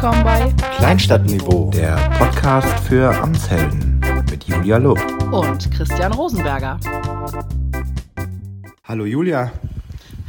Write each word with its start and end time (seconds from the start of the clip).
willkommen 0.00 0.22
bei 0.22 0.54
Kleinstadtniveau, 0.76 1.72
der 1.72 1.96
Podcast 2.20 2.68
für 2.86 3.12
Amtshelden 3.20 3.98
mit 4.30 4.44
Julia 4.44 4.76
Lupp. 4.76 5.00
und 5.32 5.68
Christian 5.72 6.12
Rosenberger. 6.12 6.78
Hallo 8.84 9.06
Julia, 9.06 9.50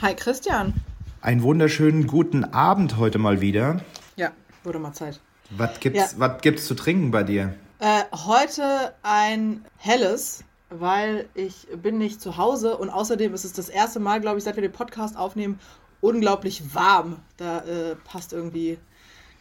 Hi 0.01 0.15
Christian. 0.15 0.73
einen 1.21 1.43
wunderschönen 1.43 2.07
guten 2.07 2.45
Abend 2.45 2.97
heute 2.97 3.19
mal 3.19 3.41
wieder. 3.41 3.81
Ja, 4.15 4.31
wurde 4.63 4.79
mal 4.79 4.93
Zeit. 4.93 5.19
Was 5.51 5.79
gibt's, 5.79 6.15
was 6.19 6.41
gibt's 6.41 6.65
zu 6.65 6.73
trinken 6.73 7.11
bei 7.11 7.21
dir? 7.21 7.53
Äh, 7.77 8.05
heute 8.25 8.95
ein 9.03 9.63
helles, 9.77 10.43
weil 10.71 11.29
ich 11.35 11.67
bin 11.79 11.99
nicht 11.99 12.21
zu 12.21 12.37
Hause 12.37 12.75
und 12.75 12.89
außerdem 12.89 13.35
ist 13.35 13.45
es 13.45 13.53
das 13.53 13.69
erste 13.69 13.99
Mal, 13.99 14.19
glaube 14.19 14.39
ich, 14.39 14.43
seit 14.45 14.55
wir 14.55 14.63
den 14.63 14.71
Podcast 14.71 15.15
aufnehmen, 15.15 15.59
unglaublich 16.01 16.73
warm. 16.73 17.17
Da 17.37 17.59
äh, 17.59 17.95
passt 18.03 18.33
irgendwie 18.33 18.79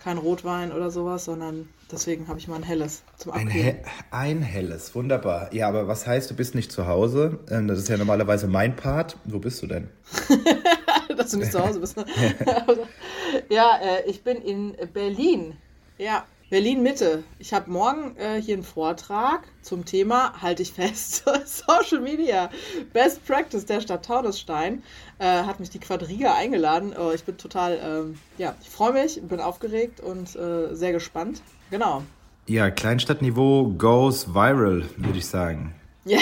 kein 0.02 0.18
Rotwein 0.18 0.72
oder 0.72 0.90
sowas, 0.90 1.24
sondern 1.24 1.68
deswegen 1.90 2.28
habe 2.28 2.38
ich 2.38 2.46
mal 2.48 2.56
ein 2.56 2.62
helles 2.62 3.02
zum 3.16 3.32
Ein, 3.32 3.48
Abkühlen. 3.48 3.66
he 3.66 3.74
ein 4.10 4.42
helles, 4.42 4.94
wunderbar. 4.94 5.52
Ja, 5.52 5.68
aber 5.68 5.88
was 5.88 6.06
heißt, 6.06 6.30
du 6.30 6.34
bist 6.34 6.54
nicht 6.54 6.70
zu 6.70 6.86
Hause? 6.86 7.40
Ähm, 7.50 7.66
Das 7.68 7.78
ist 7.78 7.88
ja 7.88 7.96
normalerweise 7.96 8.46
mein 8.46 8.76
Part. 8.76 9.16
Wo 9.24 9.38
bist 9.38 9.60
du 9.62 9.66
denn? 9.66 9.88
dass 11.16 11.30
du 11.32 11.38
nicht 11.38 11.52
zu 11.52 11.64
Hause 11.64 11.80
bist. 11.80 11.96
ne? 11.96 12.04
ja, 13.50 13.78
äh, 13.82 14.08
ich 14.08 14.22
bin 14.22 14.36
in 14.38 14.76
Berlin. 14.92 15.56
Ja, 15.98 16.24
Berlin 16.50 16.82
Mitte. 16.82 17.24
Ich 17.38 17.52
habe 17.52 17.70
morgen 17.70 18.16
äh, 18.16 18.40
hier 18.40 18.54
einen 18.54 18.62
Vortrag 18.62 19.42
zum 19.60 19.84
Thema, 19.84 20.40
halte 20.40 20.62
ich 20.62 20.72
fest, 20.72 21.24
Social 21.44 22.00
Media. 22.00 22.48
Best 22.94 23.24
Practice 23.26 23.66
der 23.66 23.82
Stadt 23.82 24.06
Taunusstein. 24.06 24.82
Äh, 25.18 25.26
hat 25.26 25.60
mich 25.60 25.68
die 25.68 25.78
Quadriga 25.78 26.34
eingeladen. 26.34 26.94
Oh, 26.98 27.10
ich 27.14 27.24
bin 27.24 27.36
total, 27.36 27.78
ähm, 27.82 28.18
ja, 28.38 28.54
ich 28.62 28.70
freue 28.70 28.94
mich, 28.94 29.20
bin 29.20 29.40
aufgeregt 29.40 30.00
und 30.00 30.34
äh, 30.36 30.74
sehr 30.74 30.92
gespannt. 30.92 31.42
Genau. 31.70 32.02
Ja, 32.46 32.70
Kleinstadtniveau 32.70 33.74
goes 33.76 34.34
viral, 34.34 34.88
würde 34.96 35.18
ich 35.18 35.26
sagen. 35.26 35.74
Ja, 36.06 36.20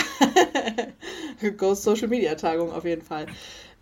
Ghost 1.57 1.85
Social 1.85 2.09
Media 2.09 2.35
Tagung 2.35 2.73
auf 2.73 2.85
jeden 2.85 3.03
Fall. 3.03 3.27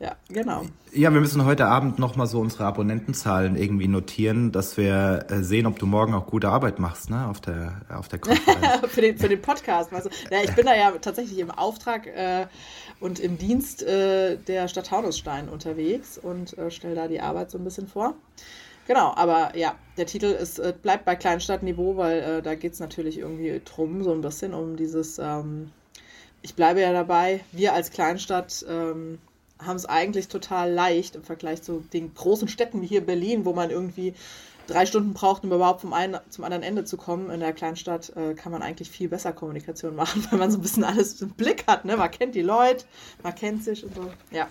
Ja, 0.00 0.17
genau. 0.28 0.67
Ja, 0.92 1.12
wir 1.12 1.20
müssen 1.20 1.45
heute 1.45 1.67
Abend 1.67 1.98
nochmal 1.98 2.27
so 2.27 2.41
unsere 2.41 2.64
Abonnentenzahlen 2.64 3.56
irgendwie 3.56 3.87
notieren, 3.87 4.50
dass 4.50 4.77
wir 4.77 5.27
äh, 5.31 5.42
sehen, 5.42 5.67
ob 5.67 5.78
du 5.78 5.87
morgen 5.87 6.14
auch 6.14 6.27
gute 6.27 6.48
Arbeit 6.48 6.81
machst, 6.81 7.11
ne, 7.11 7.28
auf 7.28 7.41
der, 7.41 7.81
auf 7.89 8.09
der 8.09 8.19
Konferenz. 8.19 8.87
für, 8.89 9.00
den, 9.00 9.19
für 9.19 9.28
den 9.28 9.41
Podcast. 9.41 9.92
Weißt 9.92 10.06
du? 10.06 10.11
ja, 10.31 10.42
ich 10.42 10.53
bin 10.55 10.67
da 10.67 10.75
ja 10.75 10.91
tatsächlich 11.00 11.39
im 11.39 11.50
Auftrag 11.50 12.09
äh, 12.09 12.47
und 12.98 13.20
im 13.20 13.39
Dienst 13.39 13.83
äh, 13.84 14.37
der 14.37 14.67
Stadt 14.67 14.89
Taunusstein 14.89 15.48
unterwegs 15.48 16.19
und 16.19 16.59
äh, 16.59 16.72
stelle 16.72 16.97
da 16.97 17.06
die 17.06 17.20
Arbeit 17.20 17.53
so 17.53 17.59
ein 17.59 17.65
bisschen 17.65 17.87
vor. 17.87 18.15
Genau, 18.87 19.15
aber 19.15 19.56
ja, 19.56 19.77
der 19.97 20.06
Titel 20.06 20.27
ist, 20.27 20.59
äh, 20.59 20.75
bleibt 20.81 21.05
bei 21.05 21.15
Kleinstadtniveau, 21.15 21.97
weil 21.97 22.19
äh, 22.20 22.42
da 22.42 22.56
geht 22.56 22.72
es 22.75 22.81
natürlich 22.81 23.19
irgendwie 23.19 23.62
drum, 23.65 24.03
so 24.03 24.12
ein 24.12 24.20
bisschen 24.20 24.53
um 24.55 24.77
dieses, 24.77 25.19
ähm, 25.19 25.70
ich 26.42 26.55
bleibe 26.55 26.81
ja 26.81 26.92
dabei, 26.92 27.41
wir 27.53 27.72
als 27.72 27.91
Kleinstadt 27.91 28.65
ähm, 28.69 29.19
haben 29.58 29.77
es 29.77 29.86
eigentlich 29.86 30.28
total 30.28 30.72
leicht 30.72 31.16
im 31.16 31.22
Vergleich 31.22 31.62
zu 31.62 31.84
den 31.92 32.14
großen 32.14 32.48
Städten 32.48 32.83
wie 32.83 32.86
hier 32.86 33.00
Berlin, 33.05 33.44
wo 33.44 33.52
man 33.52 33.70
irgendwie 33.70 34.14
drei 34.66 34.86
Stunden 34.86 35.12
braucht, 35.14 35.44
um 35.44 35.52
überhaupt 35.52 35.83
vom 35.83 35.92
einen 35.92 36.16
zum 36.30 36.44
anderen 36.44 36.62
Ende 36.62 36.84
zu 36.84 36.97
kommen. 36.97 37.30
In 37.30 37.41
der 37.41 37.52
Kleinstadt 37.52 38.12
äh, 38.16 38.34
kann 38.34 38.50
man 38.50 38.62
eigentlich 38.62 38.91
viel 38.91 39.08
besser 39.08 39.32
Kommunikation 39.32 39.94
machen, 39.97 40.27
weil 40.30 40.38
man 40.38 40.50
so 40.50 40.58
ein 40.58 40.62
bisschen 40.62 40.84
alles 40.84 41.20
im 41.22 41.30
Blick 41.30 41.64
hat. 41.66 41.84
Ne? 41.84 41.97
Man 41.97 42.10
kennt 42.10 42.34
die 42.34 42.42
Leute, 42.42 42.84
man 43.22 43.34
kennt 43.34 43.64
sich 43.64 43.84
und 43.84 43.94
so. 43.94 44.10
Ja, 44.30 44.48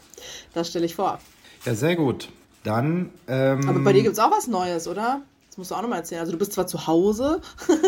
das 0.54 0.70
stelle 0.70 0.86
ich 0.86 0.96
vor. 0.96 1.20
Ja, 1.66 1.76
sehr 1.76 1.96
gut. 1.96 2.30
Dann. 2.64 3.10
Ähm, 3.28 3.68
Aber 3.68 3.80
bei 3.80 3.92
dir 3.94 4.04
gibt 4.04 4.14
es 4.14 4.20
auch 4.20 4.32
was 4.32 4.48
Neues, 4.48 4.88
oder? 4.88 5.22
Das 5.50 5.58
musst 5.58 5.72
du 5.72 5.76
auch 5.76 5.82
nochmal 5.82 6.00
erzählen. 6.00 6.22
Also 6.22 6.32
du 6.32 6.38
bist 6.38 6.54
zwar 6.54 6.68
zu 6.68 6.88
Hause. 6.88 7.42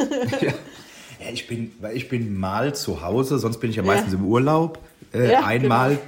Ja, 1.18 1.32
ich 1.32 1.48
bin, 1.48 1.72
weil 1.80 1.96
ich 1.96 2.10
bin 2.10 2.38
mal 2.38 2.76
zu 2.76 3.02
Hause, 3.02 3.40
sonst 3.40 3.60
bin 3.60 3.70
ich 3.70 3.78
ja 3.78 3.84
meistens 3.84 4.14
im 4.14 4.26
Urlaub. 4.26 4.80
Äh, 5.14 5.32
Ja, 5.32 5.46
einmal 5.46 5.92
genau. 5.92 6.02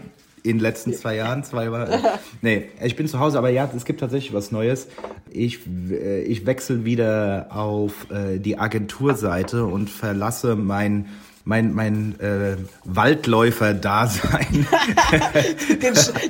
In 0.50 0.58
den 0.58 0.64
letzten 0.64 0.94
zwei 0.94 1.16
Jahren, 1.16 1.44
zweimal. 1.44 2.00
nee, 2.42 2.70
ich 2.84 2.96
bin 2.96 3.08
zu 3.08 3.20
Hause, 3.20 3.38
aber 3.38 3.50
ja, 3.50 3.70
es 3.76 3.86
gibt 3.86 4.00
tatsächlich 4.00 4.34
was 4.34 4.52
Neues. 4.52 4.88
Ich, 5.30 5.60
äh, 5.92 6.22
ich 6.22 6.46
wechsle 6.46 6.86
wieder 6.86 7.48
auf 7.50 8.10
äh, 8.12 8.40
die 8.40 8.58
Agenturseite 8.58 9.66
und 9.66 9.90
verlasse 9.90 10.56
mein 10.56 11.08
mein, 11.48 11.74
mein 11.74 12.20
äh, 12.20 12.58
Waldläufer-Dasein 12.84 14.68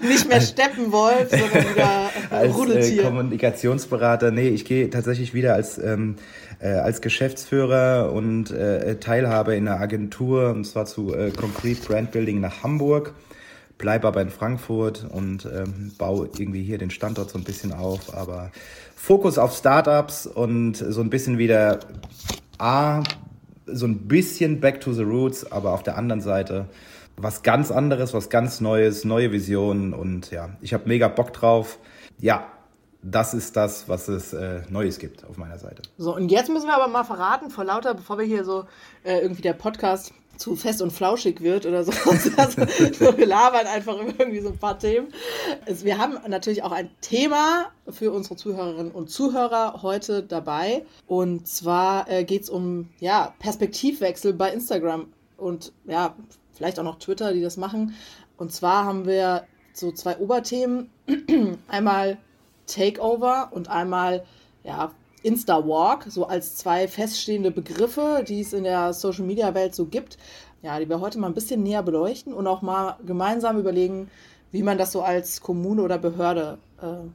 nicht 0.08 0.30
mehr 0.30 0.42
Steppenwolf, 0.42 1.32
sondern 1.32 1.74
wieder 1.74 2.10
äh, 2.30 2.36
als 2.36 2.50
äh, 2.50 2.56
Rudeltier. 2.56 3.04
Kommunikationsberater. 3.04 4.30
Nee, 4.30 4.50
ich 4.50 4.64
gehe 4.64 4.92
tatsächlich 4.92 5.34
wieder 5.34 5.56
als, 5.56 5.80
ähm, 5.80 6.18
äh, 6.60 6.68
als 6.68 7.02
Geschäftsführer 7.02 8.12
und 8.14 8.52
äh, 8.52 8.98
Teilhaber 9.00 9.56
in 9.56 9.68
einer 9.68 9.80
Agentur, 9.80 10.52
und 10.52 10.66
zwar 10.66 10.86
zu 10.86 11.16
äh, 11.16 11.32
Concrete 11.32 11.82
Brand 11.82 12.12
Building 12.12 12.40
nach 12.40 12.62
Hamburg. 12.62 13.16
Bleib 13.78 14.06
aber 14.06 14.22
in 14.22 14.30
Frankfurt 14.30 15.06
und 15.10 15.46
ähm, 15.46 15.92
baue 15.98 16.30
irgendwie 16.38 16.64
hier 16.64 16.78
den 16.78 16.90
Standort 16.90 17.30
so 17.30 17.38
ein 17.38 17.44
bisschen 17.44 17.74
auf. 17.74 18.16
Aber 18.16 18.52
Fokus 18.96 19.38
auf 19.38 19.56
Startups 19.56 20.26
und 20.26 20.76
so 20.76 21.02
ein 21.02 21.10
bisschen 21.10 21.38
wieder 21.38 21.80
A, 22.58 23.04
so 23.68 23.86
ein 23.86 24.08
bisschen 24.08 24.60
back 24.60 24.82
to 24.82 24.94
the 24.94 25.04
roots, 25.04 25.52
aber 25.52 25.74
auf 25.74 25.84
der 25.84 25.98
anderen 25.98 26.22
Seite 26.22 26.68
was 27.18 27.42
ganz 27.42 27.72
anderes, 27.72 28.14
was 28.14 28.30
ganz 28.30 28.62
Neues, 28.62 29.04
neue 29.04 29.32
Visionen 29.32 29.94
und 29.94 30.32
ja, 30.32 30.50
ich 30.62 30.74
habe 30.74 30.88
mega 30.88 31.08
Bock 31.08 31.34
drauf. 31.34 31.80
Ja, 32.20 32.52
das 33.02 33.34
ist 33.34 33.56
das, 33.56 33.90
was 33.90 34.08
es 34.08 34.34
äh, 34.34 34.62
Neues 34.70 35.00
gibt 35.00 35.26
auf 35.26 35.38
meiner 35.38 35.58
Seite. 35.58 35.82
So, 35.98 36.16
und 36.16 36.30
jetzt 36.30 36.50
müssen 36.50 36.68
wir 36.68 36.76
aber 36.76 36.88
mal 36.88 37.04
verraten, 37.04 37.50
vor 37.50 37.64
lauter, 37.64 37.94
bevor 37.94 38.18
wir 38.18 38.26
hier 38.26 38.44
so 38.44 38.66
äh, 39.04 39.20
irgendwie 39.20 39.42
der 39.42 39.54
Podcast 39.54 40.14
zu 40.38 40.56
fest 40.56 40.82
und 40.82 40.92
flauschig 40.92 41.42
wird 41.42 41.66
oder 41.66 41.84
so. 41.84 41.92
also, 42.38 42.62
so 42.94 43.18
wir 43.18 43.26
labern 43.26 43.68
einfach 43.68 44.00
über 44.00 44.14
irgendwie 44.18 44.40
so 44.40 44.50
ein 44.50 44.58
paar 44.58 44.80
Themen. 44.80 45.08
Also, 45.66 45.86
wir 45.86 45.98
haben 45.98 46.18
natürlich 46.28 46.64
auch 46.64 46.72
ein 46.72 46.90
Thema 47.02 47.72
für 47.90 48.12
unsere 48.12 48.36
Zuhörerinnen 48.36 48.92
und 48.92 49.10
Zuhörer 49.10 49.82
heute 49.82 50.24
dabei. 50.24 50.86
Und 51.08 51.48
zwar 51.48 52.10
äh, 52.10 52.24
geht 52.24 52.44
es 52.44 52.50
um 52.50 52.90
ja, 53.00 53.34
Perspektivwechsel 53.40 54.34
bei 54.34 54.52
Instagram 54.52 55.08
und 55.38 55.72
ja, 55.86 56.16
vielleicht 56.54 56.80
auch 56.80 56.84
noch 56.84 57.00
Twitter, 57.00 57.34
die 57.34 57.42
das 57.42 57.58
machen. 57.58 57.96
Und 58.38 58.52
zwar 58.52 58.86
haben 58.86 59.06
wir 59.06 59.46
so 59.74 59.92
zwei 59.92 60.18
Oberthemen. 60.18 60.90
einmal 61.68 62.18
Takeover 62.68 63.50
und 63.52 63.70
einmal 63.70 64.26
ja, 64.64 64.92
Insta-Walk, 65.24 66.06
so 66.10 66.28
als 66.28 66.56
zwei 66.56 66.88
feststehende 66.88 67.52
Begriffe, 67.52 68.24
die 68.28 68.42
es 68.42 68.54
in 68.54 68.64
der 68.64 68.94
Social-Media-Welt 68.94 69.76
so 69.76 69.86
gibt, 69.86 70.18
ja, 70.62 70.80
die 70.80 70.90
wir 70.90 71.00
heute 71.00 71.20
mal 71.20 71.28
ein 71.28 71.34
bisschen 71.34 71.64
näher 71.64 71.84
beleuchten 71.84 72.34
und 72.34 72.48
auch 72.48 72.62
mal 72.62 72.98
gemeinsam 73.06 73.58
überlegen, 73.58 74.10
wie 74.52 74.64
man 74.64 74.78
das 74.78 74.92
so 74.92 75.02
als 75.02 75.42
Kommune 75.42 75.82
oder 75.82 75.98
Behörde 75.98 76.58
äh, 76.82 77.08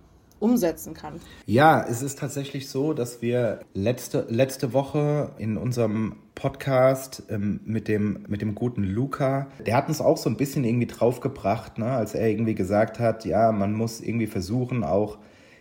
umsetzen 0.43 0.93
kann. 0.93 1.21
Ja, 1.47 1.85
es 1.89 2.03
ist 2.03 2.19
tatsächlich 2.19 2.69
so, 2.69 2.95
dass 2.95 3.23
wir 3.23 3.61
letzte, 3.75 4.27
letzte 4.29 4.73
Woche 4.73 5.31
in 5.39 5.57
unserem 5.57 6.17
Podcast 6.35 7.23
ähm, 7.31 7.61
mit, 7.65 7.87
dem, 7.87 8.25
mit 8.27 8.43
dem 8.43 8.57
guten 8.57 8.83
Luca, 8.83 9.47
der 9.65 9.77
hat 9.77 9.89
uns 9.89 10.01
auch 10.01 10.17
so 10.17 10.29
ein 10.29 10.37
bisschen 10.37 10.65
irgendwie 10.65 10.89
draufgebracht, 10.89 11.79
ne, 11.79 11.93
als 11.93 12.15
er 12.15 12.29
irgendwie 12.29 12.57
gesagt 12.57 12.99
hat, 12.99 13.25
ja, 13.25 13.53
man 13.53 13.73
muss 13.73 14.01
irgendwie 14.01 14.27
versuchen, 14.27 14.83
auch 14.83 15.19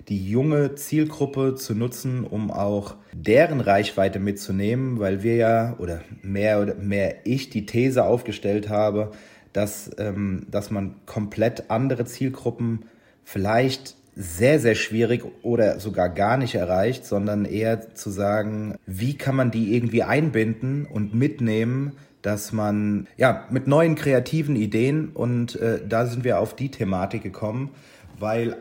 die 0.07 0.29
junge 0.29 0.75
Zielgruppe 0.75 1.56
zu 1.56 1.75
nutzen, 1.75 2.23
um 2.23 2.51
auch 2.51 2.95
deren 3.13 3.62
Reichweite 3.62 4.19
mitzunehmen, 4.19 5.00
weil 5.00 5.23
wir 5.23 5.35
ja, 5.35 5.75
oder 5.79 6.01
mehr 6.22 6.62
oder 6.62 6.75
mehr 6.75 7.25
ich 7.25 7.50
die 7.50 7.66
These 7.66 8.03
aufgestellt 8.03 8.69
habe, 8.69 9.12
dass, 9.53 9.91
ähm, 9.97 10.47
dass 10.50 10.72
man 10.72 10.95
komplett 11.06 11.69
andere 11.69 12.06
Zielgruppen 12.06 12.85
vielleicht 13.23 13.95
sehr, 14.16 14.59
sehr 14.59 14.75
schwierig 14.75 15.24
oder 15.42 15.80
sogar 15.80 16.09
gar 16.09 16.38
nicht 16.38 16.56
erreicht, 16.56 17.06
sondern 17.06 17.45
eher 17.45 17.95
zu 17.95 18.09
sagen, 18.09 18.75
wie 18.86 19.18
kann 19.18 19.36
man 19.36 19.51
die 19.51 19.75
irgendwie 19.75 20.03
einbinden 20.03 20.86
und 20.86 21.13
mitnehmen, 21.13 21.94
dass 22.21 22.51
man 22.51 23.07
ja 23.18 23.45
mit 23.50 23.68
neuen 23.68 23.95
kreativen 23.95 24.56
Ideen 24.56 25.09
und 25.09 25.56
äh, 25.56 25.80
da 25.88 26.06
sind 26.06 26.24
wir 26.24 26.39
auf 26.39 26.56
die 26.56 26.69
Thematik 26.69 27.24
gekommen, 27.24 27.71
weil 28.19 28.57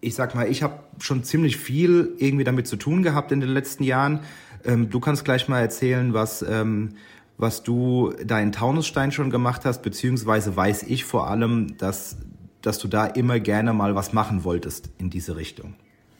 ich 0.00 0.14
sag 0.14 0.34
mal, 0.34 0.48
ich 0.48 0.62
habe 0.62 0.80
schon 0.98 1.24
ziemlich 1.24 1.56
viel 1.56 2.14
irgendwie 2.18 2.44
damit 2.44 2.66
zu 2.66 2.76
tun 2.76 3.02
gehabt 3.02 3.32
in 3.32 3.40
den 3.40 3.50
letzten 3.50 3.84
Jahren. 3.84 4.20
Ähm, 4.64 4.90
du 4.90 5.00
kannst 5.00 5.24
gleich 5.24 5.48
mal 5.48 5.60
erzählen, 5.60 6.14
was, 6.14 6.42
ähm, 6.42 6.96
was 7.38 7.62
du 7.62 8.12
da 8.24 8.38
in 8.40 8.52
Taunusstein 8.52 9.12
schon 9.12 9.30
gemacht 9.30 9.64
hast, 9.64 9.82
beziehungsweise 9.82 10.56
weiß 10.56 10.84
ich 10.84 11.04
vor 11.04 11.28
allem, 11.28 11.76
dass, 11.78 12.16
dass 12.62 12.78
du 12.78 12.88
da 12.88 13.06
immer 13.06 13.40
gerne 13.40 13.72
mal 13.72 13.94
was 13.94 14.12
machen 14.12 14.44
wolltest 14.44 14.90
in 14.98 15.10
diese 15.10 15.36
Richtung. 15.36 15.74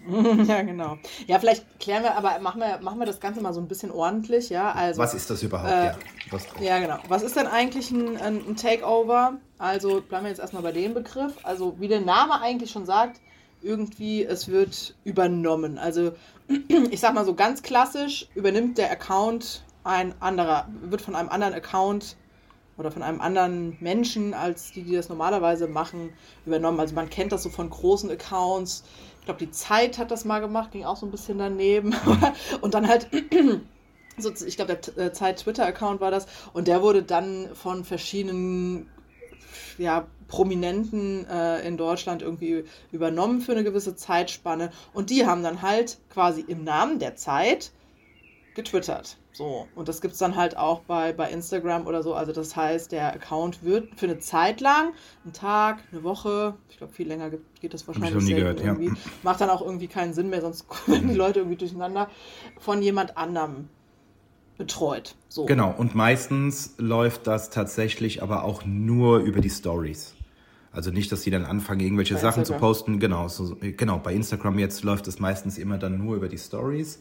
ja, 0.47 0.62
genau. 0.62 0.97
Ja, 1.26 1.38
vielleicht 1.38 1.79
klären 1.79 2.03
wir, 2.03 2.17
aber 2.17 2.38
machen 2.41 2.61
wir, 2.61 2.81
machen 2.81 2.99
wir 2.99 3.06
das 3.06 3.21
Ganze 3.21 3.43
mal 3.43 3.53
so 3.53 3.61
ein 3.61 3.69
bisschen 3.69 3.91
ordentlich, 3.91 4.49
ja. 4.49 4.73
Also, 4.73 5.00
Was 5.00 5.12
ist 5.12 5.29
das 5.29 5.43
überhaupt? 5.43 5.71
Äh, 5.71 5.87
ja, 5.87 5.94
was, 6.31 6.47
Ja, 6.61 6.79
genau. 6.79 6.99
Was 7.09 7.23
ist 7.23 7.37
denn 7.37 7.47
eigentlich 7.47 7.91
ein, 7.91 8.17
ein 8.17 8.41
ein 8.49 8.56
Takeover? 8.56 9.35
Also 9.59 10.00
bleiben 10.00 10.25
wir 10.25 10.31
jetzt 10.31 10.41
erstmal 10.41 10.62
bei 10.62 10.73
dem 10.73 10.94
Begriff. 10.94 11.35
Also 11.43 11.76
wie 11.79 11.88
der 11.88 12.00
Name 12.00 12.41
eigentlich 12.41 12.71
schon 12.71 12.87
sagt, 12.87 13.21
irgendwie, 13.62 14.25
es 14.25 14.49
wird 14.49 14.95
übernommen. 15.05 15.79
Also 15.79 16.12
ich 16.91 17.01
sag 17.01 17.15
mal 17.15 17.25
so 17.25 17.35
ganz 17.35 17.62
klassisch, 17.62 18.27
übernimmt 18.35 18.79
der 18.79 18.91
Account 18.91 19.62
ein 19.85 20.15
anderer, 20.21 20.69
wird 20.83 21.01
von 21.01 21.15
einem 21.15 21.29
anderen 21.29 21.55
Account 21.55 22.17
oder 22.77 22.91
von 22.91 23.03
einem 23.03 23.21
anderen 23.21 23.77
Menschen, 23.81 24.35
als 24.35 24.73
die, 24.73 24.83
die 24.83 24.95
das 24.95 25.09
normalerweise 25.09 25.69
machen, 25.69 26.12
übernommen. 26.47 26.81
Also 26.81 26.95
man 26.95 27.11
kennt 27.11 27.33
das 27.33 27.43
so 27.43 27.51
von 27.51 27.69
großen 27.69 28.11
Accounts. 28.11 28.85
Ich 29.21 29.27
glaube, 29.27 29.39
die 29.39 29.51
Zeit 29.51 29.99
hat 29.99 30.11
das 30.11 30.25
mal 30.25 30.41
gemacht, 30.41 30.73
ging 30.73 30.85
auch 30.85 30.97
so 30.97 31.07
ein 31.07 31.11
bisschen 31.11 31.39
daneben. 31.39 31.95
Und 32.61 32.75
dann 32.75 32.89
halt 32.89 33.09
ich 34.47 34.57
glaube, 34.57 34.77
der 34.77 35.07
äh, 35.07 35.12
Zeit 35.12 35.39
Twitter-Account 35.39 36.01
war 36.01 36.11
das, 36.11 36.27
und 36.53 36.69
der 36.69 36.83
wurde 36.83 37.03
dann 37.03 37.49
von 37.55 37.85
verschiedenen 37.85 38.87
ja, 39.79 40.07
Prominenten 40.31 41.27
äh, 41.27 41.67
in 41.67 41.77
Deutschland 41.77 42.23
irgendwie 42.23 42.65
übernommen 42.93 43.41
für 43.41 43.53
eine 43.53 43.65
gewisse 43.65 43.97
Zeitspanne. 43.97 44.71
Und 44.94 45.11
die 45.11 45.27
haben 45.27 45.43
dann 45.43 45.61
halt 45.61 45.99
quasi 46.09 46.43
im 46.47 46.65
Namen 46.65 46.99
der 46.99 47.17
Zeit 47.17 47.73
getwittert. 48.55 49.19
So, 49.32 49.69
und 49.75 49.88
das 49.88 50.00
gibt 50.00 50.15
es 50.15 50.19
dann 50.19 50.37
halt 50.37 50.56
auch 50.56 50.81
bei, 50.81 51.12
bei 51.12 51.31
Instagram 51.31 51.87
oder 51.87 52.03
so. 52.03 52.15
Also 52.15 52.32
das 52.32 52.56
heißt, 52.56 52.93
der 52.93 53.12
Account 53.12 53.62
wird 53.65 53.88
für 53.97 54.06
eine 54.06 54.19
Zeit 54.19 54.61
lang, 54.61 54.93
einen 55.25 55.32
Tag, 55.32 55.85
eine 55.93 56.03
Woche, 56.03 56.55
ich 56.69 56.79
glaube 56.79 56.93
viel 56.93 57.06
länger 57.06 57.31
geht, 57.61 57.73
das 57.73 57.87
wahrscheinlich 57.87 58.17
ich 58.25 58.31
nie 58.31 58.35
gehört, 58.35 58.61
irgendwie. 58.61 58.88
Ja. 58.88 58.94
Macht 59.23 59.41
dann 59.41 59.50
auch 59.50 59.62
irgendwie 59.62 59.87
keinen 59.87 60.15
Sinn 60.15 60.31
mehr, 60.31 60.41
sonst 60.41 60.69
kommen 60.69 61.09
die 61.09 61.15
Leute 61.15 61.41
irgendwie 61.41 61.59
durcheinander, 61.59 62.09
von 62.59 62.83
jemand 62.83 63.17
anderem 63.17 63.69
betreut. 64.59 65.15
So. 65.29 65.47
Genau, 65.47 65.75
und 65.76 65.94
meistens 65.94 66.75
läuft 66.76 67.26
das 67.26 67.50
tatsächlich 67.50 68.23
aber 68.23 68.44
auch 68.44 68.65
nur 68.67 69.21
über 69.21 69.41
die 69.41 69.49
Stories. 69.49 70.15
Also 70.72 70.90
nicht, 70.90 71.11
dass 71.11 71.22
sie 71.22 71.31
dann 71.31 71.44
anfangen, 71.44 71.81
irgendwelche 71.81 72.14
bei 72.14 72.20
Sachen 72.20 72.40
Instagram. 72.40 72.61
zu 72.61 72.67
posten. 72.67 73.00
Genau, 73.00 73.28
so, 73.28 73.56
genau, 73.61 73.99
bei 73.99 74.14
Instagram 74.14 74.58
jetzt 74.58 74.84
läuft 74.84 75.08
es 75.08 75.19
meistens 75.19 75.58
immer 75.58 75.78
dann 75.78 75.99
nur 75.99 76.17
über 76.17 76.28
die 76.28 76.38
Stories. 76.38 76.99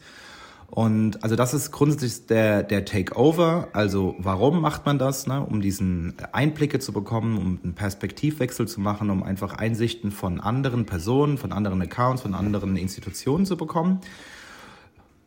Und 0.70 1.24
also 1.24 1.34
das 1.34 1.52
ist 1.52 1.72
grundsätzlich 1.72 2.26
der, 2.26 2.62
der 2.62 2.84
Takeover. 2.84 3.68
Also 3.72 4.14
warum 4.18 4.60
macht 4.60 4.86
man 4.86 4.98
das? 4.98 5.26
Ne? 5.26 5.44
Um 5.44 5.60
diesen 5.60 6.14
Einblicke 6.32 6.78
zu 6.78 6.92
bekommen, 6.92 7.38
um 7.38 7.58
einen 7.62 7.74
Perspektivwechsel 7.74 8.68
zu 8.68 8.80
machen, 8.80 9.10
um 9.10 9.24
einfach 9.24 9.54
Einsichten 9.54 10.12
von 10.12 10.40
anderen 10.40 10.86
Personen, 10.86 11.38
von 11.38 11.52
anderen 11.52 11.82
Accounts, 11.82 12.22
von 12.22 12.34
anderen 12.34 12.76
Institutionen 12.76 13.46
zu 13.46 13.56
bekommen. 13.56 14.00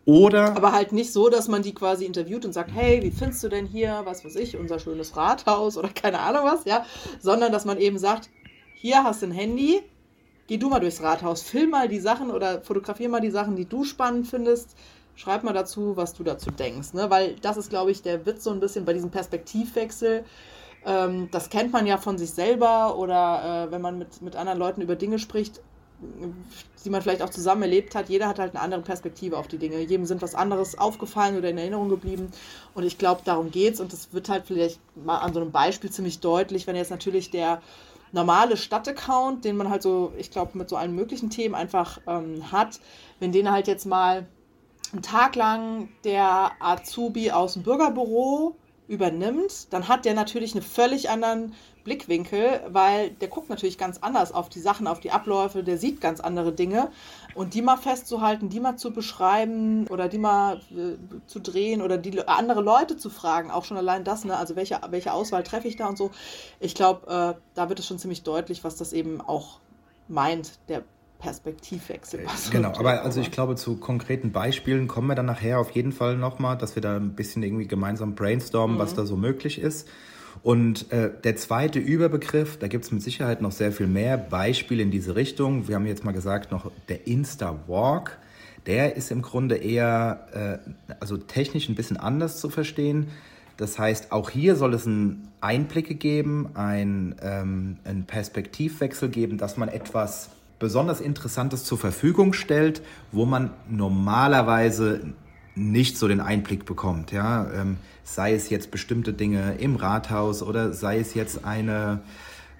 Oder. 0.06 0.56
Aber 0.56 0.74
halt 0.74 0.92
nicht 0.92 1.14
so, 1.14 1.30
dass 1.30 1.48
man 1.48 1.62
die 1.62 1.74
quasi 1.74 2.06
interviewt 2.06 2.46
und 2.46 2.54
sagt, 2.54 2.72
hey, 2.74 3.02
wie 3.04 3.12
findest 3.12 3.44
du 3.44 3.50
denn 3.50 3.66
hier, 3.66 4.02
was 4.04 4.26
weiß 4.26 4.36
ich, 4.36 4.58
unser 4.58 4.80
schönes 4.80 5.16
Rathaus 5.16 5.78
oder 5.78 5.90
keine 5.96 6.20
Ahnung 6.20 6.44
was, 6.44 6.66
ja, 6.66 6.86
sondern 7.20 7.52
dass 7.52 7.66
man 7.66 7.78
eben 7.78 7.98
sagt, 7.98 8.30
hier 8.76 9.04
hast 9.04 9.22
du 9.22 9.28
ein 9.28 9.32
Handy, 9.32 9.82
geh 10.48 10.58
du 10.58 10.70
mal 10.70 10.80
durchs 10.80 11.02
Rathaus, 11.02 11.42
film 11.42 11.70
mal 11.70 11.88
die 11.88 12.00
Sachen 12.00 12.32
oder 12.32 12.62
fotografier 12.62 13.08
mal 13.08 13.22
die 13.22 13.32
Sachen, 13.32 13.56
die 13.56 13.66
du 13.66 13.86
spannend 13.86 14.28
findest, 14.28 14.76
schreib 15.16 15.44
mal 15.44 15.54
dazu, 15.54 15.96
was 15.96 16.14
du 16.14 16.24
dazu 16.24 16.52
denkst, 16.52 16.94
ne? 16.94 17.10
Weil 17.10 17.36
das 17.42 17.56
ist, 17.56 17.70
glaube 17.70 17.92
ich, 17.92 18.02
der 18.02 18.26
Witz 18.26 18.44
so 18.44 18.52
ein 18.52 18.60
bisschen 18.60 18.84
bei 18.84 18.94
diesem 18.94 19.12
Perspektivwechsel. 19.12 20.26
Ähm, 20.86 21.30
das 21.32 21.50
kennt 21.50 21.72
man 21.72 21.88
ja 21.88 21.98
von 21.98 22.18
sich 22.18 22.32
selber 22.32 22.98
oder 22.98 23.68
äh, 23.68 23.72
wenn 23.72 23.82
man 23.82 23.98
mit, 23.98 24.22
mit 24.22 24.36
anderen 24.36 24.60
Leuten 24.60 24.82
über 24.82 24.98
Dinge 24.98 25.18
spricht, 25.18 25.62
die 26.84 26.90
man 26.90 27.02
vielleicht 27.02 27.22
auch 27.22 27.30
zusammen 27.30 27.64
erlebt 27.64 27.96
hat. 27.96 28.10
Jeder 28.10 28.28
hat 28.28 28.40
halt 28.40 28.56
eine 28.56 28.62
andere 28.62 28.82
Perspektive 28.82 29.38
auf 29.38 29.48
die 29.48 29.58
Dinge. 29.58 29.80
Jedem 29.80 30.06
sind 30.06 30.22
was 30.22 30.36
anderes 30.36 30.78
aufgefallen 30.78 31.38
oder 31.38 31.50
in 31.50 31.58
Erinnerung 31.58 31.90
geblieben. 31.90 32.32
Und 32.74 32.84
ich 32.84 32.98
glaube, 32.98 33.22
darum 33.24 33.52
geht's. 33.52 33.80
Und 33.80 33.94
das 33.94 34.14
wird 34.14 34.30
halt 34.30 34.46
vielleicht 34.48 34.80
mal 34.96 35.20
an 35.20 35.34
so 35.34 35.40
einem 35.40 35.52
Beispiel 35.52 35.90
ziemlich 35.90 36.20
deutlich, 36.20 36.68
wenn 36.68 36.76
jetzt 36.76 36.92
natürlich 36.92 37.32
der 37.32 37.62
normale 38.12 38.58
Stadtaccount, 38.58 39.44
den 39.44 39.58
man 39.58 39.70
halt 39.70 39.82
so, 39.82 40.14
ich 40.18 40.30
glaube, 40.30 40.58
mit 40.58 40.70
so 40.70 40.76
allen 40.76 40.94
möglichen 40.94 41.30
Themen 41.30 41.56
einfach 41.56 42.00
ähm, 42.08 42.52
hat, 42.52 42.80
wenn 43.20 43.32
den 43.32 43.52
halt 43.52 43.68
jetzt 43.68 43.86
mal 43.86 44.28
einen 44.92 45.02
Tag 45.02 45.36
lang 45.36 45.90
der 46.04 46.52
Azubi 46.60 47.32
aus 47.32 47.54
dem 47.54 47.64
Bürgerbüro 47.64 48.56
übernimmt, 48.88 49.72
dann 49.72 49.88
hat 49.88 50.06
der 50.06 50.14
natürlich 50.14 50.54
einen 50.54 50.64
völlig 50.64 51.10
anderen 51.10 51.54
Blickwinkel, 51.84 52.62
weil 52.70 53.10
der 53.12 53.28
guckt 53.28 53.50
natürlich 53.50 53.78
ganz 53.78 53.98
anders 54.00 54.32
auf 54.32 54.50
die 54.50 54.60
Sachen, 54.60 54.88
auf 54.88 55.00
die 55.00 55.12
Abläufe, 55.12 55.64
der 55.64 55.78
sieht 55.78 56.02
ganz 56.02 56.20
andere 56.20 56.54
Dinge. 56.54 56.90
Und 57.36 57.54
die 57.54 57.62
mal 57.62 57.78
festzuhalten, 57.78 58.50
die 58.50 58.60
mal 58.60 58.78
zu 58.78 58.92
beschreiben 58.92 59.88
oder 59.88 60.08
die 60.08 60.18
mal 60.18 60.62
äh, 60.72 60.98
zu 61.28 61.40
drehen 61.40 61.82
oder 61.82 61.98
die 61.98 62.26
andere 62.28 62.62
Leute 62.62 62.96
zu 62.98 63.10
fragen, 63.10 63.52
auch 63.52 63.66
schon 63.66 63.78
allein 63.78 64.04
das, 64.04 64.24
ne? 64.24 64.38
Also 64.38 64.56
welche, 64.56 64.80
welche 64.90 65.14
Auswahl 65.14 65.44
treffe 65.44 65.68
ich 65.68 65.76
da 65.76 65.88
und 65.88 65.98
so. 65.98 66.12
Ich 66.60 66.76
glaube, 66.76 67.08
äh, 67.08 67.42
da 67.54 67.70
wird 67.70 67.80
es 67.80 67.88
schon 67.88 68.00
ziemlich 68.00 68.24
deutlich, 68.24 68.64
was 68.64 68.76
das 68.76 68.94
eben 68.94 69.20
auch 69.20 69.60
meint, 70.08 70.60
der 70.70 70.84
Perspektivwechsel. 71.24 72.20
Äh, 72.20 72.52
genau, 72.52 72.74
aber 72.78 73.04
also 73.04 73.22
ich 73.22 73.32
glaube, 73.32 73.56
zu 73.56 73.78
konkreten 73.78 74.34
Beispielen 74.34 74.90
kommen 74.90 75.08
wir 75.08 75.16
dann 75.16 75.26
nachher 75.26 75.58
auf 75.58 75.72
jeden 75.72 75.94
Fall 75.94 76.18
nochmal, 76.18 76.58
dass 76.58 76.76
wir 76.76 76.82
da 76.82 76.98
ein 76.98 77.14
bisschen 77.14 77.44
irgendwie 77.44 77.66
gemeinsam 77.66 78.14
brainstormen, 78.14 78.76
mhm. 78.76 78.82
was 78.82 78.94
da 78.94 79.06
so 79.06 79.16
möglich 79.16 79.60
ist. 79.60 79.88
Und 80.42 80.92
äh, 80.92 81.12
der 81.24 81.38
zweite 81.38 81.80
Überbegriff, 81.80 82.58
da 82.58 82.68
gibt 82.68 82.84
es 82.84 82.92
mit 82.92 83.02
Sicherheit 83.02 83.42
noch 83.42 83.54
sehr 83.54 83.72
viel 83.72 83.88
mehr 83.88 84.18
Beispiele 84.18 84.84
in 84.84 84.92
diese 84.92 85.16
Richtung. 85.16 85.70
Wir 85.70 85.76
haben 85.76 85.86
jetzt 85.86 86.04
mal 86.04 86.12
gesagt, 86.12 86.52
noch 86.52 86.70
der 86.90 87.08
Insta-Walk. 87.08 88.18
Der 88.66 88.98
ist 88.98 89.10
im 89.10 89.22
Grunde 89.22 89.56
eher, 89.56 90.60
äh, 90.90 90.96
also 91.00 91.16
technisch 91.16 91.70
ein 91.70 91.76
bisschen 91.76 91.96
anders 91.96 92.42
zu 92.42 92.50
verstehen. 92.50 93.08
Das 93.56 93.80
heißt, 93.80 94.12
auch 94.12 94.30
hier 94.30 94.58
soll 94.58 94.74
es 94.74 94.86
einen 94.86 95.30
Einblicke 95.40 95.96
geben, 95.96 96.50
ein, 96.56 97.16
ähm, 97.22 97.78
einen 97.86 98.04
Perspektivwechsel 98.04 99.08
geben, 99.08 99.38
dass 99.38 99.56
man 99.56 99.70
etwas 99.70 100.30
besonders 100.64 101.00
Interessantes 101.02 101.66
zur 101.66 101.78
Verfügung 101.78 102.32
stellt, 102.32 102.82
wo 103.12 103.26
man 103.26 103.50
normalerweise 103.70 105.14
nicht 105.56 105.98
so 105.98 106.08
den 106.08 106.22
Einblick 106.22 106.64
bekommt. 106.66 107.12
Ja? 107.12 107.52
Ähm, 107.54 107.76
sei 108.04 108.34
es 108.34 108.50
jetzt 108.50 108.72
bestimmte 108.72 109.12
Dinge 109.12 109.56
im 109.60 109.76
Rathaus 109.76 110.42
oder 110.42 110.72
sei 110.72 111.00
es 111.00 111.16
jetzt 111.16 111.44
eine 111.44 112.00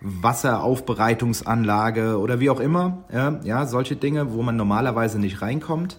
Wasseraufbereitungsanlage 0.02 2.20
oder 2.20 2.42
wie 2.42 2.50
auch 2.50 2.60
immer. 2.60 3.06
Ja, 3.12 3.40
ja, 3.46 3.66
solche 3.66 3.96
Dinge, 3.96 4.34
wo 4.34 4.44
man 4.44 4.58
normalerweise 4.58 5.18
nicht 5.18 5.42
reinkommt 5.42 5.98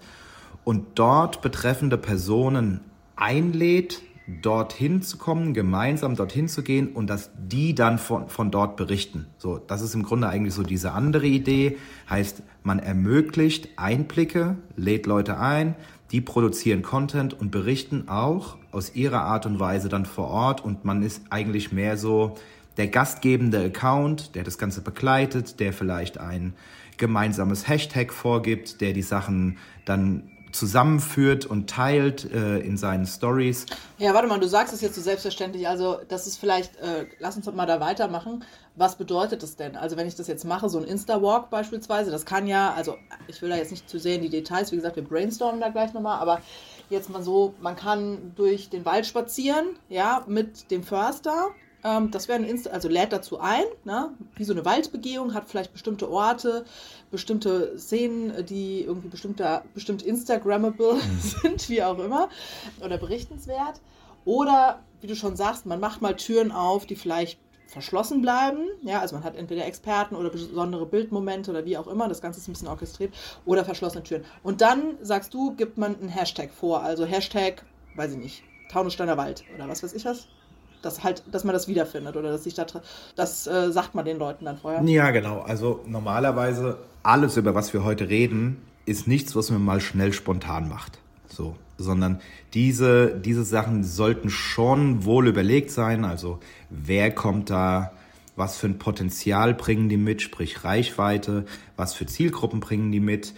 und 0.62 0.84
dort 0.96 1.40
betreffende 1.40 1.96
Personen 1.96 2.80
einlädt, 3.16 4.02
dorthin 4.26 5.02
zu 5.02 5.18
kommen, 5.18 5.52
gemeinsam 5.52 6.16
dorthin 6.16 6.48
zu 6.48 6.62
gehen 6.62 6.88
und 6.88 7.08
dass 7.08 7.30
die 7.36 7.74
dann 7.74 7.98
von, 7.98 8.28
von 8.28 8.50
dort 8.50 8.76
berichten. 8.76 9.26
So, 9.36 9.58
das 9.58 9.82
ist 9.82 9.94
im 9.94 10.02
Grunde 10.02 10.28
eigentlich 10.28 10.54
so 10.54 10.62
diese 10.62 10.92
andere 10.92 11.26
Idee. 11.26 11.76
Heißt, 12.08 12.42
man 12.62 12.78
ermöglicht 12.78 13.68
Einblicke, 13.76 14.56
lädt 14.76 15.06
Leute 15.06 15.38
ein, 15.38 15.74
die 16.10 16.22
produzieren 16.22 16.82
Content 16.82 17.38
und 17.38 17.50
berichten 17.50 18.08
auch 18.08 18.56
aus 18.72 18.94
ihrer 18.94 19.22
Art 19.22 19.46
und 19.46 19.60
Weise 19.60 19.88
dann 19.88 20.06
vor 20.06 20.28
Ort 20.28 20.64
und 20.64 20.84
man 20.84 21.02
ist 21.02 21.22
eigentlich 21.30 21.72
mehr 21.72 21.96
so 21.96 22.36
der 22.76 22.88
gastgebende 22.88 23.62
Account, 23.64 24.34
der 24.34 24.42
das 24.42 24.58
Ganze 24.58 24.80
begleitet, 24.80 25.60
der 25.60 25.72
vielleicht 25.72 26.18
ein 26.18 26.54
gemeinsames 26.96 27.68
Hashtag 27.68 28.12
vorgibt, 28.12 28.80
der 28.80 28.92
die 28.92 29.02
Sachen 29.02 29.58
dann 29.84 30.30
zusammenführt 30.54 31.46
und 31.46 31.68
teilt 31.68 32.30
äh, 32.32 32.58
in 32.58 32.76
seinen 32.76 33.06
Stories. 33.06 33.66
Ja, 33.98 34.14
warte 34.14 34.28
mal, 34.28 34.38
du 34.38 34.48
sagst 34.48 34.72
es 34.72 34.80
jetzt 34.80 34.94
so 34.94 35.00
selbstverständlich. 35.00 35.68
Also, 35.68 35.98
das 36.08 36.26
ist 36.26 36.38
vielleicht, 36.38 36.76
äh, 36.76 37.06
lass 37.18 37.36
uns 37.36 37.46
doch 37.46 37.54
mal 37.54 37.66
da 37.66 37.80
weitermachen. 37.80 38.44
Was 38.76 38.96
bedeutet 38.96 39.42
das 39.42 39.56
denn? 39.56 39.76
Also, 39.76 39.96
wenn 39.96 40.06
ich 40.06 40.14
das 40.14 40.28
jetzt 40.28 40.44
mache, 40.44 40.68
so 40.68 40.78
ein 40.78 40.84
Insta-Walk 40.84 41.50
beispielsweise, 41.50 42.10
das 42.10 42.24
kann 42.24 42.46
ja, 42.46 42.72
also, 42.72 42.96
ich 43.26 43.42
will 43.42 43.50
da 43.50 43.56
jetzt 43.56 43.72
nicht 43.72 43.88
zu 43.88 43.98
sehen 43.98 44.22
die 44.22 44.30
Details, 44.30 44.70
wie 44.70 44.76
gesagt, 44.76 44.96
wir 44.96 45.04
brainstormen 45.04 45.60
da 45.60 45.68
gleich 45.70 45.92
nochmal, 45.92 46.20
aber 46.20 46.40
jetzt 46.88 47.10
mal 47.10 47.22
so, 47.22 47.54
man 47.60 47.74
kann 47.74 48.32
durch 48.36 48.70
den 48.70 48.84
Wald 48.84 49.06
spazieren, 49.06 49.76
ja, 49.88 50.24
mit 50.28 50.70
dem 50.70 50.84
Förster 50.84 51.50
ähm, 51.84 52.10
das 52.10 52.28
wäre 52.28 52.38
ein 52.38 52.44
Insta, 52.44 52.70
also 52.70 52.88
lädt 52.88 53.12
dazu 53.12 53.38
ein, 53.38 53.64
ne? 53.84 54.10
wie 54.36 54.44
so 54.44 54.54
eine 54.54 54.64
Waldbegehung, 54.64 55.34
hat 55.34 55.48
vielleicht 55.48 55.72
bestimmte 55.72 56.10
Orte, 56.10 56.64
bestimmte 57.14 57.78
Szenen, 57.78 58.44
die 58.44 58.82
irgendwie 58.82 59.08
bestimmte, 59.08 59.62
bestimmt 59.72 60.02
Instagrammable 60.02 60.94
mhm. 60.94 61.20
sind, 61.42 61.68
wie 61.68 61.82
auch 61.82 61.98
immer, 61.98 62.28
oder 62.80 62.98
berichtenswert. 62.98 63.80
Oder, 64.24 64.82
wie 65.00 65.06
du 65.06 65.14
schon 65.14 65.36
sagst, 65.36 65.64
man 65.66 65.80
macht 65.80 66.02
mal 66.02 66.16
Türen 66.16 66.50
auf, 66.50 66.86
die 66.86 66.96
vielleicht 66.96 67.38
verschlossen 67.66 68.20
bleiben. 68.20 68.66
Ja, 68.82 69.00
also 69.00 69.14
man 69.14 69.24
hat 69.24 69.36
entweder 69.36 69.64
Experten 69.64 70.16
oder 70.16 70.30
besondere 70.30 70.86
Bildmomente 70.86 71.50
oder 71.50 71.64
wie 71.64 71.76
auch 71.76 71.86
immer. 71.86 72.08
Das 72.08 72.20
Ganze 72.20 72.40
ist 72.40 72.48
ein 72.48 72.52
bisschen 72.52 72.68
orchestriert. 72.68 73.14
Oder 73.44 73.64
verschlossene 73.64 74.02
Türen. 74.02 74.24
Und 74.42 74.60
dann, 74.60 74.96
sagst 75.00 75.32
du, 75.34 75.54
gibt 75.54 75.78
man 75.78 75.96
einen 75.96 76.08
Hashtag 76.08 76.50
vor. 76.52 76.82
Also 76.82 77.04
Hashtag, 77.04 77.64
weiß 77.96 78.12
ich 78.12 78.18
nicht, 78.18 78.42
Taunussteiner 78.70 79.16
Wald 79.16 79.44
oder 79.54 79.68
was 79.68 79.82
weiß 79.82 79.92
ich 79.92 80.04
was 80.04 80.26
dass 80.84 81.02
halt, 81.02 81.22
dass 81.30 81.44
man 81.44 81.52
das 81.52 81.68
wiederfindet 81.68 82.16
oder 82.16 82.30
dass 82.30 82.44
sich 82.44 82.54
da, 82.54 82.66
das 83.16 83.46
äh, 83.46 83.72
sagt 83.72 83.94
man 83.94 84.04
den 84.04 84.18
Leuten 84.18 84.44
dann 84.44 84.58
vorher. 84.58 84.82
Ja, 84.82 85.10
genau. 85.10 85.40
Also 85.40 85.80
normalerweise 85.86 86.78
alles, 87.02 87.36
über 87.36 87.54
was 87.54 87.72
wir 87.72 87.84
heute 87.84 88.08
reden, 88.08 88.62
ist 88.86 89.06
nichts, 89.06 89.34
was 89.34 89.50
man 89.50 89.64
mal 89.64 89.80
schnell 89.80 90.12
spontan 90.12 90.68
macht. 90.68 90.98
So, 91.28 91.56
sondern 91.78 92.20
diese, 92.52 93.14
diese 93.18 93.44
Sachen 93.44 93.82
sollten 93.82 94.30
schon 94.30 95.04
wohl 95.04 95.26
überlegt 95.26 95.70
sein. 95.70 96.04
Also 96.04 96.38
wer 96.70 97.10
kommt 97.12 97.50
da 97.50 97.92
was 98.36 98.56
für 98.56 98.66
ein 98.66 98.78
Potenzial 98.78 99.54
bringen 99.54 99.88
die 99.88 99.96
mit, 99.96 100.22
sprich 100.22 100.64
Reichweite, 100.64 101.44
was 101.76 101.94
für 101.94 102.06
Zielgruppen 102.06 102.60
bringen 102.60 102.90
die 102.90 103.00
mit, 103.00 103.34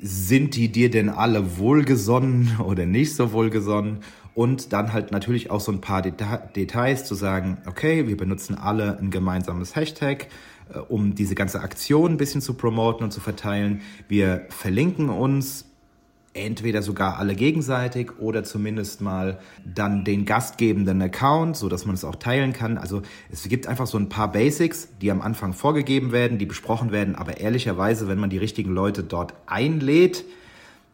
sind 0.00 0.56
die 0.56 0.70
dir 0.70 0.90
denn 0.90 1.08
alle 1.08 1.58
wohlgesonnen 1.58 2.58
oder 2.64 2.86
nicht 2.86 3.14
so 3.14 3.32
wohlgesonnen? 3.32 3.98
Und 4.34 4.72
dann 4.72 4.92
halt 4.92 5.10
natürlich 5.12 5.50
auch 5.50 5.60
so 5.60 5.72
ein 5.72 5.80
paar 5.80 6.02
Deta 6.02 6.36
Details 6.36 7.04
zu 7.04 7.14
sagen, 7.14 7.58
okay, 7.66 8.06
wir 8.06 8.16
benutzen 8.16 8.56
alle 8.56 8.98
ein 8.98 9.10
gemeinsames 9.10 9.74
Hashtag, 9.74 10.28
äh, 10.72 10.78
um 10.78 11.14
diese 11.14 11.34
ganze 11.34 11.60
Aktion 11.60 12.12
ein 12.12 12.16
bisschen 12.16 12.40
zu 12.40 12.54
promoten 12.54 13.04
und 13.04 13.10
zu 13.10 13.20
verteilen. 13.20 13.80
Wir 14.08 14.46
verlinken 14.50 15.08
uns 15.08 15.66
entweder 16.32 16.82
sogar 16.82 17.18
alle 17.18 17.34
gegenseitig 17.34 18.18
oder 18.20 18.44
zumindest 18.44 19.00
mal 19.00 19.40
dann 19.64 20.04
den 20.04 20.24
gastgebenden 20.24 21.02
Account, 21.02 21.56
so 21.56 21.68
dass 21.68 21.86
man 21.86 21.94
es 21.94 22.04
auch 22.04 22.14
teilen 22.14 22.52
kann. 22.52 22.78
Also 22.78 23.02
es 23.32 23.48
gibt 23.48 23.66
einfach 23.66 23.88
so 23.88 23.98
ein 23.98 24.08
paar 24.08 24.30
Basics, 24.30 24.88
die 25.00 25.10
am 25.10 25.20
Anfang 25.22 25.52
vorgegeben 25.52 26.12
werden, 26.12 26.38
die 26.38 26.46
besprochen 26.46 26.92
werden, 26.92 27.16
aber 27.16 27.38
ehrlicherweise, 27.38 28.06
wenn 28.06 28.20
man 28.20 28.30
die 28.30 28.38
richtigen 28.38 28.72
Leute 28.72 29.02
dort 29.02 29.34
einlädt, 29.46 30.24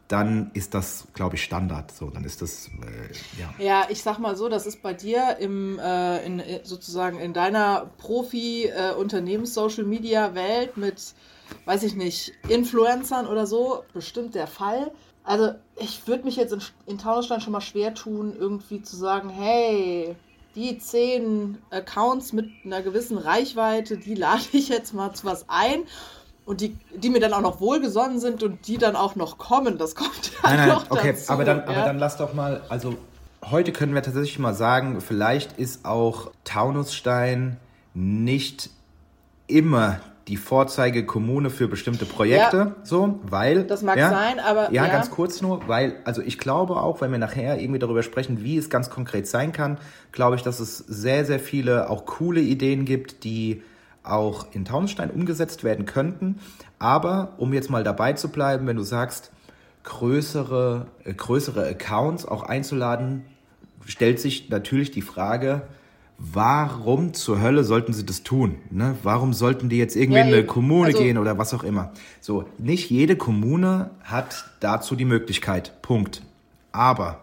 dann 0.08 0.50
ist 0.54 0.75
das, 0.75 1.06
glaube 1.14 1.36
ich, 1.36 1.44
Standard. 1.44 1.92
So, 1.92 2.10
dann 2.10 2.25
ist 2.25 2.42
das, 2.42 2.68
äh, 2.68 3.12
ja. 3.40 3.54
Ja, 3.58 3.86
ich 3.88 4.02
sag 4.02 4.18
mal 4.18 4.36
so, 4.36 4.48
das 4.48 4.66
ist 4.66 4.82
bei 4.82 4.92
dir 4.94 5.36
im, 5.38 5.78
äh, 5.78 6.25
in, 6.25 6.42
sozusagen 6.62 7.18
in 7.18 7.32
deiner 7.32 7.90
Profi-Unternehmens-Social-Media-Welt 7.98 10.76
mit, 10.76 11.14
weiß 11.64 11.82
ich 11.82 11.96
nicht, 11.96 12.34
Influencern 12.48 13.26
oder 13.26 13.46
so 13.46 13.82
bestimmt 13.92 14.34
der 14.34 14.46
Fall. 14.46 14.92
Also 15.25 15.54
ich 15.76 16.06
würde 16.06 16.25
mich 16.25 16.36
jetzt 16.36 16.52
in, 16.52 16.60
in 16.86 16.98
Taunusstein 16.98 17.40
schon 17.40 17.52
mal 17.52 17.60
schwer 17.60 17.94
tun, 17.94 18.36
irgendwie 18.38 18.82
zu 18.82 18.96
sagen, 18.96 19.28
hey, 19.28 20.14
die 20.54 20.78
zehn 20.78 21.58
Accounts 21.70 22.32
mit 22.32 22.48
einer 22.64 22.80
gewissen 22.80 23.18
Reichweite, 23.18 23.98
die 23.98 24.14
lade 24.14 24.44
ich 24.52 24.68
jetzt 24.68 24.94
mal 24.94 25.12
zu 25.12 25.26
was 25.26 25.46
ein. 25.48 25.82
Und 26.46 26.60
die, 26.60 26.76
die 26.94 27.10
mir 27.10 27.20
dann 27.20 27.32
auch 27.32 27.40
noch 27.40 27.60
wohlgesonnen 27.60 28.20
sind 28.20 28.42
und 28.44 28.68
die 28.68 28.78
dann 28.78 28.96
auch 28.96 29.16
noch 29.16 29.36
kommen, 29.36 29.78
das 29.78 29.94
kommt 29.94 30.32
ja 30.32 30.38
nein, 30.48 30.56
nein, 30.58 30.68
noch 30.68 30.90
okay, 30.90 31.12
dazu, 31.12 31.32
aber 31.32 31.44
dann, 31.44 31.58
ja? 31.58 31.64
aber 31.66 31.82
dann 31.82 31.98
lass 31.98 32.16
doch 32.16 32.32
mal, 32.34 32.62
also 32.68 32.94
heute 33.50 33.72
können 33.72 33.94
wir 33.94 34.02
tatsächlich 34.02 34.38
mal 34.38 34.54
sagen, 34.54 35.00
vielleicht 35.00 35.58
ist 35.58 35.84
auch 35.84 36.30
Taunusstein 36.44 37.56
nicht 37.94 38.70
immer 39.48 40.00
die 40.28 40.36
Vorzeigekommune 40.36 41.50
für 41.50 41.68
bestimmte 41.68 42.04
Projekte, 42.04 42.56
ja, 42.56 42.74
so, 42.82 43.20
weil. 43.22 43.64
Das 43.64 43.82
mag 43.82 43.96
ja, 43.96 44.10
sein, 44.10 44.40
aber. 44.40 44.72
Ja, 44.72 44.86
ja, 44.86 44.88
ganz 44.88 45.10
kurz 45.10 45.40
nur, 45.40 45.68
weil, 45.68 45.96
also 46.04 46.20
ich 46.20 46.38
glaube 46.38 46.76
auch, 46.76 47.00
wenn 47.00 47.12
wir 47.12 47.18
nachher 47.18 47.60
irgendwie 47.60 47.78
darüber 47.78 48.02
sprechen, 48.02 48.42
wie 48.42 48.56
es 48.56 48.68
ganz 48.68 48.90
konkret 48.90 49.28
sein 49.28 49.52
kann, 49.52 49.78
glaube 50.10 50.36
ich, 50.36 50.42
dass 50.42 50.58
es 50.58 50.78
sehr, 50.78 51.24
sehr 51.24 51.38
viele 51.38 51.90
auch 51.90 52.06
coole 52.06 52.40
Ideen 52.40 52.84
gibt, 52.84 53.22
die 53.22 53.62
auch 54.10 54.46
in 54.52 54.64
Taunusstein 54.64 55.10
umgesetzt 55.10 55.64
werden 55.64 55.86
könnten. 55.86 56.38
Aber 56.78 57.34
um 57.38 57.52
jetzt 57.52 57.70
mal 57.70 57.84
dabei 57.84 58.12
zu 58.12 58.28
bleiben, 58.28 58.66
wenn 58.66 58.76
du 58.76 58.82
sagst, 58.82 59.30
größere, 59.84 60.86
äh, 61.04 61.14
größere 61.14 61.66
Accounts 61.66 62.26
auch 62.26 62.42
einzuladen, 62.42 63.22
stellt 63.86 64.20
sich 64.20 64.50
natürlich 64.50 64.90
die 64.90 65.02
Frage, 65.02 65.62
warum 66.18 67.14
zur 67.14 67.40
Hölle 67.40 67.64
sollten 67.64 67.92
sie 67.92 68.04
das 68.04 68.22
tun? 68.22 68.56
Ne? 68.70 68.96
Warum 69.02 69.32
sollten 69.32 69.68
die 69.68 69.78
jetzt 69.78 69.96
irgendwie 69.96 70.18
ja, 70.18 70.26
in 70.26 70.32
eine 70.32 70.44
Kommune 70.44 70.86
also, 70.86 70.98
gehen 70.98 71.18
oder 71.18 71.38
was 71.38 71.54
auch 71.54 71.64
immer? 71.64 71.92
So, 72.20 72.44
nicht 72.58 72.90
jede 72.90 73.16
Kommune 73.16 73.90
hat 74.02 74.50
dazu 74.60 74.96
die 74.96 75.04
Möglichkeit. 75.04 75.80
Punkt. 75.82 76.22
Aber 76.72 77.20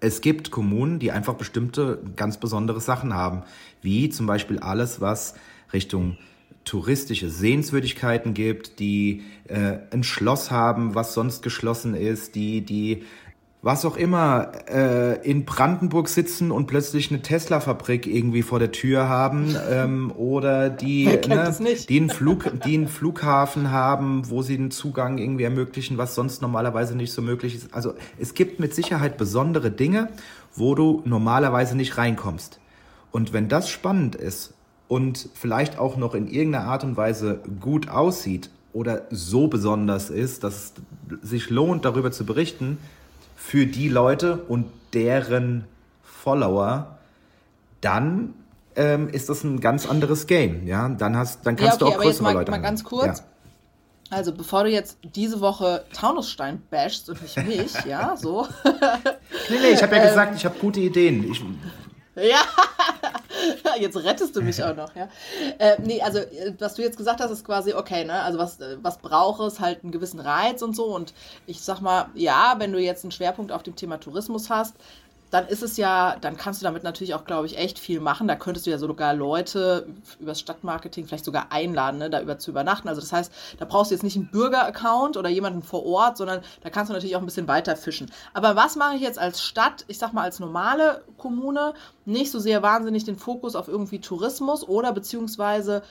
es 0.00 0.20
gibt 0.20 0.50
Kommunen, 0.50 0.98
die 0.98 1.12
einfach 1.12 1.34
bestimmte 1.34 2.00
ganz 2.16 2.36
besondere 2.36 2.80
Sachen 2.80 3.14
haben, 3.14 3.42
wie 3.82 4.08
zum 4.08 4.26
Beispiel 4.26 4.58
alles, 4.58 5.00
was 5.00 5.34
Richtung 5.72 6.16
touristische 6.64 7.28
Sehenswürdigkeiten 7.28 8.34
gibt, 8.34 8.78
die 8.78 9.22
äh, 9.48 9.78
ein 9.90 10.04
Schloss 10.04 10.50
haben, 10.50 10.94
was 10.94 11.14
sonst 11.14 11.42
geschlossen 11.42 11.94
ist, 11.94 12.34
die 12.34 12.60
die 12.60 13.02
was 13.64 13.84
auch 13.84 13.96
immer, 13.96 14.50
äh, 14.68 15.22
in 15.22 15.44
Brandenburg 15.44 16.08
sitzen 16.08 16.50
und 16.50 16.66
plötzlich 16.66 17.12
eine 17.12 17.22
Tesla-Fabrik 17.22 18.08
irgendwie 18.08 18.42
vor 18.42 18.58
der 18.58 18.72
Tür 18.72 19.08
haben 19.08 19.54
ähm, 19.70 20.10
oder 20.16 20.68
die, 20.68 21.04
ne, 21.06 21.54
die, 21.88 22.00
einen 22.00 22.10
Flug, 22.10 22.50
die 22.64 22.74
einen 22.74 22.88
Flughafen 22.88 23.70
haben, 23.70 24.28
wo 24.28 24.42
sie 24.42 24.56
den 24.56 24.72
Zugang 24.72 25.18
irgendwie 25.18 25.44
ermöglichen, 25.44 25.96
was 25.96 26.16
sonst 26.16 26.42
normalerweise 26.42 26.96
nicht 26.96 27.12
so 27.12 27.22
möglich 27.22 27.54
ist. 27.54 27.72
Also 27.72 27.94
es 28.18 28.34
gibt 28.34 28.58
mit 28.58 28.74
Sicherheit 28.74 29.16
besondere 29.16 29.70
Dinge, 29.70 30.08
wo 30.56 30.74
du 30.74 31.00
normalerweise 31.04 31.76
nicht 31.76 31.96
reinkommst. 31.96 32.58
Und 33.12 33.32
wenn 33.32 33.48
das 33.48 33.68
spannend 33.70 34.16
ist 34.16 34.54
und 34.88 35.28
vielleicht 35.34 35.78
auch 35.78 35.96
noch 35.96 36.14
in 36.14 36.28
irgendeiner 36.28 36.66
Art 36.66 36.84
und 36.84 36.96
Weise 36.96 37.40
gut 37.60 37.88
aussieht 37.88 38.50
oder 38.72 39.02
so 39.10 39.48
besonders 39.48 40.10
ist, 40.10 40.44
dass 40.44 40.74
es 41.20 41.28
sich 41.30 41.50
lohnt, 41.50 41.84
darüber 41.84 42.10
zu 42.10 42.24
berichten, 42.24 42.78
für 43.36 43.66
die 43.66 43.88
Leute 43.88 44.38
und 44.48 44.66
deren 44.92 45.64
Follower, 46.02 46.98
dann 47.80 48.34
ähm, 48.76 49.08
ist 49.08 49.28
das 49.28 49.44
ein 49.44 49.60
ganz 49.60 49.86
anderes 49.86 50.26
Game. 50.26 50.66
Ja, 50.66 50.88
dann 50.88 51.16
hast, 51.16 51.44
dann 51.44 51.56
kannst 51.56 51.80
ja, 51.80 51.86
okay, 51.86 51.94
du 51.94 51.98
auch 51.98 52.02
größere 52.04 52.22
mal, 52.22 52.34
Leute. 52.34 52.50
Mal 52.50 52.58
ganz 52.58 52.84
kurz. 52.84 53.18
Ja. 53.18 53.24
Also 54.10 54.32
bevor 54.32 54.64
du 54.64 54.70
jetzt 54.70 54.98
diese 55.02 55.40
Woche 55.40 55.84
Taunusstein 55.94 56.62
bashst 56.70 57.08
und 57.08 57.22
nicht 57.22 57.36
mich, 57.46 57.84
ja, 57.88 58.14
so. 58.16 58.46
nee, 58.64 59.56
nee, 59.60 59.70
ich 59.72 59.82
habe 59.82 59.96
ja 59.96 60.02
gesagt, 60.08 60.36
ich 60.36 60.44
habe 60.44 60.58
gute 60.58 60.80
Ideen. 60.80 61.30
Ich, 61.30 61.42
ja, 62.16 62.40
jetzt 63.80 63.96
rettest 63.96 64.36
du 64.36 64.42
mich 64.42 64.62
auch 64.62 64.76
noch, 64.76 64.94
ja. 64.94 65.08
Äh, 65.58 65.76
nee, 65.82 66.00
also 66.02 66.18
äh, 66.18 66.54
was 66.58 66.74
du 66.74 66.82
jetzt 66.82 66.96
gesagt 66.98 67.20
hast, 67.20 67.30
ist 67.30 67.44
quasi 67.44 67.72
okay, 67.72 68.04
ne? 68.04 68.22
Also 68.22 68.38
was, 68.38 68.60
äh, 68.60 68.76
was 68.82 68.98
braucht 68.98 69.40
es? 69.40 69.60
Halt 69.60 69.82
einen 69.82 69.92
gewissen 69.92 70.20
Reiz 70.20 70.62
und 70.62 70.76
so. 70.76 70.94
Und 70.94 71.14
ich 71.46 71.62
sag 71.62 71.80
mal, 71.80 72.10
ja, 72.14 72.56
wenn 72.58 72.72
du 72.72 72.78
jetzt 72.78 73.04
einen 73.04 73.12
Schwerpunkt 73.12 73.50
auf 73.50 73.62
dem 73.62 73.76
Thema 73.76 73.98
Tourismus 73.98 74.50
hast, 74.50 74.76
dann 75.32 75.48
ist 75.48 75.62
es 75.62 75.78
ja, 75.78 76.16
dann 76.20 76.36
kannst 76.36 76.60
du 76.60 76.64
damit 76.64 76.84
natürlich 76.84 77.14
auch, 77.14 77.24
glaube 77.24 77.46
ich, 77.46 77.56
echt 77.56 77.78
viel 77.78 78.00
machen. 78.00 78.28
Da 78.28 78.36
könntest 78.36 78.66
du 78.66 78.70
ja 78.70 78.76
sogar 78.76 79.14
Leute 79.14 79.86
übers 80.20 80.38
Stadtmarketing 80.38 81.06
vielleicht 81.06 81.24
sogar 81.24 81.46
einladen, 81.50 81.96
ne, 81.98 82.10
da 82.10 82.20
über 82.20 82.38
zu 82.38 82.50
übernachten. 82.50 82.86
Also 82.86 83.00
das 83.00 83.14
heißt, 83.14 83.32
da 83.58 83.64
brauchst 83.64 83.90
du 83.90 83.94
jetzt 83.94 84.02
nicht 84.02 84.14
einen 84.14 84.30
Bürger-Account 84.30 85.16
oder 85.16 85.30
jemanden 85.30 85.62
vor 85.62 85.86
Ort, 85.86 86.18
sondern 86.18 86.42
da 86.60 86.68
kannst 86.68 86.90
du 86.90 86.92
natürlich 86.92 87.16
auch 87.16 87.20
ein 87.20 87.24
bisschen 87.24 87.48
weiter 87.48 87.76
fischen. 87.76 88.10
Aber 88.34 88.56
was 88.56 88.76
mache 88.76 88.96
ich 88.96 89.00
jetzt 89.00 89.18
als 89.18 89.42
Stadt, 89.42 89.86
ich 89.88 89.98
sag 89.98 90.12
mal 90.12 90.24
als 90.24 90.38
normale 90.38 91.02
Kommune, 91.16 91.72
nicht 92.04 92.30
so 92.30 92.38
sehr 92.38 92.62
wahnsinnig 92.62 93.04
den 93.04 93.16
Fokus 93.16 93.56
auf 93.56 93.68
irgendwie 93.68 94.00
Tourismus 94.00 94.68
oder 94.68 94.92
beziehungsweise 94.92 95.82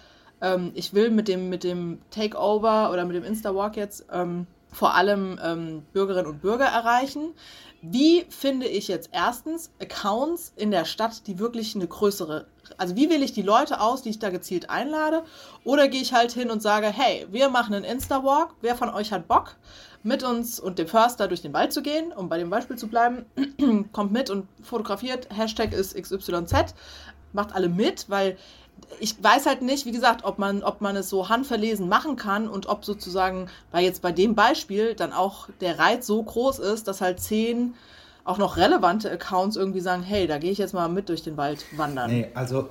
ähm, 0.41 0.69
ich 0.75 0.93
will 0.93 1.09
mit 1.09 1.27
dem, 1.27 1.49
mit 1.49 1.63
dem 1.63 1.99
Takeover 2.11 2.91
oder 2.91 3.05
mit 3.05 3.15
dem 3.15 3.23
Insta-Walk 3.23 3.75
jetzt 3.75 4.05
ähm, 4.13 4.45
vor 4.71 4.93
allem 4.93 5.39
ähm, 5.43 5.83
Bürgerinnen 5.93 6.27
und 6.27 6.41
Bürger 6.41 6.65
erreichen. 6.65 7.33
Wie 7.81 8.25
finde 8.29 8.67
ich 8.67 8.87
jetzt 8.87 9.09
erstens 9.11 9.71
Accounts 9.81 10.53
in 10.55 10.69
der 10.69 10.85
Stadt, 10.85 11.25
die 11.25 11.39
wirklich 11.39 11.75
eine 11.75 11.87
größere, 11.87 12.45
also 12.77 12.95
wie 12.95 13.09
wähle 13.09 13.25
ich 13.25 13.33
die 13.33 13.41
Leute 13.41 13.81
aus, 13.81 14.03
die 14.03 14.09
ich 14.09 14.19
da 14.19 14.29
gezielt 14.29 14.69
einlade? 14.69 15.23
Oder 15.63 15.87
gehe 15.87 16.01
ich 16.01 16.13
halt 16.13 16.31
hin 16.31 16.51
und 16.51 16.61
sage, 16.61 16.87
hey, 16.87 17.25
wir 17.31 17.49
machen 17.49 17.73
einen 17.73 17.85
Insta-Walk, 17.85 18.53
wer 18.61 18.75
von 18.75 18.89
euch 18.89 19.11
hat 19.11 19.27
Bock, 19.27 19.55
mit 20.03 20.21
uns 20.21 20.59
und 20.59 20.77
dem 20.77 20.87
Förster 20.87 21.27
durch 21.27 21.41
den 21.41 21.53
Wald 21.53 21.73
zu 21.73 21.81
gehen, 21.81 22.11
um 22.11 22.29
bei 22.29 22.37
dem 22.37 22.51
Beispiel 22.51 22.77
zu 22.77 22.87
bleiben, 22.87 23.25
kommt 23.91 24.11
mit 24.11 24.29
und 24.29 24.47
fotografiert, 24.61 25.27
Hashtag 25.35 25.73
ist 25.73 25.95
XYZ, 25.95 26.75
macht 27.33 27.55
alle 27.55 27.69
mit, 27.69 28.09
weil 28.09 28.37
ich 28.99 29.21
weiß 29.21 29.45
halt 29.45 29.61
nicht, 29.61 29.85
wie 29.85 29.91
gesagt, 29.91 30.23
ob 30.23 30.37
man, 30.37 30.63
ob 30.63 30.81
man 30.81 30.95
es 30.95 31.09
so 31.09 31.29
handverlesen 31.29 31.89
machen 31.89 32.15
kann 32.15 32.47
und 32.47 32.67
ob 32.67 32.85
sozusagen, 32.85 33.47
weil 33.71 33.83
jetzt 33.83 34.01
bei 34.01 34.11
dem 34.11 34.35
Beispiel 34.35 34.95
dann 34.95 35.13
auch 35.13 35.49
der 35.59 35.79
Reiz 35.79 36.05
so 36.05 36.21
groß 36.21 36.59
ist, 36.59 36.87
dass 36.87 37.01
halt 37.01 37.19
zehn 37.19 37.73
auch 38.23 38.37
noch 38.37 38.57
relevante 38.57 39.09
Accounts 39.09 39.55
irgendwie 39.55 39.79
sagen, 39.79 40.03
hey, 40.03 40.27
da 40.27 40.37
gehe 40.37 40.51
ich 40.51 40.59
jetzt 40.59 40.73
mal 40.73 40.87
mit 40.87 41.09
durch 41.09 41.23
den 41.23 41.37
Wald 41.37 41.65
wandern. 41.75 42.11
Nee, 42.11 42.27
also 42.33 42.69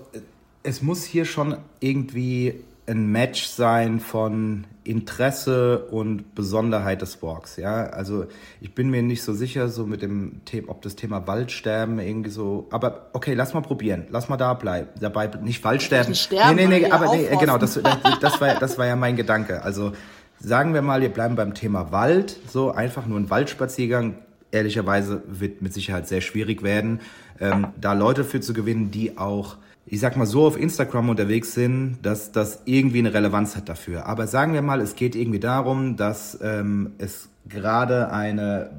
es 0.63 0.83
muss 0.83 1.05
hier 1.05 1.25
schon 1.25 1.57
irgendwie 1.81 2.63
ein 2.91 3.13
Match 3.13 3.47
sein 3.47 4.01
von 4.01 4.65
Interesse 4.83 5.87
und 5.91 6.35
Besonderheit 6.35 7.03
des 7.03 7.23
Walks. 7.23 7.57
Ja, 7.57 7.85
also 7.85 8.27
ich 8.61 8.75
bin 8.75 8.91
mir 8.91 9.03
nicht 9.03 9.23
so 9.23 9.33
sicher, 9.33 9.69
so 9.69 9.87
mit 9.87 10.03
dem 10.03 10.45
Thema, 10.45 10.71
ob 10.71 10.83
das 10.83 10.97
Thema 10.97 11.27
Waldsterben 11.27 12.01
irgendwie 12.01 12.31
so. 12.31 12.67
Aber 12.71 13.11
okay, 13.13 13.35
lass 13.35 13.55
mal 13.55 13.61
probieren. 13.61 14.07
Lass 14.11 14.29
mal 14.29 14.37
da 14.37 14.55
bleiben. 14.55 14.89
Dabei 14.99 15.29
nicht 15.43 15.63
Waldsterben. 15.63 16.11
Nicht 16.11 16.23
sterben, 16.23 16.57
nee, 16.57 16.67
nee, 16.67 16.81
nee, 16.81 16.91
aber 16.91 17.15
nee, 17.15 17.29
genau, 17.39 17.59
das, 17.59 17.81
das, 17.81 18.21
das, 18.21 18.41
war, 18.41 18.55
das 18.59 18.79
war 18.79 18.87
ja 18.87 18.97
mein 18.97 19.17
Gedanke. 19.17 19.63
Also 19.63 19.93
sagen 20.41 20.75
wir 20.75 20.83
mal, 20.83 21.01
wir 21.01 21.11
bleiben 21.11 21.37
beim 21.37 21.55
Thema 21.55 21.93
Wald. 21.93 22.37
So 22.49 22.73
einfach 22.73 23.07
nur 23.07 23.21
ein 23.21 23.31
Waldspaziergang. 23.31 24.17
Ehrlicherweise 24.51 25.23
wird 25.29 25.63
mit 25.63 25.73
Sicherheit 25.73 26.09
sehr 26.09 26.21
schwierig 26.21 26.65
werden, 26.65 27.01
ähm, 27.39 27.69
da 27.81 27.93
Leute 27.93 28.25
für 28.25 28.41
zu 28.41 28.53
gewinnen, 28.53 28.91
die 28.91 29.17
auch 29.17 29.59
ich 29.87 30.01
sag 30.01 30.17
mal, 30.17 30.27
so 30.27 30.47
auf 30.47 30.57
Instagram 30.57 31.09
unterwegs 31.09 31.55
sind, 31.55 31.99
dass 32.03 32.33
das 32.33 32.63
irgendwie 32.65 33.01
eine 33.01 33.13
Relevanz 33.13 33.57
hat 33.57 33.69
dafür. 33.69 34.07
Aber 34.07 34.27
sagen 34.27 34.53
wir 34.53 34.63
mal, 34.63 34.81
es 34.81 34.95
geht 34.95 35.17
irgendwie 35.17 35.41
darum, 35.41 35.97
dass 35.97 36.39
ähm, 36.43 36.93
es 36.99 37.29
gerade 37.49 38.13
eine 38.13 38.71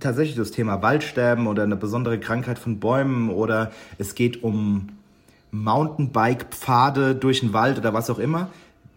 tatsächlich 0.00 0.36
das 0.36 0.50
Thema 0.50 0.82
Waldsterben 0.82 1.46
oder 1.46 1.62
eine 1.62 1.76
besondere 1.76 2.18
Krankheit 2.18 2.58
von 2.58 2.78
Bäumen 2.80 3.30
oder 3.30 3.70
es 3.98 4.14
geht 4.14 4.42
um 4.42 4.88
Mountainbike-Pfade 5.50 7.14
durch 7.14 7.40
den 7.40 7.52
Wald 7.52 7.78
oder 7.78 7.94
was 7.94 8.10
auch 8.10 8.18
immer. 8.18 8.50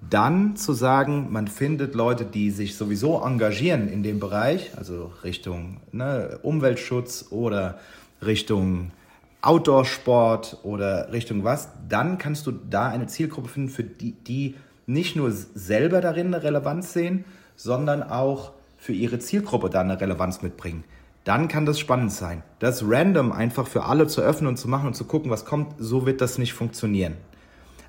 Dann 0.09 0.55
zu 0.55 0.73
sagen, 0.73 1.27
man 1.31 1.47
findet 1.47 1.93
Leute, 1.93 2.25
die 2.25 2.51
sich 2.51 2.75
sowieso 2.75 3.21
engagieren 3.21 3.89
in 3.89 4.01
dem 4.03 4.19
Bereich, 4.19 4.71
also 4.77 5.11
Richtung 5.23 5.77
ne, 5.91 6.39
Umweltschutz 6.41 7.27
oder 7.31 7.79
Richtung 8.25 8.91
Outdoor-Sport 9.41 10.59
oder 10.63 11.11
Richtung 11.13 11.43
was, 11.43 11.69
dann 11.87 12.17
kannst 12.17 12.45
du 12.47 12.51
da 12.51 12.89
eine 12.89 13.07
Zielgruppe 13.07 13.47
finden, 13.47 13.69
für 13.69 13.83
die, 13.83 14.11
die 14.11 14.55
nicht 14.85 15.15
nur 15.15 15.31
selber 15.31 16.01
darin 16.01 16.27
eine 16.27 16.43
Relevanz 16.43 16.93
sehen, 16.93 17.25
sondern 17.55 18.03
auch 18.03 18.51
für 18.77 18.93
ihre 18.93 19.19
Zielgruppe 19.19 19.69
da 19.69 19.81
eine 19.81 19.99
Relevanz 19.99 20.41
mitbringen. 20.41 20.83
Dann 21.23 21.47
kann 21.47 21.65
das 21.65 21.79
spannend 21.79 22.11
sein. 22.11 22.43
Das 22.59 22.83
random 22.85 23.31
einfach 23.31 23.67
für 23.67 23.83
alle 23.83 24.07
zu 24.07 24.21
öffnen 24.21 24.47
und 24.47 24.57
zu 24.57 24.67
machen 24.67 24.87
und 24.87 24.95
zu 24.95 25.05
gucken, 25.05 25.29
was 25.29 25.45
kommt, 25.45 25.75
so 25.77 26.05
wird 26.05 26.21
das 26.21 26.37
nicht 26.37 26.53
funktionieren. 26.53 27.17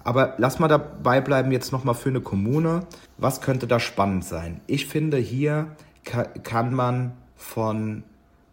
Aber 0.02 0.35
lass 0.38 0.59
mal 0.59 0.69
dabei 0.69 1.21
bleiben 1.21 1.52
jetzt 1.52 1.73
nochmal 1.73 1.95
für 1.95 2.09
eine 2.09 2.21
Kommune. 2.21 2.87
Was 3.19 3.40
könnte 3.40 3.66
da 3.66 3.80
spannend 3.80 4.25
sein? 4.25 4.61
Ich 4.66 4.87
finde, 4.87 5.16
hier 5.19 5.69
kann 6.04 6.75
man 6.75 7.12
von, 7.37 8.02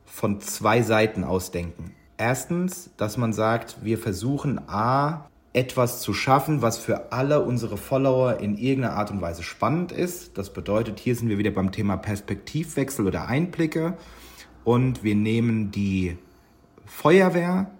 von 0.05 0.41
zwei 0.41 0.81
Seiten 0.81 1.23
ausdenken. 1.23 1.93
Erstens, 2.17 2.89
dass 2.97 3.17
man 3.17 3.31
sagt, 3.31 3.77
wir 3.83 3.97
versuchen 3.97 4.59
A, 4.67 5.29
etwas 5.53 6.01
zu 6.01 6.13
schaffen, 6.13 6.61
was 6.61 6.77
für 6.77 7.11
alle 7.11 7.41
unsere 7.41 7.77
Follower 7.77 8.39
in 8.39 8.57
irgendeiner 8.57 8.95
Art 8.95 9.11
und 9.11 9.21
Weise 9.21 9.43
spannend 9.43 9.91
ist. 9.91 10.37
Das 10.37 10.53
bedeutet, 10.53 10.99
hier 10.99 11.15
sind 11.15 11.29
wir 11.29 11.37
wieder 11.37 11.51
beim 11.51 11.71
Thema 11.71 11.97
Perspektivwechsel 11.97 13.07
oder 13.07 13.27
Einblicke. 13.27 13.97
Und 14.63 15.03
wir 15.03 15.15
nehmen 15.15 15.71
die 15.71 16.17
Feuerwehr 16.85 17.71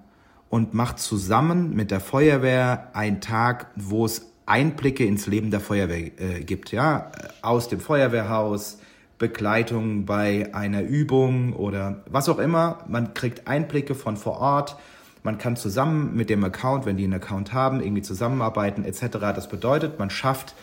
und 0.50 0.74
macht 0.74 1.00
zusammen 1.00 1.75
mit 1.75 1.91
der 1.91 2.00
Feuerwehr 2.00 2.89
einen 2.94 3.22
Tag, 3.22 3.67
wo 3.75 4.06
es 4.06 4.32
Einblicke 4.46 5.06
ins 5.06 5.27
Leben 5.27 5.51
der 5.51 5.60
Feuerwehr 5.60 6.20
äh, 6.20 6.44
gibt. 6.44 6.72
Ja, 6.72 7.12
aus 7.41 7.67
dem 7.67 7.79
Feuerwehrhaus, 7.79 8.79
Begleitung 9.18 10.06
bei 10.06 10.54
einer 10.54 10.84
Übung 10.84 11.54
oder 11.54 12.04
was 12.10 12.30
auch 12.30 12.38
immer. 12.38 12.80
Man 12.88 13.14
kriegt 13.14 13.48
Einblicke 13.48 13.96
von 13.96 14.16
vor 14.18 14.40
Ort. 14.40 14.78
Man 15.24 15.38
kann 15.38 15.56
zusammen 15.56 16.16
mit 16.16 16.30
dem 16.30 16.44
Account, 16.44 16.86
wenn 16.86 16.98
die 16.98 17.04
einen 17.04 17.14
Account 17.14 17.52
haben, 17.52 17.82
irgendwie 17.82 18.04
zusammenarbeiten 18.04 18.86
etc. 18.86 19.18
Das 19.20 19.50
bedeutet, 19.50 19.98
man 20.00 20.10
schafft 20.10 20.54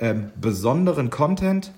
ähm, 0.00 0.30
besonderen 0.40 1.10
Content, 1.10 1.72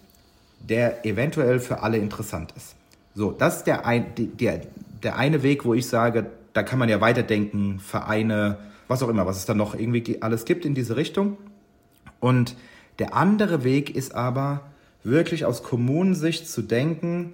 der 0.58 1.04
eventuell 1.04 1.60
für 1.60 1.82
alle 1.82 1.98
interessant 1.98 2.52
ist. 2.56 2.74
So, 3.14 3.32
das 3.32 3.58
ist 3.58 3.66
der, 3.66 3.86
ein, 3.86 4.06
der, 4.16 4.62
der 5.02 5.16
eine 5.16 5.42
Weg, 5.42 5.64
wo 5.64 5.74
ich 5.74 5.86
sage, 5.86 6.26
da 6.52 6.62
kann 6.62 6.78
man 6.78 6.88
ja 6.88 7.00
weiterdenken, 7.00 7.78
Vereine, 7.80 8.58
was 8.88 9.02
auch 9.02 9.08
immer, 9.08 9.26
was 9.26 9.36
es 9.36 9.46
dann 9.46 9.56
noch 9.56 9.74
irgendwie 9.74 10.22
alles 10.22 10.44
gibt 10.44 10.64
in 10.64 10.74
diese 10.74 10.96
Richtung. 10.96 11.36
Und 12.18 12.56
der 12.98 13.14
andere 13.14 13.64
Weg 13.64 13.94
ist 13.94 14.14
aber, 14.14 14.62
wirklich 15.02 15.44
aus 15.44 15.62
Kommunensicht 15.62 16.48
zu 16.48 16.62
denken, 16.62 17.32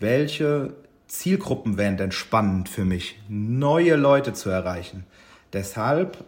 welche 0.00 0.74
Zielgruppen 1.08 1.78
wären 1.78 1.96
denn 1.96 2.12
spannend 2.12 2.68
für 2.68 2.84
mich, 2.84 3.20
neue 3.28 3.96
Leute 3.96 4.32
zu 4.32 4.50
erreichen. 4.50 5.04
Deshalb 5.52 6.24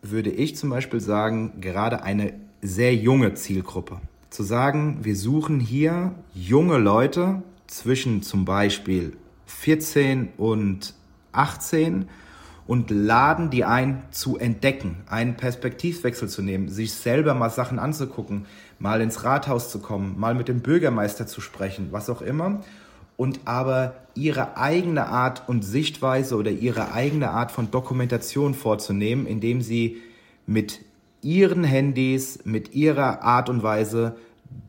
würde 0.00 0.30
ich 0.30 0.56
zum 0.56 0.70
Beispiel 0.70 1.00
sagen, 1.00 1.60
gerade 1.60 2.02
eine 2.02 2.32
sehr 2.60 2.94
junge 2.94 3.34
Zielgruppe. 3.34 4.00
Zu 4.30 4.42
sagen, 4.42 4.98
wir 5.02 5.16
suchen 5.16 5.60
hier 5.60 6.14
junge 6.34 6.78
Leute 6.78 7.42
zwischen 7.66 8.22
zum 8.22 8.44
Beispiel 8.44 9.16
14 9.46 10.30
und 10.38 10.94
18 11.32 12.08
und 12.66 12.90
laden 12.90 13.50
die 13.50 13.64
ein 13.64 14.02
zu 14.10 14.38
entdecken, 14.38 14.96
einen 15.06 15.36
Perspektivwechsel 15.36 16.28
zu 16.28 16.42
nehmen, 16.42 16.68
sich 16.68 16.92
selber 16.92 17.34
mal 17.34 17.50
Sachen 17.50 17.78
anzugucken, 17.78 18.46
mal 18.82 19.00
ins 19.00 19.22
Rathaus 19.22 19.70
zu 19.70 19.78
kommen, 19.78 20.18
mal 20.18 20.34
mit 20.34 20.48
dem 20.48 20.60
Bürgermeister 20.60 21.26
zu 21.28 21.40
sprechen, 21.40 21.88
was 21.92 22.10
auch 22.10 22.20
immer, 22.20 22.60
und 23.16 23.40
aber 23.44 23.94
ihre 24.14 24.56
eigene 24.56 25.06
Art 25.06 25.48
und 25.48 25.62
Sichtweise 25.62 26.36
oder 26.36 26.50
ihre 26.50 26.92
eigene 26.92 27.30
Art 27.30 27.52
von 27.52 27.70
Dokumentation 27.70 28.54
vorzunehmen, 28.54 29.26
indem 29.26 29.62
sie 29.62 30.02
mit 30.46 30.80
ihren 31.22 31.62
Handys, 31.62 32.40
mit 32.44 32.74
ihrer 32.74 33.22
Art 33.22 33.48
und 33.48 33.62
Weise 33.62 34.16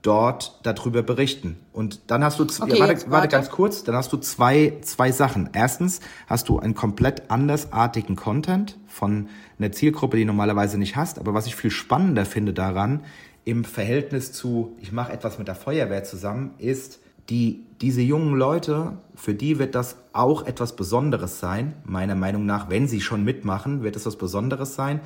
dort 0.04 0.60
darüber 0.62 1.02
berichten. 1.02 1.58
Und 1.74 2.02
dann 2.08 2.24
hast 2.24 2.38
du, 2.38 2.44
okay, 2.44 2.78
ja, 2.78 2.88
warte, 2.88 3.10
warte 3.10 3.28
ganz 3.30 3.50
kurz, 3.50 3.84
dann 3.84 3.96
hast 3.96 4.14
du 4.14 4.18
zwei, 4.18 4.78
zwei 4.82 5.12
Sachen. 5.12 5.50
Erstens 5.54 6.02
hast 6.28 6.50
du 6.50 6.60
einen 6.60 6.76
komplett 6.76 7.32
andersartigen 7.32 8.16
Content 8.16 8.78
von 8.88 9.28
einer 9.58 9.72
Zielgruppe, 9.72 10.18
die 10.18 10.24
du 10.24 10.28
normalerweise 10.28 10.78
nicht 10.78 10.96
hast. 10.96 11.18
Aber 11.18 11.34
was 11.34 11.48
ich 11.48 11.56
viel 11.56 11.72
spannender 11.72 12.26
finde 12.26 12.54
daran, 12.54 13.02
im 13.46 13.64
Verhältnis 13.64 14.32
zu, 14.32 14.76
ich 14.80 14.92
mache 14.92 15.12
etwas 15.12 15.38
mit 15.38 15.48
der 15.48 15.56
Feuerwehr 15.56 16.04
zusammen, 16.04 16.54
ist, 16.58 17.00
die, 17.30 17.66
diese 17.82 18.02
jungen 18.02 18.36
Leute, 18.36 18.98
für 19.16 19.34
die 19.34 19.60
wird 19.60 19.76
das 19.76 19.96
auch 20.12 20.46
etwas 20.46 20.76
Besonderes 20.76 21.40
sein, 21.40 21.74
meiner 21.86 22.16
Meinung 22.16 22.46
nach, 22.46 22.70
wenn 22.70 22.88
sie 22.88 23.02
schon 23.02 23.24
mitmachen, 23.24 23.82
wird 23.84 23.96
es 23.96 24.06
was 24.06 24.18
Besonderes 24.18 24.76
sein. 24.76 25.00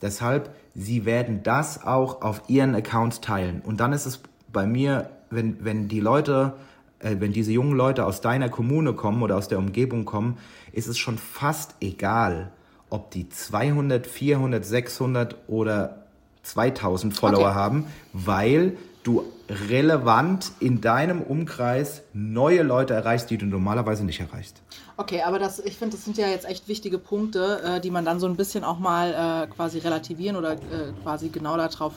Deshalb, 0.00 0.54
sie 0.74 1.04
werden 1.04 1.42
das 1.42 1.84
auch 1.84 2.22
auf 2.22 2.42
ihren 2.48 2.74
Account 2.74 3.22
teilen. 3.22 3.60
Und 3.64 3.80
dann 3.80 3.92
ist 3.92 4.06
es 4.06 4.20
bei 4.52 4.66
mir, 4.66 5.10
wenn, 5.30 5.64
wenn 5.64 5.88
die 5.88 6.00
Leute, 6.00 6.54
äh, 7.00 7.16
wenn 7.18 7.32
diese 7.32 7.52
jungen 7.52 7.76
Leute 7.76 8.04
aus 8.04 8.20
deiner 8.20 8.48
Kommune 8.48 8.92
kommen 8.92 9.22
oder 9.22 9.36
aus 9.36 9.48
der 9.48 9.58
Umgebung 9.58 10.04
kommen, 10.04 10.38
ist 10.72 10.86
es 10.88 10.98
schon 10.98 11.18
fast 11.18 11.74
egal, 11.80 12.52
ob 12.90 13.10
die 13.10 13.28
200, 13.28 14.06
400, 14.06 14.64
600 14.64 15.36
oder 15.48 16.03
2000 16.44 17.14
Follower 17.14 17.46
okay. 17.46 17.54
haben, 17.54 17.86
weil 18.12 18.76
du 19.02 19.24
relevant 19.48 20.52
in 20.60 20.80
deinem 20.80 21.20
Umkreis 21.20 22.02
neue 22.14 22.62
Leute 22.62 22.94
erreichst, 22.94 23.28
die 23.30 23.36
du 23.36 23.46
normalerweise 23.46 24.04
nicht 24.04 24.20
erreichst. 24.20 24.62
Okay, 24.96 25.22
aber 25.22 25.38
das, 25.38 25.58
ich 25.58 25.76
finde, 25.76 25.96
das 25.96 26.04
sind 26.04 26.16
ja 26.16 26.28
jetzt 26.28 26.46
echt 26.46 26.68
wichtige 26.68 26.98
Punkte, 26.98 27.60
äh, 27.62 27.80
die 27.80 27.90
man 27.90 28.04
dann 28.04 28.20
so 28.20 28.26
ein 28.26 28.36
bisschen 28.36 28.64
auch 28.64 28.78
mal 28.78 29.44
äh, 29.44 29.46
quasi 29.54 29.78
relativieren 29.78 30.36
oder 30.36 30.52
äh, 30.52 30.92
quasi 31.02 31.28
genau 31.28 31.56
darauf 31.56 31.94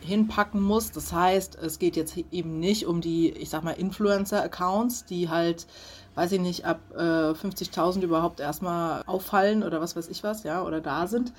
hinpacken 0.00 0.60
muss. 0.60 0.90
Das 0.90 1.12
heißt, 1.12 1.56
es 1.62 1.78
geht 1.78 1.96
jetzt 1.96 2.16
eben 2.30 2.58
nicht 2.58 2.86
um 2.86 3.00
die, 3.00 3.30
ich 3.30 3.48
sag 3.48 3.62
mal, 3.62 3.72
Influencer-Accounts, 3.72 5.04
die 5.06 5.28
halt, 5.28 5.66
weiß 6.14 6.32
ich 6.32 6.40
nicht, 6.40 6.64
ab 6.64 6.80
äh, 6.94 7.32
50.000 7.32 8.02
überhaupt 8.02 8.40
erstmal 8.40 9.02
auffallen 9.06 9.62
oder 9.62 9.80
was 9.80 9.96
weiß 9.96 10.08
ich 10.08 10.22
was, 10.22 10.42
ja, 10.42 10.62
oder 10.62 10.80
da 10.80 11.06
sind, 11.06 11.32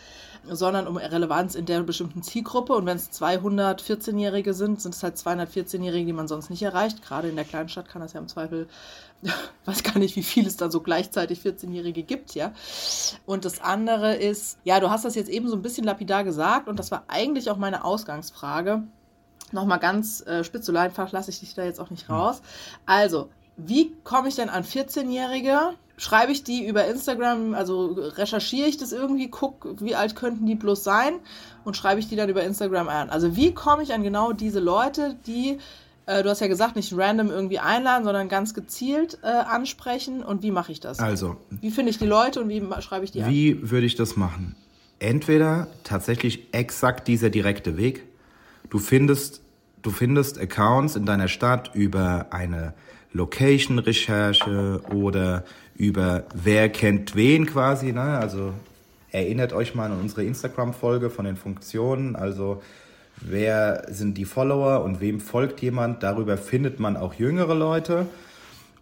sondern 0.49 0.88
um 0.88 0.97
Relevanz 0.97 1.55
in 1.55 1.65
der 1.65 1.81
bestimmten 1.83 2.23
Zielgruppe. 2.23 2.73
Und 2.73 2.86
wenn 2.86 2.97
es 2.97 3.12
214-Jährige 3.12 4.53
sind, 4.53 4.81
sind 4.81 4.95
es 4.95 5.03
halt 5.03 5.15
214-Jährige, 5.15 6.05
die 6.05 6.13
man 6.13 6.27
sonst 6.27 6.49
nicht 6.49 6.63
erreicht. 6.63 7.01
Gerade 7.01 7.29
in 7.29 7.36
der 7.36 7.45
Kleinstadt 7.45 7.88
kann 7.88 8.01
das 8.01 8.13
ja 8.13 8.19
im 8.19 8.27
Zweifel 8.27 8.67
weiß 9.65 9.83
gar 9.83 9.99
nicht, 9.99 10.15
wie 10.15 10.23
viel 10.23 10.45
es 10.45 10.57
da 10.57 10.69
so 10.69 10.81
gleichzeitig 10.81 11.39
14-Jährige 11.39 12.03
gibt, 12.03 12.36
ja. 12.36 12.51
Und 13.25 13.45
das 13.45 13.62
andere 13.62 14.15
ist, 14.15 14.57
ja, 14.63 14.79
du 14.79 14.89
hast 14.89 15.05
das 15.05 15.15
jetzt 15.15 15.29
eben 15.29 15.47
so 15.47 15.55
ein 15.55 15.62
bisschen 15.62 15.86
lapidar 15.86 16.23
gesagt 16.23 16.67
und 16.67 16.79
das 16.79 16.91
war 16.91 17.03
eigentlich 17.07 17.49
auch 17.49 17.57
meine 17.57 17.83
Ausgangsfrage. 17.86 18.83
Nochmal 19.51 19.79
ganz 19.79 20.25
äh, 20.25 20.43
spitz, 20.43 20.65
so 20.65 20.75
einfach 20.75 21.12
lasse 21.12 21.29
ich 21.29 21.39
dich 21.39 21.53
da 21.53 21.63
jetzt 21.63 21.79
auch 21.79 21.89
nicht 21.89 22.07
hm. 22.07 22.15
raus. 22.15 22.41
Also, 22.86 23.29
wie 23.58 23.94
komme 24.04 24.30
ich 24.30 24.36
denn 24.36 24.50
an 24.50 24.63
14-Jährige? 24.63 25.76
Schreibe 25.98 26.32
ich 26.32 26.44
die 26.44 26.66
über 26.66 26.86
Instagram, 26.88 27.54
also 27.54 27.94
recherchiere 27.94 28.68
ich 28.68 28.78
das 28.78 28.92
irgendwie, 28.92 29.30
gucke, 29.30 29.76
wie 29.80 29.96
alt 29.96 30.16
könnten 30.16 30.46
die 30.46 30.56
bloß 30.56 30.84
sein 30.84 31.13
und 31.63 31.78
schreibe 31.78 32.00
ich 32.00 32.08
die 32.08 32.16
dann 32.16 32.30
über 32.30 32.44
Instagram 32.44 32.89
an. 32.89 33.10
Also 33.10 33.36
wie 33.36 33.54
komme 33.54 33.84
ich 33.84 33.94
an 33.94 34.02
genau 34.02 34.34
diese 34.34 34.60
Leute, 34.60 35.16
die 35.28 35.60
äh, 36.06 36.24
du 36.24 36.30
hast 36.30 36.42
ja 36.42 36.48
gesagt, 36.48 36.76
nicht 36.76 36.94
random 36.96 37.30
irgendwie 37.30 37.60
einladen, 37.60 38.04
sondern 38.04 38.28
ganz 38.28 38.54
gezielt 38.54 39.20
äh, 39.24 39.28
ansprechen. 39.28 40.24
Und 40.24 40.44
wie 40.44 40.52
mache 40.52 40.72
ich 40.72 40.80
das? 40.80 41.00
Also. 41.00 41.38
Wie 41.50 41.72
finde 41.72 41.92
ich 41.92 41.98
die 41.98 42.06
Leute 42.06 42.42
und 42.42 42.50
wie 42.50 42.62
schreibe 42.82 43.06
ich 43.06 43.12
die 43.12 43.20
wie 43.20 43.24
an? 43.24 43.32
Wie 43.32 43.72
würde 43.72 43.86
ich 43.86 43.96
das 43.96 44.18
machen? 44.18 44.56
Entweder 45.00 45.68
tatsächlich 45.84 46.54
exakt 46.54 47.08
dieser 47.08 47.30
direkte 47.30 47.78
Weg. 47.78 48.04
Du 48.70 48.80
findest, 48.80 49.42
du 49.82 49.92
findest 49.92 50.39
Accounts 50.39 50.96
in 50.96 51.06
deiner 51.06 51.28
Stadt 51.28 51.72
über 51.74 52.28
eine 52.32 52.74
Location-Recherche 53.13 54.82
oder 54.93 55.43
über 55.76 56.26
wer 56.34 56.69
kennt 56.69 57.15
wen 57.15 57.45
quasi. 57.45 57.93
Ne? 57.93 58.02
Also 58.02 58.54
erinnert 59.12 59.54
euch 59.54 59.76
mal 59.76 59.91
an 59.91 59.99
unsere 59.99 60.23
Instagram-Folge 60.23 61.10
von 61.10 61.26
den 61.26 61.36
Funktionen. 61.36 62.15
Also 62.15 62.62
wer 63.21 63.86
sind 63.89 64.17
die 64.17 64.26
Follower 64.26 64.84
und 64.84 64.99
wem 64.99 65.19
folgt 65.19 65.62
jemand. 65.62 66.04
Darüber 66.04 66.38
findet 66.38 66.80
man 66.80 66.97
auch 66.97 67.13
jüngere 67.13 67.56
Leute. 67.56 68.08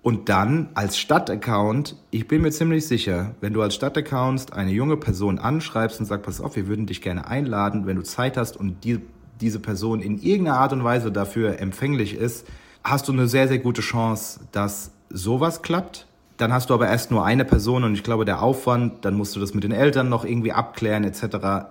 Und 0.04 0.30
dann 0.30 0.70
als 0.74 0.98
Stadtaccount, 0.98 1.96
ich 2.10 2.28
bin 2.28 2.42
mir 2.42 2.50
ziemlich 2.52 2.88
sicher, 2.88 3.36
wenn 3.40 3.54
du 3.54 3.62
als 3.62 3.76
Stadtaccount 3.76 4.52
eine 4.52 4.72
junge 4.72 4.98
Person 4.98 5.38
anschreibst 5.38 6.00
und 6.00 6.08
sagst, 6.08 6.26
pass 6.26 6.42
auf, 6.42 6.56
wir 6.56 6.68
würden 6.68 6.88
dich 6.88 7.02
gerne 7.02 7.28
einladen, 7.28 7.86
wenn 7.86 7.98
du 7.98 8.02
Zeit 8.02 8.36
hast 8.36 8.58
und 8.58 8.84
die, 8.84 9.00
diese 9.42 9.60
Person 9.60 10.02
in 10.02 10.20
irgendeiner 10.20 10.58
Art 10.58 10.74
und 10.74 10.84
Weise 10.84 11.12
dafür 11.12 11.60
empfänglich 11.60 12.16
ist, 12.16 12.48
hast 12.84 13.08
du 13.08 13.14
eine 13.14 13.28
sehr, 13.28 13.48
sehr 13.48 13.60
gute 13.60 13.82
Chance, 13.82 14.42
dass 14.52 14.92
sowas 15.10 15.62
klappt. 15.62 16.08
dann 16.38 16.54
hast 16.54 16.72
du 16.72 16.74
aber 16.74 16.88
erst 16.88 17.12
nur 17.12 17.24
eine 17.24 17.46
Person 17.46 17.84
und 17.84 17.94
ich 17.94 18.02
glaube, 18.02 18.26
der 18.26 18.42
Aufwand, 18.42 19.06
dann 19.06 19.14
musst 19.14 19.36
du 19.36 19.40
das 19.40 19.54
mit 19.54 19.64
den 19.64 19.72
Eltern 19.72 20.10
noch 20.10 20.26
irgendwie 20.26 20.52
abklären 20.52 21.04
etc. 21.04 21.68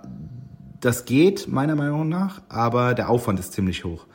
Das 0.80 1.06
geht 1.06 1.48
meiner 1.48 1.74
Meinung 1.74 2.08
nach, 2.08 2.40
aber 2.48 2.94
der 2.94 3.10
Aufwand 3.10 3.40
ist 3.40 3.52
ziemlich 3.52 3.84
hoch. 3.84 4.06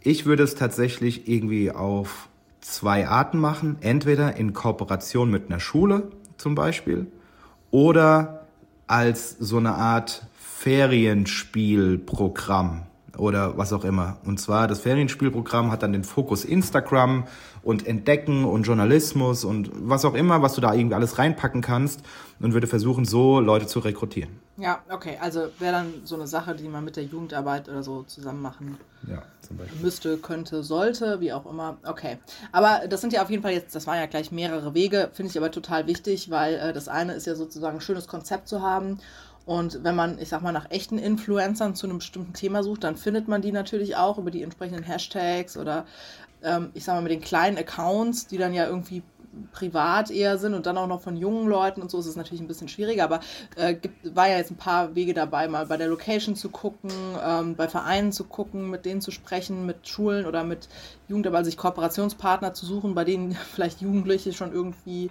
Ich 0.00 0.24
würde 0.24 0.44
es 0.44 0.54
tatsächlich 0.54 1.28
irgendwie 1.28 1.70
auf 1.70 2.30
zwei 2.62 3.06
Arten 3.06 3.38
machen. 3.38 3.76
Entweder 3.80 4.36
in 4.36 4.54
Kooperation 4.54 5.30
mit 5.30 5.50
einer 5.50 5.60
Schule 5.60 6.10
zum 6.38 6.54
Beispiel 6.54 7.06
oder 7.70 8.46
als 8.86 9.36
so 9.38 9.58
eine 9.58 9.74
Art 9.74 10.26
Ferienspielprogramm 10.38 12.87
oder 13.18 13.58
was 13.58 13.72
auch 13.72 13.84
immer. 13.84 14.16
Und 14.24 14.40
zwar 14.40 14.68
das 14.68 14.80
Ferienspielprogramm 14.80 15.70
hat 15.70 15.82
dann 15.82 15.92
den 15.92 16.04
Fokus 16.04 16.44
Instagram 16.44 17.24
und 17.62 17.86
Entdecken 17.86 18.44
und 18.44 18.62
Journalismus 18.62 19.44
und 19.44 19.70
was 19.74 20.04
auch 20.04 20.14
immer, 20.14 20.40
was 20.42 20.54
du 20.54 20.60
da 20.60 20.72
irgendwie 20.72 20.94
alles 20.94 21.18
reinpacken 21.18 21.60
kannst 21.60 22.02
und 22.40 22.54
würde 22.54 22.66
versuchen, 22.66 23.04
so 23.04 23.40
Leute 23.40 23.66
zu 23.66 23.80
rekrutieren. 23.80 24.30
Ja, 24.56 24.80
okay, 24.90 25.18
also 25.20 25.48
wäre 25.58 25.72
dann 25.72 25.94
so 26.04 26.16
eine 26.16 26.26
Sache, 26.26 26.54
die 26.54 26.68
man 26.68 26.84
mit 26.84 26.96
der 26.96 27.04
Jugendarbeit 27.04 27.68
oder 27.68 27.82
so 27.82 28.02
zusammen 28.02 28.42
machen 28.42 28.76
ja, 29.06 29.22
müsste, 29.80 30.18
könnte, 30.18 30.64
sollte, 30.64 31.20
wie 31.20 31.32
auch 31.32 31.46
immer. 31.46 31.76
Okay, 31.84 32.18
aber 32.50 32.88
das 32.88 33.00
sind 33.00 33.12
ja 33.12 33.22
auf 33.22 33.30
jeden 33.30 33.42
Fall 33.42 33.52
jetzt, 33.52 33.74
das 33.74 33.86
waren 33.86 33.98
ja 33.98 34.06
gleich 34.06 34.32
mehrere 34.32 34.74
Wege, 34.74 35.10
finde 35.12 35.30
ich 35.30 35.38
aber 35.38 35.52
total 35.52 35.86
wichtig, 35.86 36.30
weil 36.30 36.54
äh, 36.54 36.72
das 36.72 36.88
eine 36.88 37.12
ist 37.12 37.26
ja 37.26 37.36
sozusagen 37.36 37.78
ein 37.78 37.80
schönes 37.80 38.08
Konzept 38.08 38.48
zu 38.48 38.62
haben 38.62 38.98
und 39.48 39.82
wenn 39.82 39.96
man, 39.96 40.18
ich 40.18 40.28
sag 40.28 40.42
mal, 40.42 40.52
nach 40.52 40.70
echten 40.70 40.98
Influencern 40.98 41.74
zu 41.74 41.86
einem 41.86 42.00
bestimmten 42.00 42.34
Thema 42.34 42.62
sucht, 42.62 42.84
dann 42.84 42.96
findet 42.96 43.28
man 43.28 43.40
die 43.40 43.50
natürlich 43.50 43.96
auch 43.96 44.18
über 44.18 44.30
die 44.30 44.42
entsprechenden 44.42 44.82
Hashtags 44.82 45.56
oder 45.56 45.86
ähm, 46.42 46.68
ich 46.74 46.84
sag 46.84 46.96
mal 46.96 47.00
mit 47.00 47.12
den 47.12 47.22
kleinen 47.22 47.56
Accounts, 47.56 48.26
die 48.26 48.36
dann 48.36 48.52
ja 48.52 48.66
irgendwie 48.66 49.02
privat 49.52 50.10
eher 50.10 50.38
sind 50.38 50.54
und 50.54 50.66
dann 50.66 50.76
auch 50.76 50.86
noch 50.86 51.00
von 51.00 51.16
jungen 51.16 51.48
Leuten 51.48 51.82
und 51.82 51.90
so 51.90 51.98
ist 51.98 52.06
es 52.06 52.16
natürlich 52.16 52.40
ein 52.40 52.48
bisschen 52.48 52.68
schwieriger, 52.68 53.04
aber 53.04 53.20
äh, 53.56 53.74
gibt, 53.74 54.14
war 54.14 54.28
ja 54.28 54.38
jetzt 54.38 54.50
ein 54.50 54.56
paar 54.56 54.94
Wege 54.94 55.14
dabei, 55.14 55.48
mal 55.48 55.66
bei 55.66 55.76
der 55.76 55.88
Location 55.88 56.36
zu 56.36 56.48
gucken, 56.48 56.90
ähm, 57.24 57.54
bei 57.56 57.68
Vereinen 57.68 58.12
zu 58.12 58.24
gucken, 58.24 58.70
mit 58.70 58.84
denen 58.84 59.00
zu 59.00 59.10
sprechen, 59.10 59.66
mit 59.66 59.88
Schulen 59.88 60.26
oder 60.26 60.44
mit 60.44 60.68
Jugendarbeit, 61.08 61.46
sich 61.46 61.56
Kooperationspartner 61.56 62.52
zu 62.52 62.66
suchen, 62.66 62.94
bei 62.94 63.04
denen 63.04 63.32
vielleicht 63.54 63.80
Jugendliche 63.80 64.32
schon 64.32 64.52
irgendwie 64.52 65.10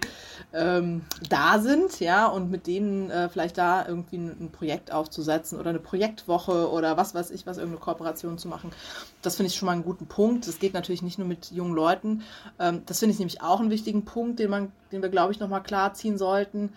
ähm, 0.52 1.02
da 1.28 1.58
sind, 1.58 2.00
ja, 2.00 2.26
und 2.26 2.50
mit 2.50 2.66
denen 2.66 3.10
äh, 3.10 3.28
vielleicht 3.28 3.58
da 3.58 3.86
irgendwie 3.86 4.16
ein, 4.16 4.36
ein, 4.40 4.52
Projekt 4.52 4.92
aufzusetzen 4.92 5.58
oder 5.58 5.70
eine 5.70 5.78
Projektwoche 5.78 6.70
oder 6.70 6.96
was 6.96 7.14
weiß 7.14 7.30
ich, 7.30 7.46
was 7.46 7.58
irgendeine 7.58 7.84
Kooperation 7.84 8.38
zu 8.38 8.48
machen. 8.48 8.70
Das 9.22 9.36
finde 9.36 9.48
ich 9.48 9.56
schon 9.56 9.66
mal 9.66 9.72
einen 9.72 9.84
guten 9.84 10.06
Punkt. 10.06 10.46
Das 10.46 10.58
geht 10.58 10.74
natürlich 10.74 11.02
nicht 11.02 11.18
nur 11.18 11.28
mit 11.28 11.50
jungen 11.50 11.74
Leuten. 11.74 12.22
Ähm, 12.58 12.82
das 12.86 13.00
finde 13.00 13.12
ich 13.12 13.18
nämlich 13.18 13.42
auch 13.42 13.60
einen 13.60 13.70
wichtigen 13.70 14.04
Punkt, 14.04 14.17
den 14.24 14.50
man, 14.50 14.72
den 14.92 15.02
wir, 15.02 15.08
glaube 15.08 15.32
ich, 15.32 15.40
nochmal 15.40 15.62
klar 15.62 15.94
ziehen 15.94 16.18
sollten 16.18 16.72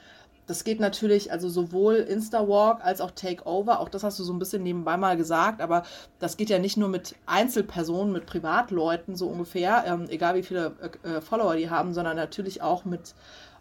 das 0.51 0.65
geht 0.65 0.81
natürlich, 0.81 1.31
also 1.31 1.47
sowohl 1.47 1.95
Insta-Walk 1.95 2.83
als 2.83 2.99
auch 2.99 3.11
Takeover, 3.11 3.79
auch 3.79 3.87
das 3.87 4.03
hast 4.03 4.19
du 4.19 4.23
so 4.23 4.33
ein 4.33 4.39
bisschen 4.39 4.63
nebenbei 4.63 4.97
mal 4.97 5.15
gesagt, 5.15 5.61
aber 5.61 5.83
das 6.19 6.35
geht 6.35 6.49
ja 6.49 6.59
nicht 6.59 6.75
nur 6.75 6.89
mit 6.89 7.15
Einzelpersonen, 7.25 8.11
mit 8.11 8.25
Privatleuten 8.25 9.15
so 9.15 9.27
ungefähr, 9.27 9.85
ähm, 9.87 10.07
egal 10.09 10.35
wie 10.35 10.43
viele 10.43 10.73
äh, 11.03 11.21
Follower 11.21 11.55
die 11.55 11.69
haben, 11.69 11.93
sondern 11.93 12.17
natürlich 12.17 12.61
auch 12.61 12.83
mit 12.83 13.13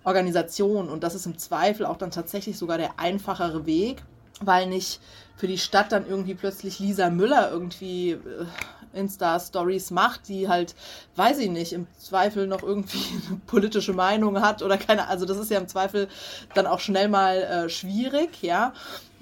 Organisationen. 0.03 0.89
Und 0.89 1.05
das 1.05 1.15
ist 1.15 1.27
im 1.27 1.39
Zweifel 1.39 1.87
auch 1.87 1.97
dann 1.97 2.11
tatsächlich 2.11 2.59
sogar 2.59 2.77
der 2.77 2.99
einfachere 2.99 3.67
Weg, 3.67 4.03
weil 4.41 4.67
nicht 4.67 5.01
für 5.37 5.47
die 5.47 5.59
Stadt 5.59 5.93
dann 5.93 6.09
irgendwie 6.09 6.35
plötzlich 6.35 6.81
Lisa 6.81 7.09
Müller 7.09 7.51
irgendwie. 7.53 8.13
Äh, 8.13 8.47
Insta-Stories 8.93 9.91
macht, 9.91 10.29
die 10.29 10.49
halt, 10.49 10.75
weiß 11.17 11.39
ich 11.39 11.51
nicht, 11.51 11.73
im 11.73 11.87
Zweifel 11.99 12.47
noch 12.47 12.63
irgendwie 12.63 12.99
eine 13.29 13.41
politische 13.47 13.93
Meinung 13.93 14.41
hat 14.41 14.63
oder 14.63 14.79
keine, 14.79 15.09
also 15.09 15.27
das 15.27 15.39
ist 15.39 15.51
ja 15.51 15.59
im 15.59 15.69
Zweifel 15.69 16.09
dann 16.55 16.67
auch 16.67 16.81
schnell 16.81 17.09
mal 17.09 17.37
äh, 17.37 17.69
schwierig, 17.69 18.43
ja. 18.43 18.73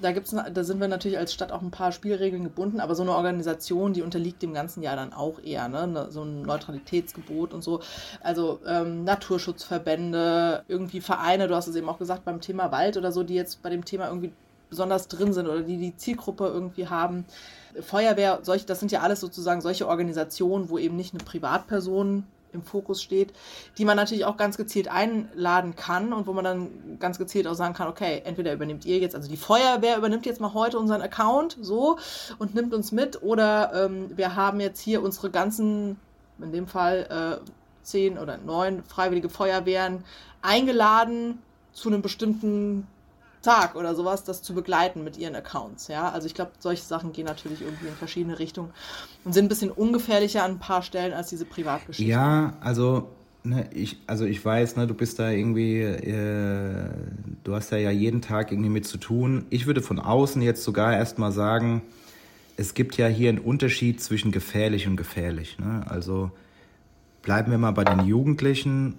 Da 0.01 0.13
gibt's, 0.13 0.33
da 0.33 0.63
sind 0.63 0.79
wir 0.79 0.87
natürlich 0.87 1.17
als 1.17 1.33
Stadt 1.33 1.51
auch 1.51 1.61
ein 1.61 1.71
paar 1.71 1.91
Spielregeln 1.91 2.45
gebunden, 2.45 2.79
aber 2.79 2.95
so 2.95 3.03
eine 3.03 3.11
Organisation, 3.11 3.91
die 3.91 4.01
unterliegt 4.01 4.41
dem 4.41 4.53
ganzen 4.53 4.81
Jahr 4.81 4.95
dann 4.95 5.11
auch 5.11 5.43
eher, 5.43 5.67
ne? 5.67 5.87
ne 5.87 6.07
so 6.09 6.23
ein 6.23 6.43
Neutralitätsgebot 6.43 7.53
und 7.53 7.61
so. 7.61 7.81
Also 8.21 8.61
ähm, 8.65 9.03
Naturschutzverbände, 9.03 10.63
irgendwie 10.69 11.01
Vereine, 11.01 11.49
du 11.49 11.55
hast 11.55 11.67
es 11.67 11.75
eben 11.75 11.89
auch 11.89 11.99
gesagt 11.99 12.23
beim 12.23 12.39
Thema 12.39 12.71
Wald 12.71 12.95
oder 12.95 13.11
so, 13.11 13.23
die 13.23 13.35
jetzt 13.35 13.61
bei 13.61 13.69
dem 13.69 13.83
Thema 13.83 14.07
irgendwie 14.07 14.31
besonders 14.69 15.07
drin 15.07 15.33
sind 15.33 15.47
oder 15.47 15.61
die 15.61 15.77
die 15.77 15.97
Zielgruppe 15.97 16.45
irgendwie 16.45 16.87
haben. 16.87 17.25
Feuerwehr, 17.81 18.39
solch, 18.43 18.65
das 18.65 18.79
sind 18.79 18.91
ja 18.91 19.01
alles 19.01 19.19
sozusagen 19.19 19.61
solche 19.61 19.87
Organisationen, 19.87 20.69
wo 20.69 20.77
eben 20.77 20.95
nicht 20.95 21.13
eine 21.13 21.23
Privatperson 21.23 22.25
im 22.51 22.63
Fokus 22.63 23.01
steht, 23.01 23.33
die 23.77 23.85
man 23.85 23.95
natürlich 23.95 24.25
auch 24.25 24.37
ganz 24.37 24.57
gezielt 24.57 24.87
einladen 24.87 25.75
kann 25.75 26.13
und 26.13 26.27
wo 26.27 26.33
man 26.33 26.43
dann 26.43 26.99
ganz 26.99 27.17
gezielt 27.17 27.47
auch 27.47 27.53
sagen 27.53 27.73
kann, 27.73 27.87
okay, 27.87 28.21
entweder 28.25 28.53
übernehmt 28.53 28.85
ihr 28.85 28.97
jetzt, 28.97 29.15
also 29.15 29.29
die 29.29 29.37
Feuerwehr 29.37 29.97
übernimmt 29.97 30.25
jetzt 30.25 30.41
mal 30.41 30.53
heute 30.53 30.79
unseren 30.79 31.01
Account 31.01 31.57
so 31.61 31.97
und 32.37 32.55
nimmt 32.55 32.73
uns 32.73 32.91
mit 32.91 33.21
oder 33.21 33.71
ähm, 33.85 34.17
wir 34.17 34.35
haben 34.35 34.59
jetzt 34.59 34.79
hier 34.79 35.03
unsere 35.03 35.29
ganzen, 35.29 35.99
in 36.41 36.51
dem 36.51 36.67
Fall 36.67 37.39
äh, 37.41 37.49
zehn 37.83 38.17
oder 38.17 38.37
neun 38.37 38.83
freiwillige 38.83 39.29
Feuerwehren 39.29 40.03
eingeladen 40.41 41.39
zu 41.71 41.89
einem 41.89 42.01
bestimmten 42.01 42.87
Tag 43.41 43.75
oder 43.75 43.95
sowas, 43.95 44.23
das 44.23 44.41
zu 44.41 44.53
begleiten 44.53 45.03
mit 45.03 45.17
ihren 45.17 45.35
Accounts. 45.35 45.87
Ja, 45.87 46.09
also 46.09 46.27
ich 46.27 46.33
glaube, 46.33 46.51
solche 46.59 46.83
Sachen 46.83 47.13
gehen 47.13 47.25
natürlich 47.25 47.61
irgendwie 47.61 47.87
in 47.87 47.93
verschiedene 47.93 48.39
Richtungen 48.39 48.71
und 49.23 49.33
sind 49.33 49.45
ein 49.45 49.49
bisschen 49.49 49.71
ungefährlicher 49.71 50.43
an 50.43 50.51
ein 50.51 50.59
paar 50.59 50.81
Stellen 50.81 51.13
als 51.13 51.29
diese 51.29 51.45
Privatgeschichten. 51.45 52.09
Ja, 52.09 52.53
also 52.61 53.09
ne, 53.43 53.69
ich, 53.73 53.97
also 54.07 54.25
ich 54.25 54.43
weiß, 54.43 54.75
ne, 54.75 54.87
du 54.87 54.93
bist 54.93 55.19
da 55.19 55.29
irgendwie, 55.29 55.81
äh, 55.81 56.89
du 57.43 57.55
hast 57.55 57.71
da 57.71 57.77
ja 57.77 57.91
jeden 57.91 58.21
Tag 58.21 58.51
irgendwie 58.51 58.69
mit 58.69 58.85
zu 58.85 58.97
tun. 58.97 59.45
Ich 59.49 59.67
würde 59.67 59.81
von 59.81 59.99
außen 59.99 60.41
jetzt 60.41 60.63
sogar 60.63 60.93
erstmal 60.93 61.31
sagen, 61.31 61.81
es 62.57 62.73
gibt 62.73 62.97
ja 62.97 63.07
hier 63.07 63.29
einen 63.29 63.39
Unterschied 63.39 64.01
zwischen 64.01 64.33
gefährlich 64.33 64.85
und 64.85 64.97
gefährlich. 64.97 65.59
Ne? 65.59 65.85
Also 65.87 66.31
bleiben 67.21 67.51
wir 67.51 67.57
mal 67.57 67.71
bei 67.71 67.85
den 67.85 68.05
Jugendlichen. 68.05 68.95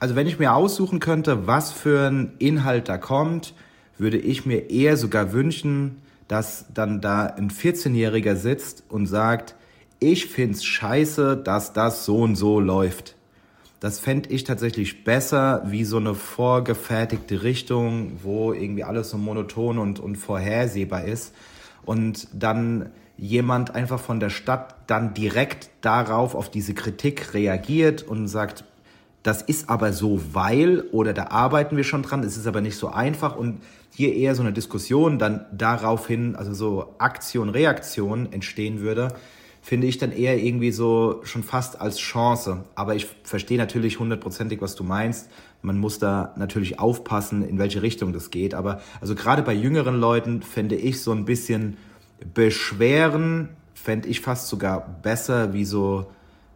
Also 0.00 0.16
wenn 0.16 0.26
ich 0.26 0.40
mir 0.40 0.54
aussuchen 0.54 0.98
könnte, 0.98 1.46
was 1.46 1.70
für 1.70 2.08
ein 2.08 2.32
Inhalt 2.38 2.88
da 2.88 2.98
kommt, 2.98 3.54
würde 3.98 4.18
ich 4.18 4.46
mir 4.46 4.70
eher 4.70 4.96
sogar 4.96 5.32
wünschen, 5.32 6.02
dass 6.28 6.66
dann 6.72 7.00
da 7.00 7.26
ein 7.26 7.50
14-Jähriger 7.50 8.36
sitzt 8.36 8.84
und 8.88 9.06
sagt, 9.06 9.54
ich 9.98 10.26
find's 10.26 10.64
scheiße, 10.64 11.36
dass 11.36 11.72
das 11.72 12.04
so 12.04 12.18
und 12.18 12.36
so 12.36 12.60
läuft. 12.60 13.16
Das 13.80 14.00
fände 14.00 14.30
ich 14.30 14.44
tatsächlich 14.44 15.04
besser 15.04 15.62
wie 15.66 15.84
so 15.84 15.98
eine 15.98 16.14
vorgefertigte 16.14 17.42
Richtung, 17.42 18.12
wo 18.22 18.52
irgendwie 18.52 18.84
alles 18.84 19.10
so 19.10 19.18
monoton 19.18 19.78
und, 19.78 20.00
und 20.00 20.16
vorhersehbar 20.16 21.04
ist. 21.04 21.34
Und 21.84 22.28
dann 22.32 22.90
jemand 23.18 23.74
einfach 23.74 24.00
von 24.00 24.18
der 24.18 24.30
Stadt 24.30 24.74
dann 24.86 25.14
direkt 25.14 25.70
darauf, 25.82 26.34
auf 26.34 26.50
diese 26.50 26.74
Kritik 26.74 27.34
reagiert 27.34 28.02
und 28.02 28.28
sagt, 28.28 28.64
das 29.26 29.42
ist 29.42 29.68
aber 29.68 29.92
so, 29.92 30.20
weil, 30.32 30.82
oder 30.92 31.12
da 31.12 31.28
arbeiten 31.28 31.76
wir 31.76 31.82
schon 31.82 32.02
dran, 32.02 32.22
es 32.22 32.36
ist 32.36 32.46
aber 32.46 32.60
nicht 32.60 32.76
so 32.76 32.88
einfach 32.88 33.34
und 33.36 33.60
hier 33.90 34.14
eher 34.14 34.36
so 34.36 34.42
eine 34.42 34.52
Diskussion 34.52 35.18
dann 35.18 35.46
daraufhin, 35.50 36.36
also 36.36 36.54
so 36.54 36.94
Aktion, 36.98 37.48
Reaktion 37.48 38.32
entstehen 38.32 38.80
würde, 38.80 39.14
finde 39.62 39.88
ich 39.88 39.98
dann 39.98 40.12
eher 40.12 40.38
irgendwie 40.38 40.70
so 40.70 41.22
schon 41.24 41.42
fast 41.42 41.80
als 41.80 41.98
Chance. 41.98 42.66
Aber 42.76 42.94
ich 42.94 43.08
verstehe 43.24 43.58
natürlich 43.58 43.98
hundertprozentig, 43.98 44.60
was 44.60 44.76
du 44.76 44.84
meinst. 44.84 45.28
Man 45.60 45.78
muss 45.78 45.98
da 45.98 46.32
natürlich 46.36 46.78
aufpassen, 46.78 47.42
in 47.42 47.58
welche 47.58 47.82
Richtung 47.82 48.12
das 48.12 48.30
geht. 48.30 48.54
Aber 48.54 48.80
also 49.00 49.16
gerade 49.16 49.42
bei 49.42 49.54
jüngeren 49.54 49.98
Leuten 49.98 50.42
fände 50.42 50.76
ich 50.76 51.02
so 51.02 51.10
ein 51.10 51.24
bisschen 51.24 51.78
beschweren, 52.32 53.48
fände 53.74 54.06
ich 54.06 54.20
fast 54.20 54.46
sogar 54.46 55.00
besser, 55.02 55.52
wie 55.52 55.64
so 55.64 56.06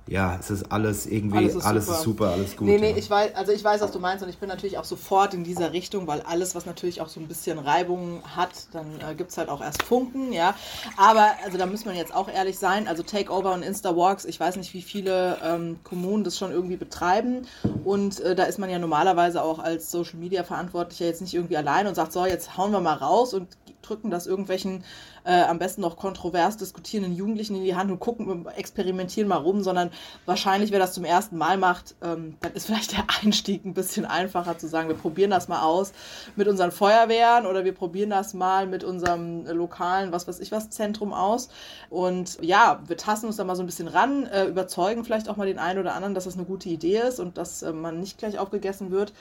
ja, 0.07 0.37
es 0.41 0.51
ist 0.51 0.73
alles 0.73 1.07
irgendwie, 1.07 1.39
alles 1.39 1.55
ist, 1.55 1.65
alles 1.65 1.87
super. 1.87 1.97
ist 1.99 2.03
super, 2.03 2.29
alles 2.31 2.57
gut. 2.57 2.67
Nee, 2.67 2.79
nee, 2.79 2.91
ja. 2.91 2.97
ich 2.97 3.09
weiß, 3.09 3.35
also 3.35 3.53
ich 3.53 3.63
weiß, 3.63 3.81
was 3.81 3.93
du 3.93 4.01
meinst 4.01 4.25
und 4.25 4.31
ich 4.31 4.39
bin 4.39 4.49
natürlich 4.49 4.77
auch 4.79 4.85
sofort 4.85 5.35
in 5.35 5.45
dieser 5.45 5.73
Richtung, 5.73 6.07
weil 6.07 6.23
alles, 6.23 6.55
was 6.55 6.67
natürlich 6.67 7.01
auch 7.01 7.09
so 7.09 7.21
ein 7.21 7.29
bisschen 7.29 7.59
Reibung 7.59 8.23
hat, 8.37 8.51
dann 8.73 8.87
äh, 9.01 9.15
gibt 9.15 9.31
es 9.31 9.39
halt 9.39 9.49
auch 9.49 9.61
erst 9.61 9.83
Funken, 9.83 10.33
ja. 10.33 10.55
Aber, 10.97 11.31
also 11.45 11.59
da 11.59 11.67
muss 11.67 11.85
man 11.85 11.97
jetzt 11.97 12.15
auch 12.15 12.29
ehrlich 12.29 12.59
sein, 12.59 12.89
also 12.89 13.03
Takeover 13.03 13.53
und 13.53 13.63
Insta-Walks, 13.63 14.25
ich 14.25 14.41
weiß 14.41 14.57
nicht, 14.57 14.75
wie 14.75 14.83
viele 14.83 15.39
ähm, 15.45 15.79
Kommunen 15.85 16.25
das 16.25 16.37
schon 16.37 16.51
irgendwie 16.51 16.77
betreiben 16.77 17.47
und 17.85 18.19
äh, 18.21 18.35
da 18.35 18.45
ist 18.45 18.59
man 18.59 18.69
ja 18.69 18.79
normalerweise 18.79 19.43
auch 19.43 19.61
als 19.61 19.91
Social-Media-Verantwortlicher 19.91 21.05
jetzt 21.05 21.21
nicht 21.21 21.35
irgendwie 21.35 21.57
allein 21.57 21.87
und 21.87 21.95
sagt, 21.95 22.13
so, 22.13 22.27
jetzt 22.27 22.57
hauen 22.57 22.73
wir 22.73 22.81
mal 22.81 22.95
raus 22.95 23.33
und 23.33 23.49
drücken 23.83 24.11
das 24.11 24.27
irgendwelchen 24.27 24.85
äh, 25.25 25.43
am 25.43 25.59
besten 25.59 25.81
noch 25.81 25.97
kontrovers 25.97 26.57
diskutierenden 26.57 27.15
Jugendlichen 27.15 27.57
in 27.57 27.65
die 27.65 27.75
Hand 27.75 27.91
und 27.91 28.01
gucken, 28.01 28.47
experimentieren 28.57 29.29
mal 29.29 29.37
rum, 29.37 29.63
sondern 29.63 29.91
wahrscheinlich, 30.27 30.71
wer 30.71 30.79
das 30.79 30.95
zum 30.95 31.05
ersten 31.05 31.37
Mal 31.37 31.57
macht, 31.57 31.95
ähm, 32.03 32.37
dann 32.41 32.53
ist 32.53 32.67
vielleicht 32.71 32.93
der 32.93 33.05
Einstieg 33.23 33.65
ein 33.65 33.75
bisschen 33.75 34.05
einfacher 34.05 34.59
zu 34.59 34.69
sagen, 34.69 34.89
wir 34.89 34.97
probieren 34.97 35.31
das 35.31 35.49
mal 35.49 35.63
aus 35.63 35.93
mit 36.37 36.49
unseren 36.49 36.73
Feuerwehren 36.73 37.47
oder 37.47 37.65
wir 37.65 37.75
probieren 37.75 38.11
das 38.11 38.35
mal 38.35 38.67
mit 38.67 38.85
unserem 38.85 39.47
lokalen, 39.47 40.13
was 40.13 40.29
weiß 40.29 40.41
ich 40.41 40.53
was, 40.53 40.71
Zentrum 40.71 41.13
aus. 41.13 41.49
Und 41.89 42.39
ja, 42.43 42.81
wir 42.87 42.97
tasten 42.97 43.27
uns 43.27 43.37
da 43.37 43.45
mal 43.45 43.57
so 43.57 43.63
ein 43.63 43.67
bisschen 43.67 43.89
ran, 43.89 44.27
äh, 44.27 44.45
überzeugen 44.45 45.05
vielleicht 45.05 45.29
auch 45.29 45.37
mal 45.37 45.47
den 45.47 45.59
einen 45.59 45.79
oder 45.79 45.95
anderen, 45.95 46.15
dass 46.15 46.25
das 46.25 46.37
eine 46.37 46.45
gute 46.45 46.69
Idee 46.69 47.01
ist 47.09 47.21
und 47.21 47.39
dass 47.39 47.63
äh, 47.63 47.73
man 47.73 48.01
nicht 48.01 48.19
gleich 48.19 48.39
aufgegessen 48.39 48.91
wird. 48.91 49.13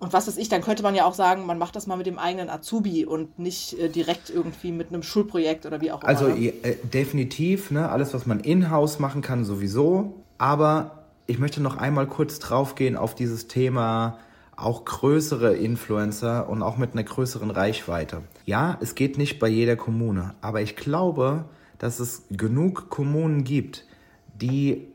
Und 0.00 0.12
was 0.12 0.28
weiß 0.28 0.36
ich, 0.36 0.48
dann 0.48 0.62
könnte 0.62 0.82
man 0.82 0.94
ja 0.94 1.04
auch 1.04 1.14
sagen, 1.14 1.44
man 1.44 1.58
macht 1.58 1.74
das 1.74 1.88
mal 1.88 1.96
mit 1.96 2.06
dem 2.06 2.18
eigenen 2.18 2.48
Azubi 2.48 3.04
und 3.04 3.38
nicht 3.38 3.76
äh, 3.78 3.88
direkt 3.88 4.30
irgendwie 4.30 4.70
mit 4.70 4.88
einem 4.88 5.02
Schulprojekt 5.02 5.66
oder 5.66 5.80
wie 5.80 5.90
auch 5.90 6.02
also, 6.02 6.26
immer. 6.26 6.34
Also 6.34 6.44
äh, 6.44 6.76
definitiv, 6.84 7.72
ne, 7.72 7.88
alles, 7.88 8.14
was 8.14 8.24
man 8.24 8.38
in-house 8.40 9.00
machen 9.00 9.22
kann, 9.22 9.44
sowieso. 9.44 10.14
Aber 10.38 11.04
ich 11.26 11.38
möchte 11.40 11.60
noch 11.60 11.76
einmal 11.76 12.06
kurz 12.06 12.38
draufgehen 12.38 12.96
auf 12.96 13.16
dieses 13.16 13.48
Thema 13.48 14.18
auch 14.56 14.84
größere 14.84 15.54
Influencer 15.54 16.48
und 16.48 16.62
auch 16.62 16.78
mit 16.78 16.92
einer 16.92 17.04
größeren 17.04 17.50
Reichweite. 17.50 18.22
Ja, 18.44 18.76
es 18.80 18.94
geht 18.94 19.18
nicht 19.18 19.38
bei 19.38 19.48
jeder 19.48 19.76
Kommune, 19.76 20.34
aber 20.40 20.62
ich 20.62 20.74
glaube, 20.74 21.44
dass 21.78 22.00
es 22.00 22.24
genug 22.30 22.88
Kommunen 22.90 23.44
gibt, 23.44 23.84
die 24.40 24.88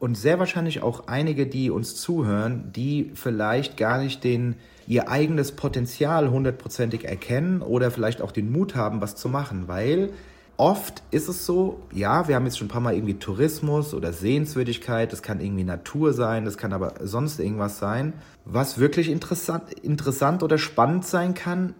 und 0.00 0.16
sehr 0.16 0.38
wahrscheinlich 0.38 0.82
auch 0.82 1.06
einige, 1.06 1.46
die 1.46 1.70
uns 1.70 1.94
zuhören, 1.94 2.72
die 2.74 3.12
vielleicht 3.14 3.76
gar 3.76 3.98
nicht 3.98 4.24
den, 4.24 4.56
ihr 4.88 5.08
eigenes 5.08 5.52
Potenzial 5.52 6.30
hundertprozentig 6.30 7.04
erkennen 7.04 7.62
oder 7.62 7.90
vielleicht 7.90 8.22
auch 8.22 8.32
den 8.32 8.50
Mut 8.50 8.74
haben, 8.74 9.02
was 9.02 9.14
zu 9.14 9.28
machen, 9.28 9.68
weil 9.68 10.10
oft 10.56 11.02
ist 11.10 11.28
es 11.28 11.44
so, 11.44 11.82
ja, 11.92 12.28
wir 12.28 12.34
haben 12.34 12.46
jetzt 12.46 12.58
schon 12.58 12.66
ein 12.66 12.70
paar 12.70 12.80
Mal 12.80 12.94
irgendwie 12.94 13.18
Tourismus 13.18 13.92
oder 13.92 14.12
Sehenswürdigkeit, 14.14 15.12
das 15.12 15.22
kann 15.22 15.38
irgendwie 15.38 15.64
Natur 15.64 16.14
sein, 16.14 16.46
das 16.46 16.56
kann 16.56 16.72
aber 16.72 16.94
sonst 17.02 17.38
irgendwas 17.38 17.78
sein, 17.78 18.14
was 18.46 18.78
wirklich 18.78 19.10
interessant, 19.10 19.70
interessant 19.82 20.42
oder 20.42 20.56
spannend 20.56 21.06
sein 21.06 21.34
kann 21.34 21.74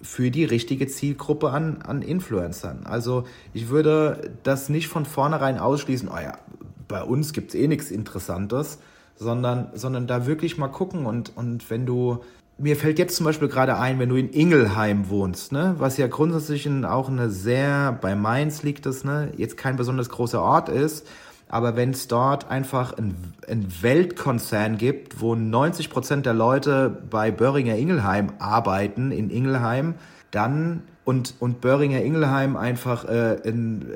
für 0.00 0.30
die 0.30 0.44
richtige 0.44 0.86
Zielgruppe 0.86 1.50
an, 1.50 1.82
an 1.82 2.00
Influencern. 2.02 2.86
Also 2.86 3.24
ich 3.52 3.68
würde 3.68 4.32
das 4.42 4.70
nicht 4.70 4.88
von 4.88 5.04
vornherein 5.04 5.58
ausschließen, 5.58 6.08
oh 6.08 6.18
ja, 6.18 6.38
bei 6.88 7.02
uns 7.02 7.32
gibt 7.32 7.50
es 7.50 7.54
eh 7.54 7.68
nichts 7.68 7.90
Interessantes, 7.90 8.78
sondern, 9.16 9.68
sondern 9.74 10.06
da 10.06 10.26
wirklich 10.26 10.58
mal 10.58 10.68
gucken 10.68 11.06
und, 11.06 11.36
und 11.36 11.68
wenn 11.70 11.86
du, 11.86 12.22
mir 12.58 12.76
fällt 12.76 12.98
jetzt 12.98 13.16
zum 13.16 13.24
Beispiel 13.24 13.48
gerade 13.48 13.78
ein, 13.78 13.98
wenn 13.98 14.08
du 14.08 14.16
in 14.16 14.30
Ingelheim 14.30 15.08
wohnst, 15.08 15.52
ne, 15.52 15.74
was 15.78 15.96
ja 15.96 16.06
grundsätzlich 16.06 16.68
auch 16.84 17.08
eine 17.08 17.30
sehr, 17.30 17.92
bei 18.00 18.14
Mainz 18.14 18.62
liegt 18.62 18.86
das, 18.86 19.04
ne, 19.04 19.32
jetzt 19.36 19.56
kein 19.56 19.76
besonders 19.76 20.10
großer 20.10 20.40
Ort 20.40 20.68
ist, 20.68 21.06
aber 21.48 21.76
wenn 21.76 21.90
es 21.90 22.08
dort 22.08 22.50
einfach 22.50 22.96
ein, 22.98 23.14
ein 23.48 23.66
Weltkonzern 23.80 24.78
gibt, 24.78 25.20
wo 25.20 25.34
90 25.34 25.90
Prozent 25.90 26.26
der 26.26 26.34
Leute 26.34 27.02
bei 27.08 27.30
Böhringer 27.30 27.76
Ingelheim 27.76 28.32
arbeiten, 28.38 29.12
in 29.12 29.30
Ingelheim, 29.30 29.94
dann 30.32 30.82
und, 31.04 31.34
und 31.38 31.60
Böhringer 31.60 32.02
Ingelheim 32.02 32.56
einfach 32.56 33.04
äh, 33.04 33.34
in, 33.44 33.92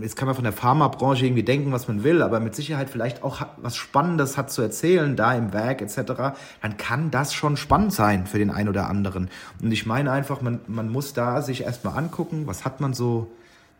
jetzt 0.00 0.16
kann 0.16 0.26
man 0.26 0.34
von 0.34 0.44
der 0.44 0.52
Pharmabranche 0.52 1.26
irgendwie 1.26 1.42
denken, 1.42 1.72
was 1.72 1.88
man 1.88 2.04
will, 2.04 2.22
aber 2.22 2.40
mit 2.40 2.54
Sicherheit 2.54 2.90
vielleicht 2.90 3.22
auch 3.22 3.46
was 3.56 3.76
Spannendes 3.76 4.36
hat 4.36 4.50
zu 4.50 4.62
erzählen, 4.62 5.16
da 5.16 5.34
im 5.34 5.52
Werk 5.52 5.82
etc., 5.82 6.36
dann 6.62 6.76
kann 6.76 7.10
das 7.10 7.34
schon 7.34 7.56
spannend 7.56 7.92
sein 7.92 8.26
für 8.26 8.38
den 8.38 8.50
einen 8.50 8.68
oder 8.68 8.88
anderen. 8.88 9.28
Und 9.62 9.72
ich 9.72 9.86
meine 9.86 10.10
einfach, 10.12 10.40
man, 10.40 10.60
man 10.66 10.88
muss 10.88 11.12
da 11.12 11.42
sich 11.42 11.62
erstmal 11.62 11.96
angucken, 11.96 12.46
was 12.46 12.64
hat 12.64 12.80
man 12.80 12.94
so 12.94 13.30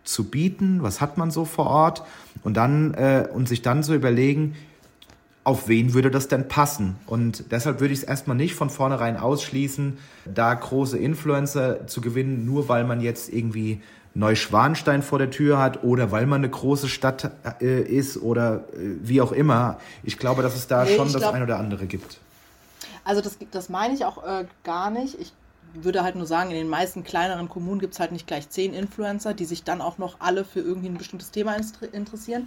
zu 0.04 0.24
bieten, 0.24 0.82
was 0.82 1.00
hat 1.00 1.16
man 1.16 1.30
so 1.30 1.44
vor 1.44 1.66
Ort 1.66 2.02
und 2.42 2.56
dann 2.56 2.94
äh, 2.94 3.26
und 3.32 3.48
sich 3.48 3.62
dann 3.62 3.82
so 3.82 3.94
überlegen, 3.94 4.54
auf 5.44 5.68
wen 5.68 5.92
würde 5.92 6.10
das 6.10 6.28
denn 6.28 6.48
passen? 6.48 6.96
Und 7.06 7.52
deshalb 7.52 7.80
würde 7.80 7.92
ich 7.92 8.00
es 8.00 8.04
erstmal 8.04 8.36
nicht 8.36 8.54
von 8.54 8.70
vornherein 8.70 9.16
ausschließen, 9.16 9.98
da 10.24 10.54
große 10.54 10.98
Influencer 10.98 11.86
zu 11.86 12.00
gewinnen, 12.00 12.46
nur 12.46 12.68
weil 12.68 12.84
man 12.84 13.00
jetzt 13.00 13.32
irgendwie 13.32 13.82
Neuschwanstein 14.14 15.02
vor 15.02 15.18
der 15.18 15.30
Tür 15.30 15.58
hat 15.58 15.82
oder 15.82 16.12
weil 16.12 16.26
man 16.26 16.40
eine 16.40 16.48
große 16.48 16.88
Stadt 16.88 17.30
äh, 17.60 17.82
ist 17.82 18.16
oder 18.16 18.64
äh, 18.72 18.96
wie 19.02 19.20
auch 19.20 19.32
immer. 19.32 19.78
Ich 20.04 20.18
glaube, 20.18 20.42
dass 20.42 20.54
es 20.54 20.68
da 20.68 20.84
nee, 20.84 20.96
schon 20.96 21.12
das 21.12 21.22
glaub, 21.22 21.34
ein 21.34 21.42
oder 21.42 21.58
andere 21.58 21.86
gibt. 21.86 22.18
Also 23.04 23.20
das, 23.20 23.36
das 23.50 23.68
meine 23.68 23.94
ich 23.94 24.04
auch 24.04 24.24
äh, 24.24 24.46
gar 24.62 24.90
nicht. 24.90 25.20
Ich 25.20 25.32
würde 25.74 26.04
halt 26.04 26.14
nur 26.14 26.26
sagen, 26.26 26.50
in 26.50 26.56
den 26.56 26.68
meisten 26.68 27.02
kleineren 27.02 27.48
Kommunen 27.48 27.80
gibt 27.80 27.94
es 27.94 28.00
halt 28.00 28.12
nicht 28.12 28.28
gleich 28.28 28.48
zehn 28.48 28.72
Influencer, 28.72 29.34
die 29.34 29.44
sich 29.44 29.64
dann 29.64 29.80
auch 29.80 29.98
noch 29.98 30.16
alle 30.20 30.44
für 30.44 30.60
irgendwie 30.60 30.88
ein 30.88 30.98
bestimmtes 30.98 31.32
Thema 31.32 31.56
interessieren, 31.92 32.46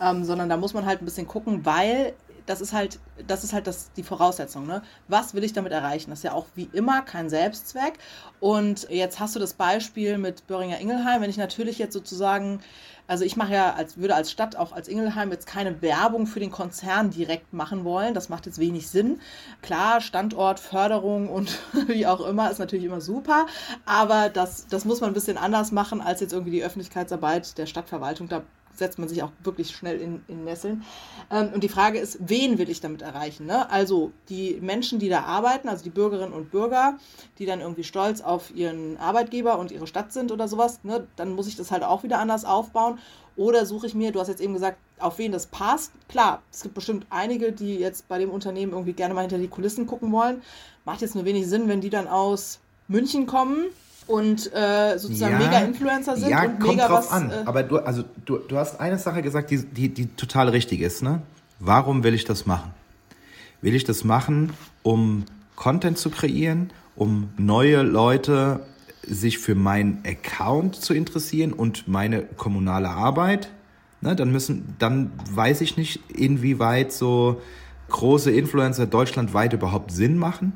ähm, 0.00 0.24
sondern 0.24 0.48
da 0.48 0.56
muss 0.56 0.72
man 0.72 0.86
halt 0.86 1.02
ein 1.02 1.04
bisschen 1.04 1.28
gucken, 1.28 1.66
weil 1.66 2.14
das 2.46 2.60
ist 2.60 2.72
halt, 2.72 2.98
das 3.26 3.44
ist 3.44 3.52
halt 3.52 3.66
das, 3.66 3.92
die 3.92 4.02
Voraussetzung. 4.02 4.66
Ne? 4.66 4.82
Was 5.08 5.34
will 5.34 5.44
ich 5.44 5.52
damit 5.52 5.72
erreichen? 5.72 6.10
Das 6.10 6.20
ist 6.20 6.24
ja 6.24 6.32
auch 6.32 6.46
wie 6.54 6.68
immer 6.72 7.02
kein 7.02 7.28
Selbstzweck. 7.28 7.98
Und 8.40 8.88
jetzt 8.90 9.20
hast 9.20 9.34
du 9.36 9.40
das 9.40 9.54
Beispiel 9.54 10.18
mit 10.18 10.46
Böhringer 10.46 10.78
Ingelheim. 10.80 11.22
Wenn 11.22 11.30
ich 11.30 11.36
natürlich 11.36 11.78
jetzt 11.78 11.92
sozusagen, 11.92 12.60
also 13.06 13.24
ich 13.24 13.36
mache 13.36 13.52
ja, 13.52 13.74
als 13.74 13.96
würde 13.96 14.14
als 14.14 14.30
Stadt 14.30 14.56
auch 14.56 14.72
als 14.72 14.88
Ingelheim 14.88 15.30
jetzt 15.30 15.46
keine 15.46 15.82
Werbung 15.82 16.26
für 16.26 16.40
den 16.40 16.50
Konzern 16.50 17.10
direkt 17.10 17.52
machen 17.52 17.84
wollen. 17.84 18.14
Das 18.14 18.28
macht 18.28 18.46
jetzt 18.46 18.58
wenig 18.58 18.88
Sinn. 18.88 19.20
Klar, 19.60 20.00
Standort, 20.00 20.60
Förderung 20.60 21.28
und 21.28 21.58
wie 21.86 22.06
auch 22.06 22.20
immer 22.20 22.50
ist 22.50 22.58
natürlich 22.58 22.84
immer 22.84 23.00
super. 23.00 23.46
Aber 23.84 24.28
das, 24.28 24.66
das 24.68 24.84
muss 24.84 25.00
man 25.00 25.10
ein 25.10 25.14
bisschen 25.14 25.38
anders 25.38 25.72
machen, 25.72 26.00
als 26.00 26.20
jetzt 26.20 26.32
irgendwie 26.32 26.52
die 26.52 26.64
Öffentlichkeitsarbeit 26.64 27.58
der 27.58 27.66
Stadtverwaltung 27.66 28.28
da 28.28 28.42
setzt 28.74 28.98
man 28.98 29.08
sich 29.08 29.22
auch 29.22 29.32
wirklich 29.42 29.70
schnell 29.70 30.00
in, 30.00 30.22
in 30.28 30.44
Nesseln. 30.44 30.84
Ähm, 31.30 31.50
und 31.54 31.62
die 31.62 31.68
Frage 31.68 31.98
ist, 31.98 32.18
wen 32.20 32.58
will 32.58 32.70
ich 32.70 32.80
damit 32.80 33.02
erreichen? 33.02 33.46
Ne? 33.46 33.70
Also 33.70 34.12
die 34.28 34.58
Menschen, 34.60 34.98
die 34.98 35.08
da 35.08 35.22
arbeiten, 35.22 35.68
also 35.68 35.84
die 35.84 35.90
Bürgerinnen 35.90 36.32
und 36.32 36.50
Bürger, 36.50 36.98
die 37.38 37.46
dann 37.46 37.60
irgendwie 37.60 37.84
stolz 37.84 38.20
auf 38.20 38.54
ihren 38.54 38.96
Arbeitgeber 38.96 39.58
und 39.58 39.70
ihre 39.72 39.86
Stadt 39.86 40.12
sind 40.12 40.32
oder 40.32 40.48
sowas, 40.48 40.80
ne? 40.84 41.06
dann 41.16 41.34
muss 41.34 41.46
ich 41.46 41.56
das 41.56 41.70
halt 41.70 41.82
auch 41.82 42.02
wieder 42.02 42.18
anders 42.18 42.44
aufbauen. 42.44 42.98
Oder 43.34 43.64
suche 43.64 43.86
ich 43.86 43.94
mir, 43.94 44.12
du 44.12 44.20
hast 44.20 44.28
jetzt 44.28 44.42
eben 44.42 44.52
gesagt, 44.52 44.78
auf 44.98 45.18
wen 45.18 45.32
das 45.32 45.46
passt. 45.46 45.92
Klar, 46.08 46.42
es 46.50 46.62
gibt 46.62 46.74
bestimmt 46.74 47.06
einige, 47.08 47.52
die 47.52 47.76
jetzt 47.76 48.06
bei 48.08 48.18
dem 48.18 48.30
Unternehmen 48.30 48.72
irgendwie 48.72 48.92
gerne 48.92 49.14
mal 49.14 49.22
hinter 49.22 49.38
die 49.38 49.48
Kulissen 49.48 49.86
gucken 49.86 50.12
wollen. 50.12 50.42
Macht 50.84 51.00
jetzt 51.00 51.14
nur 51.14 51.24
wenig 51.24 51.48
Sinn, 51.48 51.68
wenn 51.68 51.80
die 51.80 51.90
dann 51.90 52.08
aus 52.08 52.60
München 52.88 53.26
kommen 53.26 53.66
und 54.06 54.52
äh, 54.52 54.98
sozusagen 54.98 55.34
ja, 55.34 55.38
Mega-Influencer 55.38 56.16
sind 56.16 56.30
ja, 56.30 56.42
und 56.42 56.60
kommt 56.60 56.76
mega 56.76 56.88
drauf 56.88 57.06
was, 57.06 57.10
an. 57.10 57.30
Äh, 57.30 57.42
Aber 57.44 57.62
du, 57.62 57.78
also 57.78 58.04
du, 58.24 58.38
du 58.38 58.56
hast 58.56 58.80
eine 58.80 58.98
Sache 58.98 59.22
gesagt, 59.22 59.50
die, 59.50 59.64
die, 59.64 59.88
die 59.88 60.06
total 60.06 60.48
richtig 60.48 60.80
ist. 60.80 61.02
Ne? 61.02 61.22
Warum 61.58 62.04
will 62.04 62.14
ich 62.14 62.24
das 62.24 62.46
machen? 62.46 62.72
Will 63.60 63.74
ich 63.74 63.84
das 63.84 64.04
machen, 64.04 64.52
um 64.82 65.24
Content 65.54 65.98
zu 65.98 66.10
kreieren, 66.10 66.70
um 66.96 67.30
neue 67.36 67.82
Leute 67.82 68.60
sich 69.02 69.38
für 69.38 69.54
meinen 69.54 70.02
Account 70.06 70.76
zu 70.76 70.94
interessieren 70.94 71.52
und 71.52 71.86
meine 71.88 72.22
kommunale 72.22 72.88
Arbeit? 72.88 73.50
Ne, 74.00 74.16
dann 74.16 74.32
müssen, 74.32 74.74
dann 74.80 75.12
weiß 75.30 75.60
ich 75.60 75.76
nicht, 75.76 76.00
inwieweit 76.10 76.92
so 76.92 77.40
große 77.88 78.32
Influencer 78.32 78.86
deutschlandweit 78.86 79.52
überhaupt 79.52 79.92
Sinn 79.92 80.16
machen. 80.16 80.54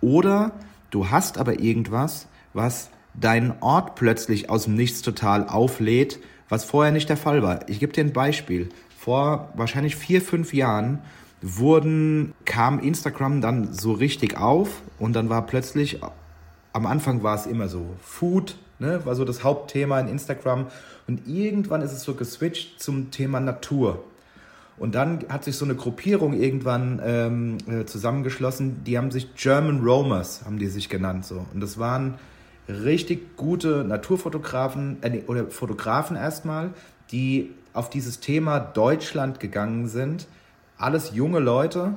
Oder 0.00 0.52
du 0.90 1.10
hast 1.10 1.38
aber 1.38 1.58
irgendwas, 1.58 2.28
was 2.54 2.90
deinen 3.12 3.54
Ort 3.60 3.94
plötzlich 3.94 4.50
aus 4.50 4.64
dem 4.64 4.74
Nichts 4.74 5.02
total 5.02 5.48
auflädt, 5.48 6.18
was 6.48 6.64
vorher 6.64 6.92
nicht 6.92 7.08
der 7.08 7.16
Fall 7.16 7.42
war. 7.42 7.68
Ich 7.68 7.80
gebe 7.80 7.92
dir 7.92 8.04
ein 8.04 8.12
Beispiel. 8.12 8.68
Vor 8.98 9.52
wahrscheinlich 9.54 9.96
vier, 9.96 10.22
fünf 10.22 10.54
Jahren 10.54 11.00
wurden, 11.42 12.32
kam 12.44 12.78
Instagram 12.78 13.40
dann 13.40 13.72
so 13.72 13.92
richtig 13.92 14.38
auf 14.38 14.82
und 14.98 15.14
dann 15.14 15.28
war 15.28 15.46
plötzlich, 15.46 16.00
am 16.72 16.86
Anfang 16.86 17.22
war 17.22 17.34
es 17.34 17.46
immer 17.46 17.68
so 17.68 17.84
Food, 18.00 18.56
ne, 18.78 19.04
war 19.04 19.14
so 19.14 19.24
das 19.24 19.44
Hauptthema 19.44 20.00
in 20.00 20.08
Instagram 20.08 20.66
und 21.06 21.26
irgendwann 21.28 21.82
ist 21.82 21.92
es 21.92 22.02
so 22.02 22.14
geswitcht 22.14 22.80
zum 22.80 23.10
Thema 23.10 23.40
Natur. 23.40 24.02
Und 24.76 24.94
dann 24.96 25.20
hat 25.28 25.44
sich 25.44 25.56
so 25.56 25.64
eine 25.64 25.76
Gruppierung 25.76 26.32
irgendwann 26.32 27.00
ähm, 27.04 27.58
äh, 27.68 27.84
zusammengeschlossen, 27.84 28.82
die 28.84 28.98
haben 28.98 29.10
sich 29.10 29.34
German 29.36 29.84
Romers, 29.84 30.42
haben 30.44 30.58
die 30.58 30.66
sich 30.66 30.88
genannt 30.88 31.26
so. 31.26 31.46
Und 31.52 31.60
das 31.60 31.78
waren 31.78 32.14
richtig 32.68 33.36
gute 33.36 33.84
Naturfotografen 33.84 34.98
äh, 35.02 35.22
oder 35.26 35.46
Fotografen 35.46 36.16
erstmal, 36.16 36.72
die 37.10 37.52
auf 37.72 37.90
dieses 37.90 38.20
Thema 38.20 38.60
Deutschland 38.60 39.40
gegangen 39.40 39.88
sind. 39.88 40.26
Alles 40.78 41.12
junge 41.14 41.40
Leute 41.40 41.94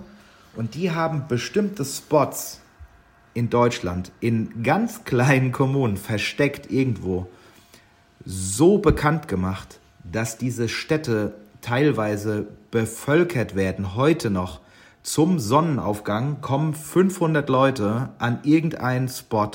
und 0.55 0.75
die 0.75 0.91
haben 0.91 1.27
bestimmte 1.27 1.85
Spots 1.85 2.61
in 3.33 3.49
Deutschland, 3.49 4.11
in 4.19 4.63
ganz 4.63 5.03
kleinen 5.03 5.51
Kommunen, 5.51 5.97
versteckt 5.97 6.71
irgendwo, 6.71 7.27
so 8.25 8.79
bekannt 8.79 9.27
gemacht, 9.27 9.79
dass 10.03 10.37
diese 10.37 10.67
Städte 10.67 11.35
teilweise 11.61 12.47
bevölkert 12.71 13.55
werden, 13.55 13.95
heute 13.95 14.29
noch. 14.29 14.61
Zum 15.03 15.39
Sonnenaufgang 15.39 16.41
kommen 16.41 16.73
500 16.73 17.47
Leute 17.47 18.09
an 18.17 18.39
irgendeinen 18.43 19.07
Spot 19.07 19.51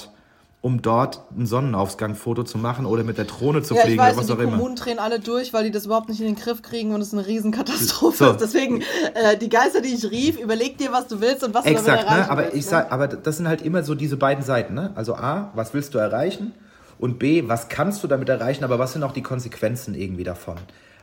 um 0.63 0.81
dort 0.81 1.25
ein 1.37 1.45
Sonnenaufgangsfoto 1.45 2.45
zu 2.45 2.57
machen 2.57 2.87
oder 2.87 3.03
mit 3.03 3.19
der 3.19 3.25
Drohne 3.25 3.63
zu 3.63 3.75
ja, 3.75 3.83
fliegen 3.83 3.99
weiß, 3.99 4.15
oder 4.15 4.23
was 4.23 4.31
auch 4.31 4.39
immer. 4.39 4.45
Die 4.45 4.51
Kommunen 4.53 4.77
drehen 4.77 5.01
alle 5.01 5.19
durch, 5.19 5.53
weil 5.53 5.65
die 5.65 5.73
das 5.73 5.87
überhaupt 5.87 6.09
nicht 6.09 6.21
in 6.21 6.27
den 6.27 6.37
Griff 6.37 6.63
kriegen 6.63 6.95
und 6.95 7.01
es 7.01 7.13
eine 7.13 7.27
Riesenkatastrophe 7.27 8.25
so. 8.25 8.31
ist. 8.31 8.41
Deswegen, 8.41 8.81
äh, 9.15 9.37
die 9.37 9.49
Geister, 9.49 9.81
die 9.81 9.93
ich 9.93 10.09
rief, 10.09 10.39
überleg 10.39 10.79
dir, 10.79 10.93
was 10.93 11.09
du 11.09 11.21
willst 11.21 11.43
und 11.43 11.53
was 11.53 11.67
Exakt, 11.67 11.87
du 11.87 11.91
damit 11.91 12.07
erreichen 12.07 12.21
ne? 12.21 12.31
aber 12.31 12.43
willst. 12.45 12.57
Ich 12.57 12.67
sag, 12.67 12.87
ne? 12.87 12.93
aber 12.93 13.09
das 13.09 13.37
sind 13.39 13.49
halt 13.49 13.63
immer 13.63 13.83
so 13.83 13.97
diese 13.97 14.17
beiden 14.17 14.45
Seiten. 14.45 14.75
Ne? 14.75 14.93
Also 14.95 15.17
A, 15.17 15.51
was 15.55 15.75
willst 15.75 15.95
du 15.95 15.99
erreichen? 15.99 16.55
Und 17.01 17.19
B, 17.19 17.49
was 17.49 17.69
kannst 17.69 18.05
du 18.05 18.07
damit 18.07 18.29
erreichen, 18.29 18.63
aber 18.63 18.79
was 18.79 18.93
sind 18.93 19.03
auch 19.03 19.13
die 19.13 19.23
Konsequenzen 19.23 19.97
irgendwie 19.97 20.25
davon? 20.25 20.59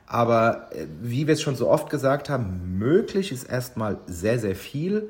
Aber 0.08 0.70
äh, 0.72 0.86
wie 1.02 1.28
wir 1.28 1.34
es 1.34 1.42
schon 1.42 1.58
so 1.58 1.70
oft 1.70 1.90
gesagt 1.90 2.30
haben, 2.30 2.78
möglich 2.78 3.34
ist 3.34 3.44
erstmal 3.44 3.98
sehr, 4.08 4.40
sehr 4.40 4.56
viel. 4.56 5.10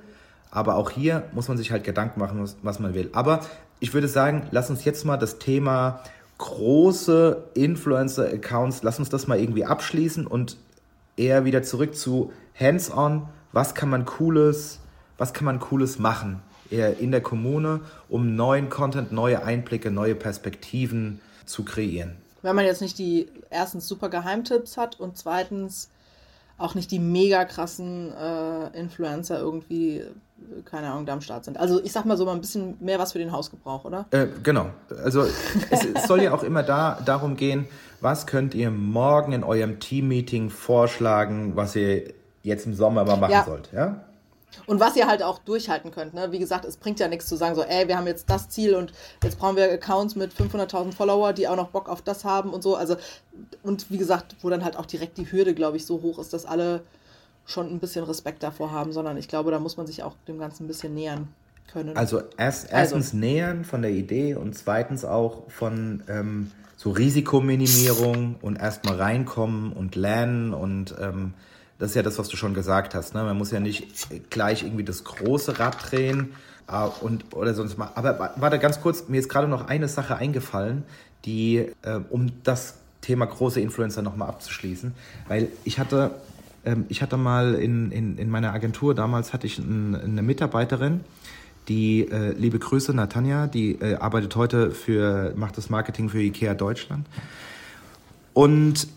Aber 0.50 0.76
auch 0.76 0.90
hier 0.90 1.26
muss 1.34 1.48
man 1.48 1.58
sich 1.58 1.72
halt 1.72 1.84
Gedanken 1.84 2.20
machen, 2.20 2.44
was 2.64 2.80
man 2.80 2.96
will. 2.96 3.12
Aber 3.14 3.42
ich 3.80 3.94
würde 3.94 4.08
sagen, 4.08 4.48
lass 4.52 4.70
uns 4.70 4.86
jetzt 4.86 5.06
mal 5.06 5.18
das 5.18 5.40
Thema 5.40 6.04
große 6.38 7.50
Influencer-Accounts, 7.54 8.84
lass 8.84 9.00
uns 9.00 9.10
das 9.10 9.28
mal 9.28 9.40
irgendwie 9.40 9.66
abschließen 9.66 10.26
und 10.26 10.58
eher 11.18 11.46
wieder 11.46 11.64
zurück 11.64 11.96
zu 11.96 12.32
Hands-on. 12.58 13.28
Was 13.52 13.76
kann 13.76 13.90
man 13.90 14.06
Cooles, 14.06 14.80
was 15.18 15.34
kann 15.34 15.46
man 15.46 15.60
Cooles 15.60 16.00
machen 16.00 16.42
in 16.70 17.12
der 17.12 17.22
Kommune, 17.22 17.82
um 18.10 18.36
neuen 18.36 18.70
Content, 18.70 19.12
neue 19.12 19.44
Einblicke, 19.44 19.92
neue 19.92 20.16
Perspektiven 20.16 21.20
zu 21.46 21.66
kreieren? 21.66 22.16
Wenn 22.42 22.56
man 22.56 22.66
jetzt 22.66 22.82
nicht 22.82 22.98
die 23.00 23.28
erstens 23.50 23.88
super 23.88 24.10
Geheimtipps 24.10 24.78
hat 24.78 25.00
und 25.00 25.18
zweitens 25.18 25.90
auch 26.58 26.76
nicht 26.76 26.92
die 26.92 27.00
mega 27.00 27.46
krassen 27.46 28.14
äh, 28.14 28.78
Influencer 28.78 29.40
irgendwie, 29.40 30.04
keine 30.66 30.92
Ahnung, 30.92 31.06
da 31.06 31.14
am 31.14 31.22
Start 31.22 31.46
sind. 31.46 31.58
Also 31.58 31.82
ich 31.84 31.92
sag 31.92 32.06
mal 32.06 32.18
so 32.18 32.26
mal 32.26 32.34
ein 32.34 32.42
bisschen 32.42 32.78
mehr 32.80 33.00
was 33.00 33.14
für 33.14 33.20
den 33.20 33.32
Hausgebrauch, 33.32 33.86
oder? 33.86 34.06
Äh, 34.12 34.28
genau. 34.44 34.68
Also 35.04 35.24
es, 35.24 35.86
es, 35.94 36.04
soll 36.08 36.22
ja 36.22 36.34
auch 36.34 36.44
immer 36.44 36.64
da, 36.64 37.00
darum 37.06 37.36
gehen, 37.36 37.68
was 38.02 38.28
könnt 38.28 38.54
ihr 38.54 38.72
morgen 38.72 39.34
in 39.34 39.44
eurem 39.44 39.80
Team-Meeting 39.80 40.50
vorschlagen, 40.50 41.56
was 41.56 41.76
ihr 41.76 42.14
jetzt 42.44 42.66
im 42.66 42.74
Sommer 42.74 43.06
mal 43.06 43.18
machen 43.18 43.32
ja. 43.32 43.46
sollt, 43.46 43.70
ja? 43.74 44.02
Und 44.66 44.80
was 44.80 44.96
ihr 44.96 45.08
halt 45.08 45.22
auch 45.22 45.40
durchhalten 45.40 45.92
könnt. 45.92 46.14
Ne? 46.16 46.32
Wie 46.32 46.40
gesagt, 46.40 46.66
es 46.66 46.78
bringt 46.78 47.00
ja 47.00 47.08
nichts 47.08 47.28
zu 47.28 47.36
sagen, 47.36 47.56
so, 47.56 47.62
ey, 47.62 47.88
wir 47.88 47.98
haben 47.98 48.08
jetzt 48.08 48.30
das 48.30 48.50
Ziel 48.50 48.76
und 48.76 48.94
jetzt 49.24 49.38
brauchen 49.38 49.56
wir 49.56 49.72
Accounts 49.72 50.16
mit 50.16 50.34
500.000 50.34 50.92
Follower, 50.92 51.34
die 51.34 51.48
auch 51.48 51.56
noch 51.56 51.70
Bock 51.70 51.88
auf 51.88 52.02
das 52.02 52.26
haben 52.26 52.52
und 52.52 52.64
so. 52.64 52.76
Also, 52.76 52.96
und 53.62 53.92
wie 53.92 53.98
gesagt, 53.98 54.36
wo 54.42 54.50
dann 54.50 54.64
halt 54.64 54.76
auch 54.76 54.88
direkt 54.88 55.18
die 55.18 55.32
Hürde, 55.32 55.54
glaube 55.54 55.78
ich, 55.78 55.86
so 55.86 56.02
hoch 56.02 56.18
ist, 56.18 56.34
dass 56.34 56.46
alle 56.46 56.82
schon 57.50 57.68
ein 57.68 57.80
bisschen 57.80 58.06
Respekt 58.06 58.44
davor 58.44 58.72
haben, 58.72 58.94
sondern 58.94 59.18
ich 59.18 59.28
glaube, 59.28 59.52
da 59.52 59.60
muss 59.60 59.78
man 59.78 59.88
sich 59.88 60.04
auch 60.04 60.16
dem 60.28 60.40
Ganzen 60.40 60.66
ein 60.66 60.68
bisschen 60.68 60.94
nähern 60.94 61.28
können. 61.72 61.98
Also, 61.98 62.22
erst, 62.38 62.72
erstens 62.72 63.08
also. 63.08 63.18
nähern 63.18 63.66
von 63.66 63.82
der 63.82 63.92
Idee 63.92 64.36
und 64.36 64.56
zweitens 64.56 65.04
auch 65.04 65.50
von 65.50 66.04
ähm, 66.08 66.52
so 66.78 66.92
Risikominimierung 66.92 68.36
und 68.42 68.58
erstmal 68.58 68.96
reinkommen 68.96 69.74
und 69.74 69.96
lernen 69.96 70.54
und 70.54 70.96
ähm, 71.00 71.34
das 71.80 71.92
ist 71.92 71.96
ja 71.96 72.04
das, 72.04 72.20
was 72.20 72.28
du 72.28 72.36
schon 72.36 72.54
gesagt 72.54 72.94
hast. 72.94 73.14
Ne? 73.14 73.24
Man 73.24 73.38
muss 73.38 73.52
ja 73.52 73.60
nicht 73.60 74.30
gleich 74.30 74.64
irgendwie 74.64 74.84
das 74.84 75.06
große 75.06 75.60
Rad 75.60 75.78
drehen 75.92 76.34
äh, 76.70 76.88
und, 77.02 77.34
oder 77.34 77.54
sonst 77.54 77.78
mal. 77.78 77.92
Aber 77.96 78.34
warte 78.36 78.60
ganz 78.60 78.82
kurz, 78.82 79.08
mir 79.08 79.20
ist 79.20 79.30
gerade 79.30 79.48
noch 79.48 79.68
eine 79.68 79.88
Sache 79.88 80.18
eingefallen, 80.18 80.84
die, 81.26 81.72
äh, 81.82 82.00
um 82.10 82.32
das 82.44 82.76
Thema 83.02 83.26
große 83.26 83.62
Influencer 83.62 84.02
nochmal 84.02 84.28
abzuschließen, 84.28 84.94
weil 85.28 85.48
ich 85.64 85.80
hatte, 85.80 86.12
ich 86.90 87.02
hatte 87.02 87.18
mal 87.18 87.56
in, 87.56 87.92
in, 87.92 88.18
in 88.18 88.30
meiner 88.30 88.54
Agentur, 88.54 88.96
damals 88.96 89.34
hatte 89.34 89.48
ich 89.48 89.58
ein, 89.60 89.96
eine 89.96 90.22
Mitarbeiterin, 90.22 91.02
die, 91.68 92.08
äh, 92.10 92.34
liebe 92.34 92.60
Grüße, 92.60 92.94
Natanja, 92.94 93.48
die 93.48 93.74
äh, 93.74 93.96
arbeitet 93.96 94.36
heute 94.36 94.72
für, 94.72 95.34
macht 95.36 95.58
das 95.58 95.70
Marketing 95.70 96.10
für 96.10 96.20
IKEA 96.22 96.56
Deutschland. 96.56 97.08
Und 98.34 98.88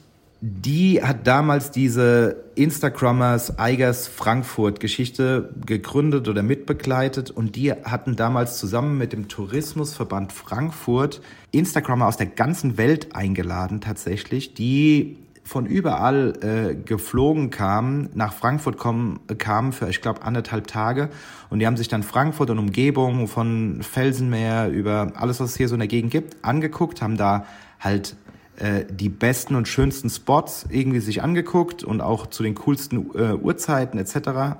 die 0.44 1.00
hat 1.00 1.28
damals 1.28 1.70
diese 1.70 2.34
Instagrammers 2.56 3.60
Eigers 3.60 4.08
Frankfurt 4.08 4.80
Geschichte 4.80 5.54
gegründet 5.64 6.26
oder 6.28 6.42
mitbegleitet 6.42 7.30
und 7.30 7.54
die 7.54 7.72
hatten 7.72 8.16
damals 8.16 8.58
zusammen 8.58 8.98
mit 8.98 9.12
dem 9.12 9.28
Tourismusverband 9.28 10.32
Frankfurt 10.32 11.20
Instagrammer 11.52 12.08
aus 12.08 12.16
der 12.16 12.26
ganzen 12.26 12.76
Welt 12.76 13.14
eingeladen 13.14 13.80
tatsächlich, 13.80 14.52
die 14.52 15.16
von 15.44 15.66
überall 15.66 16.32
äh, 16.42 16.74
geflogen 16.74 17.50
kamen, 17.50 18.08
nach 18.14 18.32
Frankfurt 18.32 18.78
kommen, 18.78 19.20
kamen 19.38 19.72
für, 19.72 19.88
ich 19.88 20.00
glaube, 20.00 20.22
anderthalb 20.22 20.66
Tage. 20.66 21.08
Und 21.50 21.58
die 21.58 21.66
haben 21.66 21.76
sich 21.76 21.88
dann 21.88 22.02
Frankfurt 22.02 22.50
und 22.50 22.58
Umgebung 22.58 23.26
von 23.26 23.82
Felsenmeer 23.82 24.68
über 24.68 25.12
alles, 25.16 25.40
was 25.40 25.50
es 25.50 25.56
hier 25.56 25.68
so 25.68 25.74
in 25.74 25.80
der 25.80 25.88
Gegend 25.88 26.12
gibt, 26.12 26.44
angeguckt, 26.44 27.02
haben 27.02 27.16
da 27.16 27.44
halt 27.80 28.16
äh, 28.56 28.84
die 28.88 29.08
besten 29.08 29.56
und 29.56 29.66
schönsten 29.66 30.10
Spots 30.10 30.66
irgendwie 30.70 31.00
sich 31.00 31.22
angeguckt 31.22 31.82
und 31.82 32.00
auch 32.00 32.28
zu 32.28 32.42
den 32.42 32.54
coolsten 32.54 33.10
äh, 33.14 33.34
Uhrzeiten 33.34 33.98
etc. 33.98 34.58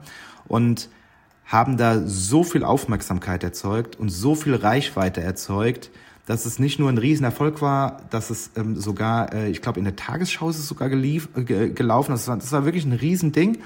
Und 0.48 0.88
haben 1.44 1.76
da 1.76 2.00
so 2.06 2.44
viel 2.44 2.64
Aufmerksamkeit 2.64 3.44
erzeugt 3.44 3.96
und 3.96 4.08
so 4.08 4.34
viel 4.34 4.54
Reichweite 4.54 5.20
erzeugt, 5.20 5.90
dass 6.26 6.46
es 6.46 6.58
nicht 6.58 6.78
nur 6.78 6.88
ein 6.88 6.98
Riesenerfolg 6.98 7.60
war, 7.62 8.02
dass 8.10 8.30
es 8.30 8.50
ähm, 8.56 8.76
sogar, 8.76 9.32
äh, 9.34 9.50
ich 9.50 9.60
glaube, 9.60 9.78
in 9.78 9.84
der 9.84 9.96
Tagesschau 9.96 10.50
ist 10.50 10.58
es 10.58 10.68
sogar 10.68 10.88
gelief, 10.88 11.28
äh, 11.36 11.70
gelaufen. 11.70 12.12
Das 12.12 12.28
war, 12.28 12.36
das 12.36 12.52
war 12.52 12.64
wirklich 12.64 12.84
ein 12.84 12.92
Riesending. 12.92 13.58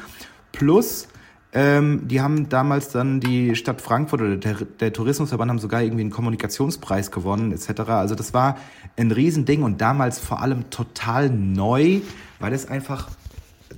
Plus 0.53 1.09
ähm, 1.53 2.07
die 2.09 2.21
haben 2.21 2.51
damals 2.51 2.91
dann 2.91 3.21
die 3.21 3.57
Stadt 3.57 3.81
Frankfurt 3.81 4.21
oder 4.21 4.37
der, 4.37 4.55
der 4.55 4.93
Tourismusverband 4.93 5.51
haben 5.51 5.59
sogar 5.59 5.81
irgendwie 5.81 6.03
einen 6.03 6.11
Kommunikationspreis 6.11 7.11
gewonnen 7.11 7.51
etc. 7.53 7.81
Also 7.89 8.15
das 8.15 8.35
war 8.35 8.59
ein 8.97 9.11
Riesending 9.11 9.63
und 9.63 9.81
damals 9.81 10.19
vor 10.19 10.43
allem 10.43 10.69
total 10.69 11.31
neu, 11.31 12.01
weil 12.41 12.53
es 12.53 12.69
einfach 12.69 13.09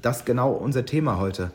das 0.03 0.25
genau 0.25 0.51
unser 0.51 0.87
Thema 0.87 1.19
heute. 1.19 1.53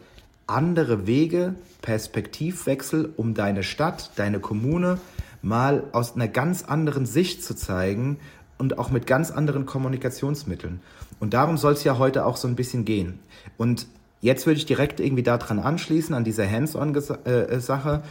Andere 0.47 1.07
Wege, 1.07 1.55
Perspektivwechsel, 1.81 3.11
um 3.17 3.33
deine 3.33 3.63
Stadt, 3.63 4.11
deine 4.15 4.39
Kommune 4.39 4.99
mal 5.43 5.83
aus 5.91 6.15
einer 6.15 6.27
ganz 6.27 6.63
anderen 6.63 7.05
Sicht 7.05 7.43
zu 7.43 7.55
zeigen 7.55 8.17
und 8.57 8.79
auch 8.79 8.89
mit 8.89 9.05
ganz 9.05 9.29
anderen 9.29 9.67
Kommunikationsmitteln. 9.67 10.81
Und 11.19 11.35
darum 11.35 11.57
soll 11.57 11.73
es 11.73 11.83
ja 11.83 11.99
heute 11.99 12.25
auch 12.25 12.37
so 12.37 12.47
ein 12.47 12.55
bisschen 12.55 12.85
gehen. 12.85 13.19
Und 13.57 13.85
Jetzt 14.23 14.45
würde 14.45 14.57
ich 14.57 14.65
direkt 14.65 15.01
irgendwie 15.01 15.21
daran 15.21 15.59
anschließen, 15.59 16.15
an 16.15 16.23
dieser 16.23 16.49
Hands-on-Sache. 16.49 18.03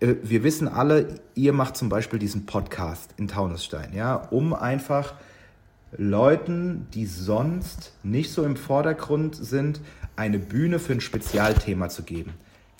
Äh, 0.00 0.06
äh, 0.06 0.16
wir 0.20 0.42
wissen 0.42 0.66
alle, 0.66 1.20
ihr 1.36 1.52
macht 1.52 1.76
zum 1.76 1.88
Beispiel 1.88 2.18
diesen 2.18 2.44
Podcast 2.44 3.14
in 3.18 3.28
Taunusstein, 3.28 3.94
ja, 3.94 4.16
um 4.16 4.52
einfach 4.52 5.14
Leuten, 5.96 6.88
die 6.92 7.06
sonst 7.06 7.92
nicht 8.02 8.32
so 8.32 8.42
im 8.42 8.56
Vordergrund 8.56 9.36
sind, 9.36 9.80
eine 10.16 10.40
Bühne 10.40 10.80
für 10.80 10.94
ein 10.94 11.00
Spezialthema 11.00 11.88
zu 11.88 12.02
geben. 12.02 12.34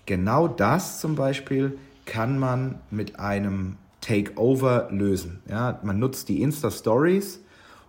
Genau 0.05 0.49
das 0.49 0.99
zum 0.99 1.15
Beispiel 1.15 1.79
kann 2.07 2.41
man 2.41 2.81
mit 2.91 3.21
einem 3.21 3.77
Takeover 4.05 4.89
lösen. 4.91 5.41
Ja, 5.49 5.81
man 5.83 5.99
nutzt 5.99 6.29
die 6.29 6.43
Insta-Stories, 6.43 7.41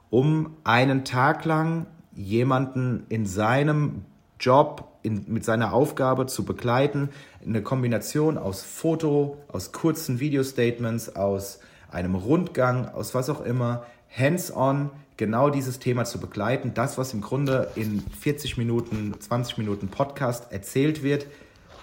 um 0.10 0.56
einen 0.63 1.04
Tag 1.04 1.43
lang 1.43 1.88
jemanden 2.15 3.06
in 3.10 3.25
seinem 3.25 4.06
Job 4.39 4.88
in, 5.04 5.25
mit 5.28 5.43
seiner 5.43 5.73
Aufgabe 5.73 6.25
zu 6.25 6.45
begleiten. 6.45 7.10
Eine 7.45 7.62
Kombination 7.62 8.38
aus 8.38 8.63
Foto, 8.63 9.38
aus 9.49 9.73
kurzen 9.73 10.21
Video-Statements, 10.21 11.17
aus 11.17 11.60
einem 11.91 12.15
Rundgang, 12.15 12.88
aus 12.88 13.13
was 13.13 13.30
auch 13.30 13.43
immer, 13.43 13.86
hands-on 14.10 14.91
genau 15.17 15.49
dieses 15.49 15.80
Thema 15.80 16.06
zu 16.06 16.21
begleiten. 16.21 16.73
Das, 16.73 16.97
was 16.97 17.13
im 17.13 17.19
Grunde 17.19 17.71
in 17.75 18.01
40 18.21 18.58
Minuten, 18.58 19.13
20 19.19 19.58
Minuten 19.58 19.89
Podcast 19.89 20.51
erzählt 20.54 21.04
wird, 21.04 21.28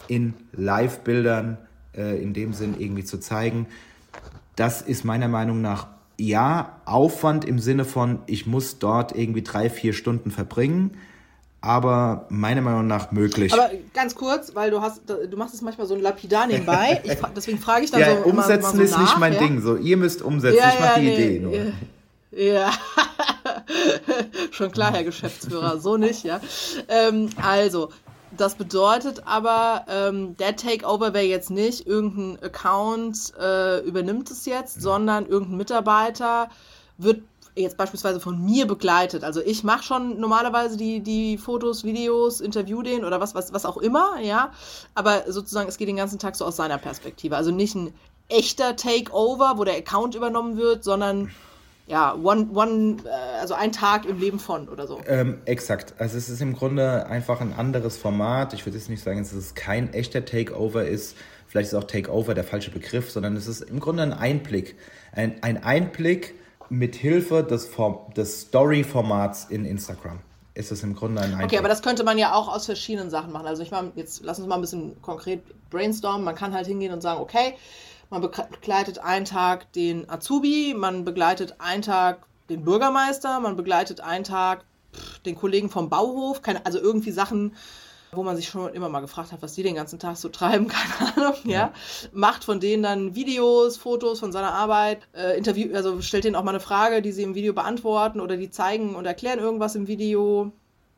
in 0.08 0.32
Live-Bildern 0.52 1.58
äh, 1.94 2.22
in 2.22 2.32
dem 2.32 2.54
Sinn 2.54 2.76
irgendwie 2.78 3.04
zu 3.04 3.20
zeigen. 3.20 3.66
Das 4.56 4.82
ist 4.82 5.04
meiner 5.04 5.28
Meinung 5.28 5.60
nach 5.60 5.88
ja 6.18 6.80
Aufwand 6.84 7.44
im 7.44 7.58
Sinne 7.58 7.84
von, 7.84 8.20
ich 8.26 8.46
muss 8.46 8.78
dort 8.78 9.16
irgendwie 9.16 9.42
drei, 9.42 9.70
vier 9.70 9.92
Stunden 9.92 10.30
verbringen 10.30 10.96
aber 11.62 12.26
meiner 12.28 12.60
Meinung 12.60 12.88
nach 12.88 13.12
möglich. 13.12 13.52
Aber 13.52 13.70
ganz 13.94 14.16
kurz, 14.16 14.54
weil 14.54 14.72
du 14.72 14.82
hast, 14.82 15.02
du 15.08 15.36
machst 15.36 15.54
es 15.54 15.62
manchmal 15.62 15.86
so 15.86 15.94
ein 15.94 16.00
Lapidar 16.02 16.46
nebenbei. 16.46 17.00
Ich, 17.12 17.18
deswegen 17.36 17.58
frage 17.58 17.84
ich 17.84 17.90
dann 17.90 18.00
ja, 18.00 18.16
so. 18.16 18.24
Umsetzen 18.24 18.52
immer, 18.52 18.58
immer 18.58 18.76
so 18.76 18.82
ist 18.82 18.90
nach, 18.92 19.00
nicht 19.00 19.18
mein 19.18 19.32
ja? 19.34 19.38
Ding. 19.38 19.60
So, 19.60 19.76
ihr 19.76 19.96
müsst 19.96 20.22
umsetzen. 20.22 20.58
Ja, 20.58 20.72
ich 20.74 20.80
mache 20.80 21.00
die 21.00 21.06
nee, 21.06 21.14
Idee 21.14 21.38
nur. 21.38 21.72
Ja, 22.32 22.72
schon 24.50 24.72
klar, 24.72 24.92
Herr 24.92 25.04
Geschäftsführer, 25.04 25.78
so 25.78 25.96
nicht, 25.96 26.24
ja. 26.24 26.40
Ähm, 26.88 27.28
also, 27.40 27.90
das 28.36 28.54
bedeutet 28.54 29.26
aber, 29.26 29.84
ähm, 29.88 30.36
der 30.36 30.56
Takeover 30.56 31.14
wäre 31.14 31.24
jetzt 31.24 31.50
nicht, 31.50 31.86
irgendein 31.86 32.42
Account 32.42 33.32
äh, 33.38 33.80
übernimmt 33.80 34.30
es 34.30 34.46
jetzt, 34.46 34.78
mhm. 34.78 34.82
sondern 34.82 35.26
irgendein 35.26 35.56
Mitarbeiter 35.58 36.48
wird 36.98 37.22
jetzt 37.54 37.76
beispielsweise 37.76 38.20
von 38.20 38.42
mir 38.42 38.66
begleitet. 38.66 39.24
Also 39.24 39.40
ich 39.40 39.62
mache 39.62 39.82
schon 39.82 40.18
normalerweise 40.18 40.76
die, 40.76 41.00
die 41.00 41.36
Fotos, 41.36 41.84
Videos, 41.84 42.40
interview 42.40 42.82
den 42.82 43.04
oder 43.04 43.20
was, 43.20 43.34
was, 43.34 43.52
was 43.52 43.66
auch 43.66 43.76
immer, 43.76 44.18
ja. 44.20 44.52
Aber 44.94 45.30
sozusagen, 45.30 45.68
es 45.68 45.76
geht 45.76 45.88
den 45.88 45.96
ganzen 45.96 46.18
Tag 46.18 46.36
so 46.36 46.46
aus 46.46 46.56
seiner 46.56 46.78
Perspektive. 46.78 47.36
Also 47.36 47.50
nicht 47.50 47.74
ein 47.74 47.92
echter 48.28 48.76
Takeover, 48.76 49.54
wo 49.56 49.64
der 49.64 49.76
Account 49.76 50.14
übernommen 50.14 50.56
wird, 50.56 50.84
sondern 50.84 51.30
ja, 51.92 52.14
one, 52.14 52.48
one, 52.54 52.96
äh, 53.04 53.38
also 53.38 53.52
ein 53.52 53.70
Tag 53.70 54.06
im 54.06 54.18
Leben 54.18 54.38
von 54.38 54.70
oder 54.70 54.86
so. 54.86 54.98
Ähm, 55.06 55.42
exakt. 55.44 55.92
Also 55.98 56.16
es 56.16 56.30
ist 56.30 56.40
im 56.40 56.54
Grunde 56.54 57.04
einfach 57.06 57.42
ein 57.42 57.52
anderes 57.52 57.98
Format. 57.98 58.54
Ich 58.54 58.64
würde 58.64 58.78
jetzt 58.78 58.88
nicht 58.88 59.04
sagen, 59.04 59.18
dass 59.18 59.34
es 59.34 59.54
kein 59.54 59.92
echter 59.92 60.24
Takeover 60.24 60.86
ist. 60.86 61.18
Vielleicht 61.46 61.68
ist 61.68 61.74
auch 61.74 61.84
Takeover 61.84 62.32
der 62.32 62.44
falsche 62.44 62.70
Begriff, 62.70 63.10
sondern 63.10 63.36
es 63.36 63.46
ist 63.46 63.60
im 63.60 63.78
Grunde 63.78 64.04
ein 64.04 64.14
Einblick. 64.14 64.76
Ein, 65.14 65.42
ein 65.42 65.62
Einblick 65.62 66.34
mit 66.70 66.96
Hilfe 66.96 67.44
des, 67.44 67.68
des 68.16 68.40
Story-Formats 68.40 69.44
in 69.50 69.66
Instagram. 69.66 70.20
Ist 70.54 70.72
es 70.72 70.82
im 70.82 70.94
Grunde 70.94 71.20
ein 71.20 71.32
Einblick. 71.32 71.50
Okay, 71.50 71.58
aber 71.58 71.68
das 71.68 71.82
könnte 71.82 72.04
man 72.04 72.16
ja 72.16 72.32
auch 72.32 72.48
aus 72.48 72.64
verschiedenen 72.64 73.10
Sachen 73.10 73.32
machen. 73.32 73.46
Also 73.46 73.62
ich 73.62 73.70
meine, 73.70 73.92
jetzt 73.96 74.22
lass 74.24 74.38
uns 74.38 74.48
mal 74.48 74.54
ein 74.54 74.62
bisschen 74.62 75.02
konkret 75.02 75.42
brainstormen. 75.68 76.24
Man 76.24 76.36
kann 76.36 76.54
halt 76.54 76.66
hingehen 76.66 76.94
und 76.94 77.02
sagen, 77.02 77.20
okay, 77.20 77.54
man 78.12 78.20
begleitet 78.20 78.98
einen 78.98 79.24
Tag 79.24 79.72
den 79.72 80.08
Azubi, 80.08 80.74
man 80.76 81.04
begleitet 81.04 81.56
einen 81.60 81.80
Tag 81.80 82.18
den 82.50 82.62
Bürgermeister, 82.62 83.40
man 83.40 83.56
begleitet 83.56 84.02
einen 84.02 84.22
Tag 84.22 84.64
pff, 84.94 85.20
den 85.20 85.34
Kollegen 85.34 85.70
vom 85.70 85.88
Bauhof, 85.88 86.42
keine, 86.42 86.66
also 86.66 86.78
irgendwie 86.78 87.10
Sachen, 87.10 87.56
wo 88.12 88.22
man 88.22 88.36
sich 88.36 88.50
schon 88.50 88.74
immer 88.74 88.90
mal 88.90 89.00
gefragt 89.00 89.32
hat, 89.32 89.40
was 89.40 89.54
die 89.54 89.62
den 89.62 89.76
ganzen 89.76 89.98
Tag 89.98 90.18
so 90.18 90.28
treiben, 90.28 90.68
keine 90.68 91.16
Ahnung, 91.16 91.40
ja. 91.44 91.52
ja. 91.52 91.72
Macht 92.12 92.44
von 92.44 92.60
denen 92.60 92.82
dann 92.82 93.14
Videos, 93.14 93.78
Fotos 93.78 94.20
von 94.20 94.30
seiner 94.30 94.52
Arbeit, 94.52 95.08
äh, 95.14 95.38
Interview, 95.38 95.74
also 95.74 96.02
stellt 96.02 96.24
denen 96.24 96.36
auch 96.36 96.44
mal 96.44 96.50
eine 96.50 96.60
Frage, 96.60 97.00
die 97.00 97.12
sie 97.12 97.22
im 97.22 97.34
Video 97.34 97.54
beantworten 97.54 98.20
oder 98.20 98.36
die 98.36 98.50
zeigen 98.50 98.94
und 98.94 99.06
erklären 99.06 99.38
irgendwas 99.38 99.74
im 99.74 99.88
Video. 99.88 100.52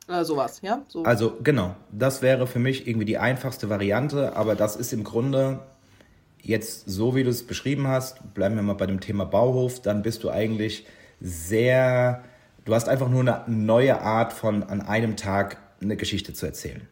Äh, 0.09 0.25
sowas, 0.25 0.63
ja? 0.63 0.83
So. 0.89 1.05
Also 1.05 1.39
genau, 1.45 1.77
das 1.93 2.23
wäre 2.23 2.49
für 2.49 2.59
mich 2.59 2.89
irgendwie 2.89 3.07
die 3.07 3.19
einfachste 3.19 3.71
Variante, 3.71 4.35
aber 4.35 4.57
das 4.57 4.75
ist 4.75 4.93
im 4.93 5.05
Grunde 5.05 5.61
Jetzt, 6.45 6.91
so 6.91 7.15
wie 7.15 7.25
du 7.25 7.31
es 7.31 7.47
beschrieben 7.47 7.89
hast, 7.89 8.35
bleiben 8.35 8.55
wir 8.57 8.63
mal 8.63 8.75
bei 8.75 8.85
dem 8.85 9.01
Thema 9.01 9.25
Bauhof, 9.25 9.81
dann 9.81 10.03
bist 10.03 10.25
du 10.25 10.31
eigentlich 10.31 10.87
sehr, 11.19 12.23
du 12.67 12.75
hast 12.75 12.87
einfach 12.87 13.09
nur 13.09 13.21
eine 13.21 13.45
neue 13.47 13.99
Art 14.03 14.35
von 14.35 14.63
an 14.63 14.83
einem 14.83 15.17
Tag 15.17 15.57
eine 15.81 15.97
Geschichte 15.97 16.35
zu 16.35 16.45
erzählen. 16.45 16.87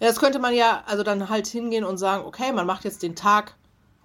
Ja, 0.00 0.08
das 0.08 0.18
könnte 0.18 0.38
man 0.38 0.54
ja 0.54 0.84
also 0.86 1.02
dann 1.02 1.28
halt 1.28 1.46
hingehen 1.48 1.84
und 1.84 1.98
sagen, 1.98 2.24
okay, 2.24 2.50
man 2.50 2.66
macht 2.66 2.84
jetzt 2.84 3.02
den 3.02 3.14
Tag 3.14 3.54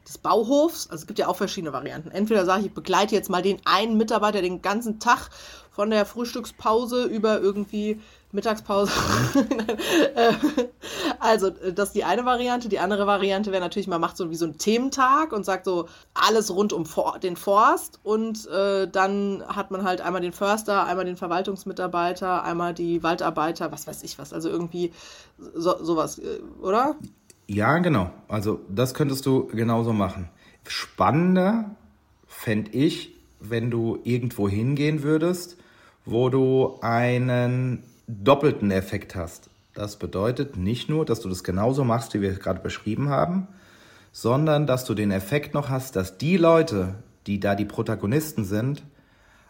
des 0.06 0.18
Bauhofs. 0.18 0.90
Also 0.90 1.04
es 1.04 1.08
gibt 1.08 1.20
ja 1.20 1.30
auch 1.30 1.38
verschiedene 1.38 1.72
Varianten. 1.72 2.12
Entweder 2.12 2.44
sage 2.44 2.60
ich, 2.60 2.68
ich 2.68 2.74
begleite 2.74 3.16
jetzt 3.16 3.30
mal 3.30 3.42
den 3.42 3.62
einen 3.64 3.96
Mitarbeiter 3.96 4.42
den 4.42 4.62
ganzen 4.62 5.00
Tag 5.00 5.30
von 5.72 5.92
der 5.92 6.06
Frühstückspause 6.06 7.06
über 7.06 7.40
irgendwie 7.40 8.02
Mittagspause. 8.32 8.92
Also, 11.20 11.50
das 11.50 11.90
ist 11.90 11.96
die 11.96 12.04
eine 12.04 12.26
Variante. 12.26 12.70
Die 12.70 12.80
andere 12.80 13.08
Variante 13.08 13.52
wäre 13.52 13.62
natürlich, 13.62 13.88
man 13.88 14.00
macht 14.00 14.18
so 14.18 14.30
wie 14.30 14.36
so 14.36 14.46
einen 14.46 14.58
Thementag 14.58 15.32
und 15.32 15.46
sagt 15.46 15.66
so 15.66 15.88
alles 16.14 16.54
rund 16.54 16.74
um 16.74 16.86
den 17.22 17.36
Forst 17.36 18.00
und 18.04 18.48
äh, 18.48 18.88
dann 18.88 19.44
hat 19.48 19.72
man 19.72 19.84
halt 19.84 20.02
einmal 20.02 20.22
den 20.22 20.32
Förster, 20.32 20.86
einmal 20.86 21.06
den 21.06 21.18
Verwaltungsmitarbeiter, 21.18 22.44
einmal 22.44 22.74
die 22.74 23.04
Waldarbeiter, 23.04 23.72
was 23.72 23.88
weiß 23.88 24.04
ich 24.04 24.20
was. 24.20 24.32
Also 24.32 24.50
irgendwie 24.50 24.94
so, 25.54 25.84
sowas, 25.84 26.20
äh, 26.20 26.40
oder? 26.62 26.96
Ja, 27.48 27.78
genau. 27.80 28.12
Also, 28.28 28.60
das 28.70 28.94
könntest 28.94 29.26
du 29.26 29.48
genauso 29.48 29.94
machen. 29.94 30.30
Spannender 30.68 31.76
fände 32.28 32.72
ich, 32.72 33.16
wenn 33.40 33.72
du 33.72 34.00
irgendwo 34.04 34.50
hingehen 34.50 35.04
würdest, 35.04 35.58
wo 36.06 36.30
du 36.30 36.78
einen 36.82 37.84
doppelten 38.08 38.72
Effekt 38.72 39.16
hast. 39.16 39.50
Das 39.74 39.98
bedeutet 39.98 40.58
nicht 40.58 40.90
nur, 40.90 41.06
dass 41.06 41.20
du 41.20 41.30
das 41.30 41.44
genauso 41.44 41.84
machst, 41.84 42.14
wie 42.14 42.22
wir 42.22 42.32
es 42.32 42.40
gerade 42.40 42.62
beschrieben 42.62 43.10
haben, 43.10 43.48
sondern 44.12 44.66
dass 44.66 44.86
du 44.86 44.94
den 44.94 45.12
Effekt 45.12 45.54
noch 45.54 45.70
hast, 45.70 45.96
dass 45.96 46.18
die 46.18 46.38
Leute, 46.38 46.96
die 47.28 47.40
da 47.40 47.54
die 47.54 47.66
Protagonisten 47.66 48.46
sind, 48.46 48.84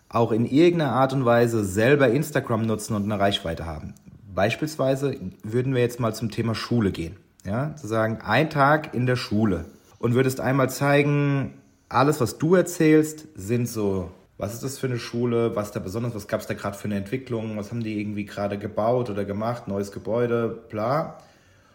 auch 0.10 0.32
in 0.32 0.46
irgendeiner 0.46 0.94
Art 0.94 1.14
und 1.14 1.26
Weise 1.26 1.64
selber 1.64 2.10
Instagram 2.10 2.66
nutzen 2.66 2.96
und 2.96 3.04
eine 3.04 3.20
Reichweite 3.20 3.66
haben. 3.66 3.94
Beispielsweise 4.34 5.18
würden 5.44 5.74
wir 5.74 5.82
jetzt 5.82 6.00
mal 6.00 6.14
zum 6.14 6.32
Thema 6.32 6.56
Schule 6.56 6.92
gehen. 6.92 7.16
Ja, 7.46 7.76
zu 7.78 7.88
sagen, 7.88 8.20
ein 8.26 8.50
Tag 8.50 8.94
in 8.94 9.06
der 9.06 9.16
Schule 9.16 9.66
und 10.00 10.16
würdest 10.16 10.42
einmal 10.42 10.70
zeigen, 10.70 11.54
alles, 11.88 12.20
was 12.20 12.38
du 12.38 12.56
erzählst, 12.56 13.28
sind 13.36 13.70
so 13.70 14.12
was 14.38 14.54
ist 14.54 14.64
das 14.64 14.78
für 14.78 14.88
eine 14.88 15.00
Schule, 15.00 15.56
was 15.56 15.72
da 15.72 15.80
besonders, 15.80 16.14
was 16.14 16.28
gab 16.28 16.42
es 16.42 16.48
da 16.48 16.54
gerade 16.54 16.78
für 16.78 16.86
eine 16.86 16.98
Entwicklung, 16.98 17.58
was 17.58 17.72
haben 17.72 17.84
die 17.84 18.00
irgendwie 18.00 18.26
gerade 18.26 18.58
gebaut 18.58 19.10
oder 19.10 19.26
gemacht, 19.26 19.68
neues 19.68 19.92
Gebäude, 19.92 20.48
bla. 20.70 21.18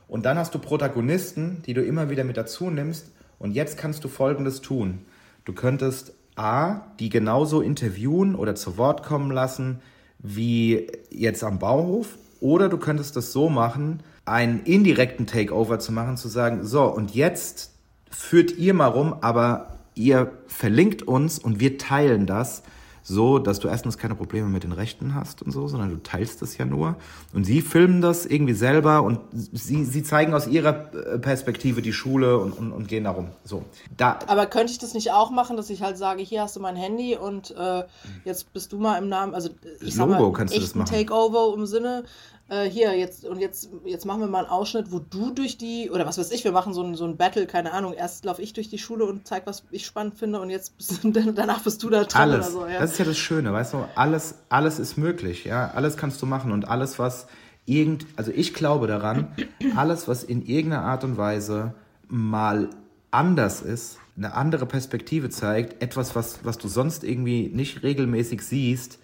Und 0.07 0.27
dann 0.27 0.39
hast 0.39 0.55
du 0.55 0.59
Protagonisten, 0.59 1.63
die 1.67 1.75
du 1.75 1.83
immer 1.83 2.11
wieder 2.11 2.23
mit 2.23 2.37
dazu 2.37 2.71
nimmst. 2.71 3.11
Und 3.39 3.53
jetzt 3.53 3.79
kannst 3.79 4.05
du 4.05 4.09
Folgendes 4.09 4.61
tun. 4.61 5.01
Du 5.45 5.53
könntest 5.53 6.13
A, 6.37 6.83
die 7.01 7.09
genauso 7.09 7.61
interviewen 7.61 8.35
oder 8.35 8.55
zu 8.55 8.77
Wort 8.77 9.03
kommen 9.03 9.31
lassen 9.31 9.81
wie 10.19 10.87
jetzt 11.11 11.43
am 11.43 11.59
Bauhof. 11.59 12.17
Oder 12.41 12.69
du 12.69 12.79
könntest 12.79 13.17
das 13.17 13.33
so 13.33 13.49
machen, 13.49 14.03
einen 14.25 14.61
indirekten 14.65 15.27
Takeover 15.27 15.79
zu 15.79 15.93
machen, 15.93 16.17
zu 16.17 16.29
sagen, 16.29 16.65
so 16.65 16.85
und 16.85 17.15
jetzt 17.15 17.73
führt 18.11 18.57
ihr 18.57 18.75
mal 18.75 18.87
rum, 18.87 19.17
aber 19.21 19.79
ihr 19.95 20.33
verlinkt 20.47 21.03
uns 21.03 21.39
und 21.39 21.61
wir 21.61 21.79
teilen 21.79 22.27
das 22.27 22.63
so, 23.03 23.39
dass 23.39 23.59
du 23.59 23.69
erstens 23.69 23.99
keine 23.99 24.15
Probleme 24.15 24.49
mit 24.49 24.63
den 24.63 24.73
Rechten 24.73 25.15
hast 25.15 25.43
und 25.43 25.51
so, 25.51 25.67
sondern 25.67 25.91
du 25.91 25.97
teilst 26.03 26.41
das 26.41 26.57
ja 26.57 26.65
nur. 26.65 26.97
Und 27.33 27.45
sie 27.45 27.61
filmen 27.61 28.01
das 28.01 28.27
irgendwie 28.27 28.55
selber 28.55 29.03
und 29.03 29.19
sie, 29.33 29.85
sie 29.85 30.03
zeigen 30.03 30.35
aus 30.35 30.47
ihrer 30.47 30.95
äh, 30.95 31.19
Perspektive 31.19 31.83
die 31.83 31.93
Schule 31.93 32.39
und, 32.39 32.53
und, 32.53 32.73
und 32.73 32.89
gehen 32.89 33.05
darum. 33.05 33.31
So. 33.45 33.65
Da, 33.97 34.21
Aber 34.27 34.47
könnte 34.47 34.73
ich 34.73 34.79
das 34.79 34.95
nicht 34.95 35.11
auch 35.11 35.31
machen, 35.31 35.57
dass 35.57 35.69
ich 35.71 35.83
halt 35.83 35.99
sage, 35.99 36.23
hier 36.23 36.43
hast 36.43 36.55
du 36.55 36.61
mein 36.61 36.77
Handy 36.77 37.17
und 37.17 37.51
äh, 37.57 37.83
jetzt 38.25 38.53
bist 38.53 38.73
du 38.73 38.79
mal 38.79 38.99
im 38.99 39.09
Namen, 39.09 39.35
also 39.35 39.51
ich 39.81 39.97
Logo 39.97 40.13
sag 40.13 40.21
mal, 40.21 40.33
kannst 40.33 40.57
du 40.57 40.61
das 40.61 40.75
machen. 40.75 40.89
Takeover 40.89 41.55
im 41.57 41.67
Sinne, 41.67 42.05
äh, 42.53 42.69
hier, 42.69 42.95
jetzt, 42.97 43.25
und 43.25 43.41
jetzt, 43.41 43.71
jetzt 43.87 44.05
machen 44.05 44.21
wir 44.21 44.27
mal 44.27 44.41
einen 44.41 44.49
Ausschnitt, 44.49 44.93
wo 44.93 44.99
du 44.99 45.31
durch 45.31 45.57
die, 45.57 45.91
oder 45.91 46.07
was 46.07 46.19
weiß 46.19 46.31
ich, 46.33 46.45
wir 46.45 46.53
machen 46.53 46.75
so 46.75 46.83
ein, 46.83 46.95
so 46.95 47.07
ein 47.07 47.17
Battle, 47.17 47.47
keine 47.47 47.73
Ahnung, 47.73 47.95
erst 47.95 48.27
laufe 48.27 48.43
ich 48.43 48.53
durch 48.53 48.69
die 48.69 48.79
Schule 48.79 49.07
und 49.07 49.27
zeig, 49.27 49.47
was 49.47 49.65
ich 49.71 49.87
spannend 49.87 50.17
finde 50.17 50.39
und 50.39 50.51
jetzt 50.51 50.75
danach 51.03 51.63
bist 51.63 51.83
du 51.83 51.89
da 51.89 52.05
dran 52.05 52.31
alles. 52.31 52.55
oder 52.55 52.67
so. 52.67 52.67
Ja. 52.67 52.79
Das 52.81 52.93
ist 52.93 52.99
ja 52.99 53.07
das 53.07 53.17
Schöne, 53.17 53.55
weißt 53.55 53.73
du, 53.73 53.89
alles, 53.95 54.35
alles 54.51 54.79
ist 54.79 54.99
möglich, 54.99 55.45
ja, 55.45 55.71
alles 55.71 55.97
kannst 55.97 56.21
du 56.21 56.27
machen 56.27 56.53
und 56.53 56.69
alles, 56.69 56.99
was 56.99 57.27
irgend, 57.65 58.05
also 58.17 58.31
ich 58.31 58.53
glaube 58.53 58.87
daran, 58.87 59.35
alles, 59.77 60.07
was 60.07 60.23
in 60.23 60.45
irgendeiner 60.45 60.85
Art 60.85 61.05
und 61.05 61.17
Weise 61.17 61.73
mal 62.09 62.69
anders 63.11 63.63
ist, 63.63 63.97
eine 64.15 64.35
andere 64.35 64.67
Perspektive 64.67 65.31
zeigt, 65.31 65.83
etwas, 65.83 66.15
was, 66.15 66.45
was 66.45 66.59
du 66.59 66.69
sonst 66.69 67.03
irgendwie 67.03 67.49
nicht 67.49 67.83
regelmäßig 67.83 68.43
siehst, 68.43 68.99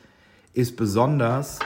ist 0.52 0.76
besonders 0.76 1.60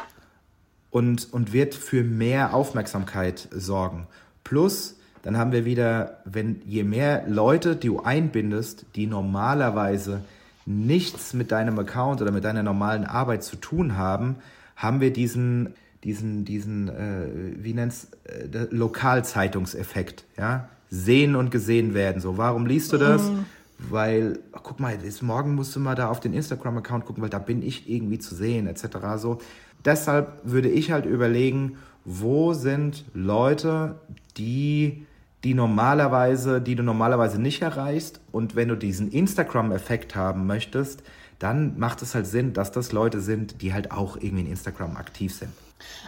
und, 0.92 1.32
und 1.32 1.52
wird 1.52 1.74
für 1.74 2.04
mehr 2.04 2.54
Aufmerksamkeit 2.54 3.48
sorgen. 3.50 4.06
Plus, 4.44 4.96
dann 5.22 5.38
haben 5.38 5.50
wir 5.50 5.64
wieder, 5.64 6.18
wenn 6.24 6.60
je 6.66 6.84
mehr 6.84 7.24
Leute 7.26 7.74
du 7.76 8.00
einbindest, 8.00 8.84
die 8.94 9.06
normalerweise 9.06 10.20
nichts 10.66 11.32
mit 11.32 11.50
deinem 11.50 11.78
Account 11.78 12.20
oder 12.20 12.30
mit 12.30 12.44
deiner 12.44 12.62
normalen 12.62 13.04
Arbeit 13.04 13.42
zu 13.42 13.56
tun 13.56 13.96
haben, 13.96 14.36
haben 14.76 15.00
wir 15.00 15.12
diesen, 15.12 15.74
diesen, 16.04 16.44
diesen, 16.44 16.88
äh, 16.88 17.26
wie 17.56 17.72
nennt's, 17.72 18.08
äh, 18.24 18.66
Lokalzeitungseffekt, 18.70 20.24
ja? 20.36 20.68
Sehen 20.90 21.36
und 21.36 21.50
gesehen 21.50 21.94
werden. 21.94 22.20
So, 22.20 22.36
warum 22.36 22.66
liest 22.66 22.92
du 22.92 22.98
das? 22.98 23.22
Mhm. 23.22 23.46
Weil, 23.78 24.38
ach, 24.52 24.60
guck 24.62 24.78
mal, 24.78 24.96
jetzt 25.02 25.22
morgen 25.22 25.54
musst 25.54 25.74
du 25.74 25.80
mal 25.80 25.94
da 25.94 26.08
auf 26.08 26.20
den 26.20 26.34
Instagram-Account 26.34 27.06
gucken, 27.06 27.22
weil 27.22 27.30
da 27.30 27.38
bin 27.38 27.62
ich 27.62 27.88
irgendwie 27.88 28.18
zu 28.18 28.34
sehen, 28.34 28.66
etc. 28.66 28.86
So, 29.16 29.40
deshalb 29.84 30.40
würde 30.44 30.68
ich 30.68 30.90
halt 30.90 31.06
überlegen, 31.06 31.78
wo 32.04 32.52
sind 32.52 33.04
Leute, 33.14 34.00
die, 34.36 35.06
die 35.44 35.54
normalerweise, 35.54 36.60
die 36.60 36.74
du 36.74 36.82
normalerweise 36.82 37.40
nicht 37.40 37.62
erreichst. 37.62 38.20
Und 38.32 38.56
wenn 38.56 38.68
du 38.68 38.76
diesen 38.76 39.10
Instagram-Effekt 39.10 40.14
haben 40.16 40.46
möchtest, 40.46 41.02
dann 41.38 41.78
macht 41.78 42.02
es 42.02 42.14
halt 42.14 42.26
Sinn, 42.26 42.52
dass 42.52 42.70
das 42.70 42.92
Leute 42.92 43.20
sind, 43.20 43.62
die 43.62 43.72
halt 43.72 43.90
auch 43.90 44.16
irgendwie 44.16 44.42
in 44.42 44.50
Instagram 44.50 44.96
aktiv 44.96 45.34
sind. 45.34 45.52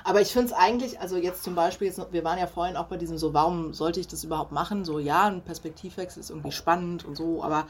Aber 0.04 0.20
ich 0.20 0.28
finde 0.28 0.48
es 0.48 0.52
eigentlich, 0.52 1.00
also 1.00 1.16
jetzt 1.16 1.42
zum 1.42 1.54
Beispiel, 1.54 1.88
jetzt, 1.88 2.00
wir 2.12 2.24
waren 2.24 2.38
ja 2.38 2.46
vorhin 2.46 2.76
auch 2.76 2.86
bei 2.86 2.96
diesem 2.96 3.18
so, 3.18 3.34
warum 3.34 3.72
sollte 3.72 3.98
ich 3.98 4.06
das 4.06 4.22
überhaupt 4.22 4.52
machen? 4.52 4.84
So, 4.84 4.98
ja, 4.98 5.26
ein 5.26 5.42
Perspektivwechsel 5.42 6.20
ist 6.20 6.30
irgendwie 6.30 6.52
spannend 6.52 7.04
und 7.04 7.16
so, 7.16 7.42
aber 7.42 7.66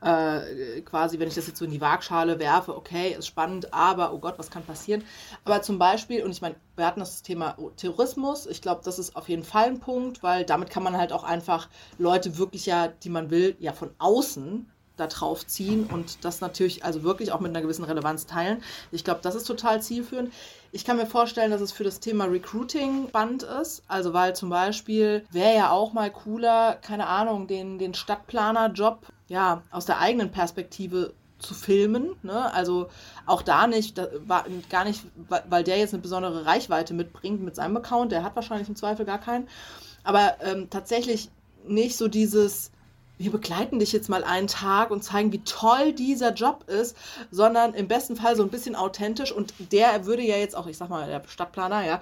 äh, 0.00 0.80
quasi, 0.82 1.18
wenn 1.18 1.28
ich 1.28 1.34
das 1.34 1.46
jetzt 1.46 1.58
so 1.58 1.64
in 1.64 1.70
die 1.70 1.80
Waagschale 1.80 2.38
werfe, 2.38 2.76
okay, 2.76 3.16
ist 3.18 3.26
spannend, 3.26 3.72
aber 3.74 4.12
oh 4.12 4.18
Gott, 4.18 4.38
was 4.38 4.50
kann 4.50 4.62
passieren? 4.62 5.04
Aber 5.44 5.62
zum 5.62 5.78
Beispiel, 5.78 6.22
und 6.24 6.30
ich 6.30 6.40
meine, 6.40 6.54
wir 6.76 6.86
hatten 6.86 7.00
das 7.00 7.22
Thema 7.22 7.56
Terrorismus, 7.76 8.46
ich 8.46 8.62
glaube, 8.62 8.82
das 8.84 8.98
ist 8.98 9.16
auf 9.16 9.28
jeden 9.28 9.44
Fall 9.44 9.66
ein 9.66 9.80
Punkt, 9.80 10.22
weil 10.22 10.44
damit 10.44 10.70
kann 10.70 10.82
man 10.82 10.96
halt 10.96 11.12
auch 11.12 11.24
einfach 11.24 11.68
Leute 11.98 12.38
wirklich 12.38 12.66
ja, 12.66 12.88
die 12.88 13.10
man 13.10 13.30
will, 13.30 13.56
ja 13.58 13.72
von 13.72 13.90
außen 13.98 14.70
da 14.98 15.06
drauf 15.06 15.46
ziehen 15.46 15.86
und 15.86 16.24
das 16.24 16.40
natürlich 16.40 16.84
also 16.84 17.02
wirklich 17.02 17.32
auch 17.32 17.40
mit 17.40 17.50
einer 17.50 17.62
gewissen 17.62 17.84
Relevanz 17.84 18.26
teilen. 18.26 18.62
Ich 18.90 19.04
glaube, 19.04 19.20
das 19.22 19.34
ist 19.34 19.44
total 19.44 19.80
zielführend. 19.80 20.32
Ich 20.72 20.84
kann 20.84 20.96
mir 20.96 21.06
vorstellen, 21.06 21.50
dass 21.50 21.60
es 21.60 21.72
für 21.72 21.84
das 21.84 22.00
Thema 22.00 22.24
Recruiting 22.24 23.08
spannend 23.08 23.42
ist. 23.42 23.82
Also, 23.88 24.12
weil 24.12 24.36
zum 24.36 24.50
Beispiel 24.50 25.24
wäre 25.30 25.54
ja 25.54 25.70
auch 25.70 25.92
mal 25.92 26.10
cooler, 26.10 26.74
keine 26.82 27.06
Ahnung, 27.06 27.46
den, 27.46 27.78
den 27.78 27.94
Stadtplaner-Job 27.94 29.06
ja, 29.28 29.62
aus 29.70 29.86
der 29.86 30.00
eigenen 30.00 30.30
Perspektive 30.30 31.12
zu 31.38 31.54
filmen. 31.54 32.16
Ne? 32.22 32.52
Also 32.52 32.88
auch 33.26 33.42
da 33.42 33.66
nicht, 33.66 33.96
da 33.96 34.08
war 34.26 34.44
gar 34.70 34.84
nicht, 34.84 35.02
weil 35.48 35.64
der 35.64 35.78
jetzt 35.78 35.94
eine 35.94 36.02
besondere 36.02 36.46
Reichweite 36.46 36.94
mitbringt 36.94 37.42
mit 37.42 37.54
seinem 37.54 37.76
Account, 37.76 38.12
der 38.12 38.24
hat 38.24 38.34
wahrscheinlich 38.36 38.68
im 38.68 38.76
Zweifel 38.76 39.06
gar 39.06 39.18
keinen. 39.18 39.48
Aber 40.02 40.36
ähm, 40.42 40.68
tatsächlich 40.70 41.30
nicht 41.66 41.96
so 41.96 42.08
dieses, 42.08 42.70
wir 43.18 43.30
begleiten 43.30 43.78
dich 43.78 43.92
jetzt 43.92 44.08
mal 44.08 44.24
einen 44.24 44.48
Tag 44.48 44.90
und 44.90 45.04
zeigen, 45.04 45.32
wie 45.32 45.42
toll 45.44 45.92
dieser 45.92 46.32
Job 46.32 46.64
ist, 46.68 46.96
sondern 47.30 47.74
im 47.74 47.88
besten 47.88 48.16
Fall 48.16 48.36
so 48.36 48.42
ein 48.42 48.50
bisschen 48.50 48.74
authentisch. 48.74 49.32
Und 49.32 49.52
der 49.72 50.06
würde 50.06 50.22
ja 50.22 50.36
jetzt 50.36 50.56
auch, 50.56 50.66
ich 50.66 50.78
sag 50.78 50.88
mal, 50.88 51.06
der 51.06 51.22
Stadtplaner, 51.28 51.84
ja, 51.84 52.00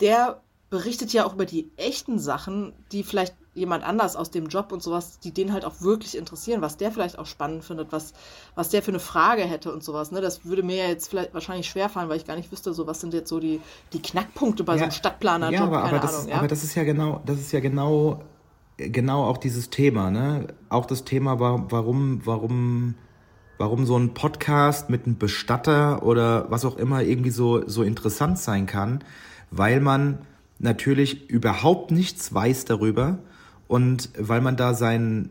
der 0.00 0.40
berichtet 0.70 1.12
ja 1.12 1.24
auch 1.24 1.34
über 1.34 1.46
die 1.46 1.70
echten 1.76 2.18
Sachen, 2.18 2.72
die 2.90 3.02
vielleicht 3.02 3.34
jemand 3.56 3.84
anders 3.84 4.16
aus 4.16 4.30
dem 4.30 4.46
Job 4.46 4.70
und 4.70 4.82
sowas, 4.82 5.18
die 5.18 5.32
den 5.32 5.52
halt 5.52 5.64
auch 5.64 5.80
wirklich 5.80 6.16
interessieren, 6.16 6.60
was 6.60 6.76
der 6.76 6.92
vielleicht 6.92 7.18
auch 7.18 7.26
spannend 7.26 7.64
findet, 7.64 7.90
was, 7.90 8.12
was 8.54 8.68
der 8.68 8.82
für 8.82 8.90
eine 8.90 9.00
Frage 9.00 9.42
hätte 9.42 9.72
und 9.72 9.82
sowas. 9.82 10.12
Ne? 10.12 10.20
Das 10.20 10.44
würde 10.44 10.62
mir 10.62 10.76
ja 10.76 10.88
jetzt 10.88 11.08
vielleicht 11.08 11.32
wahrscheinlich 11.32 11.66
schwerfallen, 11.66 12.08
weil 12.08 12.18
ich 12.18 12.26
gar 12.26 12.36
nicht 12.36 12.52
wüsste, 12.52 12.74
so 12.74 12.86
was 12.86 13.00
sind 13.00 13.14
jetzt 13.14 13.30
so 13.30 13.40
die, 13.40 13.60
die 13.92 14.02
Knackpunkte 14.02 14.62
bei 14.62 14.74
ja, 14.74 14.78
so 14.78 14.84
einem 14.84 14.92
Stadtplaner-Job. 14.92 15.60
Ja, 15.60 15.64
aber, 15.64 15.84
aber, 15.84 15.98
das, 15.98 16.26
ja? 16.26 16.36
aber 16.36 16.48
das 16.48 16.62
ist 16.62 16.74
ja 16.74 16.84
genau, 16.84 17.22
das 17.24 17.38
ist 17.38 17.52
ja 17.52 17.60
genau, 17.60 18.22
genau 18.76 19.24
auch 19.24 19.38
dieses 19.38 19.70
Thema, 19.70 20.10
ne? 20.10 20.48
Auch 20.68 20.84
das 20.84 21.04
Thema, 21.04 21.40
warum, 21.40 22.20
warum, 22.24 22.94
warum 23.56 23.86
so 23.86 23.98
ein 23.98 24.12
Podcast 24.12 24.90
mit 24.90 25.06
einem 25.06 25.16
Bestatter 25.16 26.02
oder 26.02 26.50
was 26.50 26.66
auch 26.66 26.76
immer 26.76 27.02
irgendwie 27.02 27.30
so, 27.30 27.66
so 27.66 27.82
interessant 27.82 28.38
sein 28.38 28.66
kann, 28.66 29.02
weil 29.50 29.80
man 29.80 30.18
natürlich 30.58 31.30
überhaupt 31.30 31.90
nichts 31.90 32.32
weiß 32.34 32.66
darüber 32.66 33.18
und 33.68 34.10
weil 34.18 34.40
man 34.40 34.56
da 34.56 34.74
sein, 34.74 35.30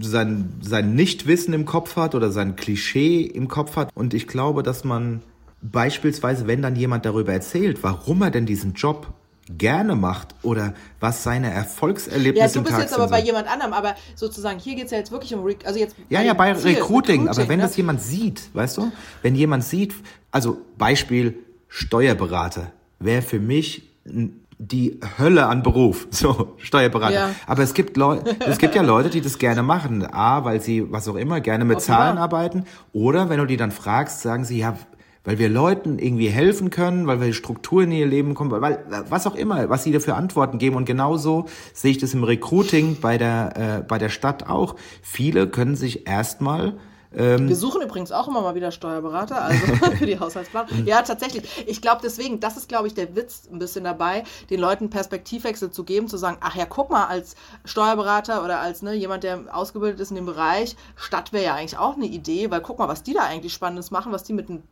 sein, 0.00 0.54
sein 0.60 0.94
Nichtwissen 0.94 1.54
im 1.54 1.64
Kopf 1.64 1.96
hat 1.96 2.14
oder 2.14 2.30
sein 2.30 2.56
Klischee 2.56 3.22
im 3.22 3.48
Kopf 3.48 3.76
hat. 3.76 3.90
Und 3.94 4.14
ich 4.14 4.26
glaube, 4.26 4.62
dass 4.62 4.84
man 4.84 5.22
beispielsweise, 5.62 6.46
wenn 6.46 6.62
dann 6.62 6.76
jemand 6.76 7.04
darüber 7.04 7.32
erzählt, 7.32 7.82
warum 7.82 8.22
er 8.22 8.30
denn 8.30 8.46
diesen 8.46 8.74
Job 8.74 9.12
gerne 9.50 9.94
macht 9.94 10.34
oder 10.42 10.74
was 11.00 11.22
seine 11.22 11.50
Erfolgserlebnisse 11.52 12.58
Ja, 12.58 12.62
du 12.62 12.62
bist 12.62 12.78
jetzt 12.78 12.94
aber 12.94 13.08
bei 13.08 13.20
jemand 13.20 13.46
anderem, 13.46 13.72
aber 13.72 13.94
sozusagen 14.14 14.58
hier 14.58 14.74
geht 14.74 14.86
es 14.86 14.90
ja 14.90 14.98
jetzt 14.98 15.12
wirklich 15.12 15.34
um, 15.34 15.46
also 15.64 15.78
jetzt 15.78 15.96
Ja, 16.08 16.22
ja, 16.22 16.32
bei 16.32 16.52
Recruiting, 16.52 16.76
Recruiting, 16.76 17.28
aber 17.28 17.48
wenn 17.48 17.58
ne? 17.58 17.64
das 17.64 17.76
jemand 17.76 18.00
sieht, 18.00 18.48
weißt 18.54 18.78
du, 18.78 18.90
wenn 19.22 19.34
jemand 19.34 19.64
sieht, 19.64 19.94
also 20.30 20.62
Beispiel 20.78 21.38
Steuerberater 21.68 22.72
wäre 22.98 23.20
für 23.20 23.38
mich 23.38 23.90
ein 24.06 24.43
die 24.58 25.00
Hölle 25.18 25.46
an 25.46 25.62
Beruf, 25.62 26.06
so 26.10 26.54
Steuerberater. 26.58 27.14
Ja. 27.14 27.30
Aber 27.46 27.62
es 27.62 27.74
gibt 27.74 27.96
Leute, 27.96 28.36
es 28.46 28.58
gibt 28.58 28.74
ja 28.74 28.82
Leute, 28.82 29.10
die 29.10 29.20
das 29.20 29.38
gerne 29.38 29.62
machen. 29.62 30.06
A, 30.12 30.44
weil 30.44 30.60
sie 30.60 30.90
was 30.90 31.08
auch 31.08 31.16
immer 31.16 31.40
gerne 31.40 31.64
mit 31.64 31.78
Offenbar. 31.78 32.00
Zahlen 32.00 32.18
arbeiten. 32.18 32.64
Oder 32.92 33.28
wenn 33.28 33.38
du 33.38 33.46
die 33.46 33.56
dann 33.56 33.70
fragst, 33.70 34.22
sagen 34.22 34.44
sie 34.44 34.58
ja, 34.58 34.76
weil 35.24 35.38
wir 35.38 35.48
Leuten 35.48 35.98
irgendwie 35.98 36.28
helfen 36.28 36.70
können, 36.70 37.06
weil 37.06 37.20
wir 37.20 37.32
Strukturen 37.32 37.90
in 37.90 37.98
ihr 37.98 38.06
Leben 38.06 38.34
kommen, 38.34 38.50
weil 38.50 38.84
was 39.08 39.26
auch 39.26 39.34
immer, 39.34 39.70
was 39.70 39.82
sie 39.82 39.92
dafür 39.92 40.16
Antworten 40.16 40.58
geben. 40.58 40.76
Und 40.76 40.84
genauso 40.84 41.46
sehe 41.72 41.92
ich 41.92 41.98
das 41.98 42.12
im 42.14 42.24
Recruiting 42.24 42.98
bei 43.00 43.16
der 43.16 43.78
äh, 43.80 43.82
bei 43.82 43.98
der 43.98 44.10
Stadt 44.10 44.48
auch. 44.48 44.76
Viele 45.02 45.48
können 45.48 45.76
sich 45.76 46.06
erstmal 46.06 46.74
ähm, 47.16 47.48
wir 47.48 47.56
suchen 47.56 47.82
übrigens 47.82 48.12
auch 48.12 48.28
immer 48.28 48.40
mal 48.40 48.54
wieder 48.54 48.70
Steuerberater, 48.70 49.42
also 49.42 49.66
für 49.98 50.06
die 50.06 50.18
Haushaltsplanung. 50.18 50.86
Ja, 50.86 51.02
tatsächlich. 51.02 51.44
Ich 51.66 51.80
glaube 51.80 52.00
deswegen, 52.02 52.40
das 52.40 52.56
ist, 52.56 52.68
glaube 52.68 52.86
ich, 52.86 52.94
der 52.94 53.14
Witz 53.16 53.48
ein 53.50 53.58
bisschen 53.58 53.84
dabei, 53.84 54.24
den 54.50 54.60
Leuten 54.60 54.90
Perspektivwechsel 54.90 55.70
zu 55.70 55.84
geben, 55.84 56.08
zu 56.08 56.16
sagen, 56.16 56.38
ach 56.40 56.54
ja, 56.56 56.66
guck 56.66 56.90
mal, 56.90 57.06
als 57.06 57.36
Steuerberater 57.64 58.44
oder 58.44 58.60
als 58.60 58.82
ne, 58.82 58.94
jemand, 58.94 59.24
der 59.24 59.44
ausgebildet 59.52 60.00
ist 60.00 60.10
in 60.10 60.16
dem 60.16 60.26
Bereich, 60.26 60.76
Stadt 60.96 61.32
wäre 61.32 61.44
ja 61.44 61.54
eigentlich 61.54 61.78
auch 61.78 61.96
eine 61.96 62.06
Idee, 62.06 62.50
weil 62.50 62.60
guck 62.60 62.78
mal, 62.78 62.88
was 62.88 63.02
die 63.02 63.14
da 63.14 63.22
eigentlich 63.22 63.52
Spannendes 63.52 63.90
machen, 63.90 64.12
was 64.12 64.24
die 64.24 64.32
mit 64.32 64.48
einem 64.48 64.62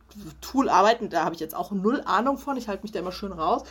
Tool 0.41 0.69
arbeiten, 0.69 1.09
da 1.09 1.23
habe 1.23 1.35
ich 1.35 1.41
jetzt 1.41 1.55
auch 1.55 1.71
null 1.71 2.01
Ahnung 2.05 2.37
von, 2.37 2.57
ich 2.57 2.67
halte 2.67 2.83
mich 2.83 2.91
da 2.91 2.99
immer 2.99 3.11
schön 3.11 3.31
raus. 3.31 3.63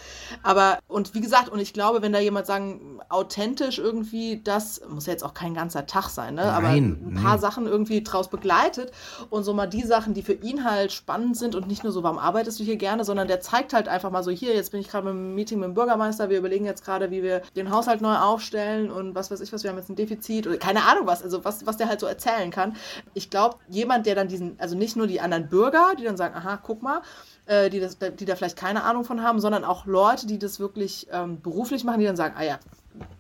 Aber, 0.43 0.79
und 0.89 1.15
wie 1.15 1.21
gesagt, 1.21 1.49
und 1.49 1.61
ich 1.61 1.73
glaube, 1.73 2.03
wenn 2.03 2.13
da 2.13 2.19
jemand 2.19 2.47
sagen, 2.47 3.01
authentisch 3.09 3.79
irgendwie, 3.79 4.41
das 4.43 4.81
muss 4.89 5.07
ja 5.07 5.13
jetzt 5.13 5.25
auch 5.25 5.35
kein 5.35 5.55
ganzer 5.55 5.87
Tag 5.87 6.09
sein, 6.09 6.35
ne? 6.35 6.53
aber 6.53 6.69
ein 6.69 7.15
paar 7.23 7.35
nee. 7.35 7.41
Sachen 7.41 7.67
irgendwie 7.67 8.03
draus 8.03 8.29
begleiten, 8.29 8.62
begleitet 8.63 8.93
und 9.31 9.45
so 9.45 9.53
mal 9.53 9.67
die 9.67 9.83
Sachen, 9.83 10.15
die 10.15 10.23
für 10.23 10.33
ihn 10.33 10.65
halt 10.65 10.93
spannend 10.93 11.37
sind 11.37 11.55
und 11.55 11.67
nicht 11.67 11.85
nur 11.85 11.93
so, 11.93 12.03
warum 12.03 12.19
arbeitest 12.19 12.61
du 12.61 12.65
hier 12.65 12.77
gerne, 12.77 13.05
sondern 13.05 13.29
der 13.29 13.41
zeigt 13.41 13.73
halt 13.73 13.89
einfach 13.89 14.11
mal 14.11 14.23
so, 14.23 14.31
hier, 14.31 14.55
jetzt 14.55 14.73
bin 14.73 14.81
ich 14.81 14.89
gerade 14.89 15.11
im 15.11 15.35
Meeting 15.35 15.59
mit 15.59 15.69
dem 15.69 15.75
Bürgermeister, 15.75 16.31
wir 16.31 16.39
überlegen 16.39 16.65
jetzt 16.65 16.85
gerade, 16.85 17.11
wie 17.11 17.23
wir 17.23 17.43
den 17.57 17.71
Haushalt 17.71 18.01
neu 18.01 18.17
aufstellen 18.17 18.91
und 18.91 19.15
was 19.15 19.31
weiß 19.31 19.41
ich 19.41 19.53
was, 19.53 19.63
wir 19.63 19.71
haben 19.71 19.79
jetzt 19.79 19.91
ein 19.91 19.97
Defizit 19.97 20.47
oder 20.47 20.57
keine 20.57 20.85
Ahnung 20.85 21.07
was, 21.07 21.23
also 21.23 21.45
was, 21.45 21.67
was 21.67 21.77
der 21.77 21.89
halt 21.89 22.01
so 22.01 22.07
erzählen 22.07 22.51
kann. 22.51 22.77
Ich 23.15 23.31
glaube, 23.31 23.57
jemand, 23.69 24.07
der 24.07 24.15
dann 24.15 24.29
diesen, 24.29 24.59
also 24.59 24.77
nicht 24.77 24.97
nur 24.97 25.07
die 25.07 25.21
anderen 25.21 25.49
Bürger, 25.49 25.93
die 25.99 26.05
dann 26.05 26.17
sagen, 26.17 26.35
aha, 26.35 26.59
guck 26.63 26.83
mal, 26.83 27.03
äh, 27.47 27.71
die, 27.71 27.81
das, 27.81 27.99
die 27.99 28.25
da 28.25 28.37
vielleicht 28.37 28.57
keine 28.57 28.85
Ahnung 28.85 29.05
von 29.05 29.23
haben, 29.23 29.41
sondern 29.41 29.65
auch 29.65 29.87
Leute, 29.87 30.27
die 30.27 30.39
das 30.39 30.61
wirklich 30.61 31.09
ähm, 31.13 31.41
beruflich 31.41 31.85
machen, 31.85 32.01
die 32.01 32.07
dann 32.07 32.17
sagen, 32.17 32.35
ah 32.37 32.45
ja, 32.45 32.59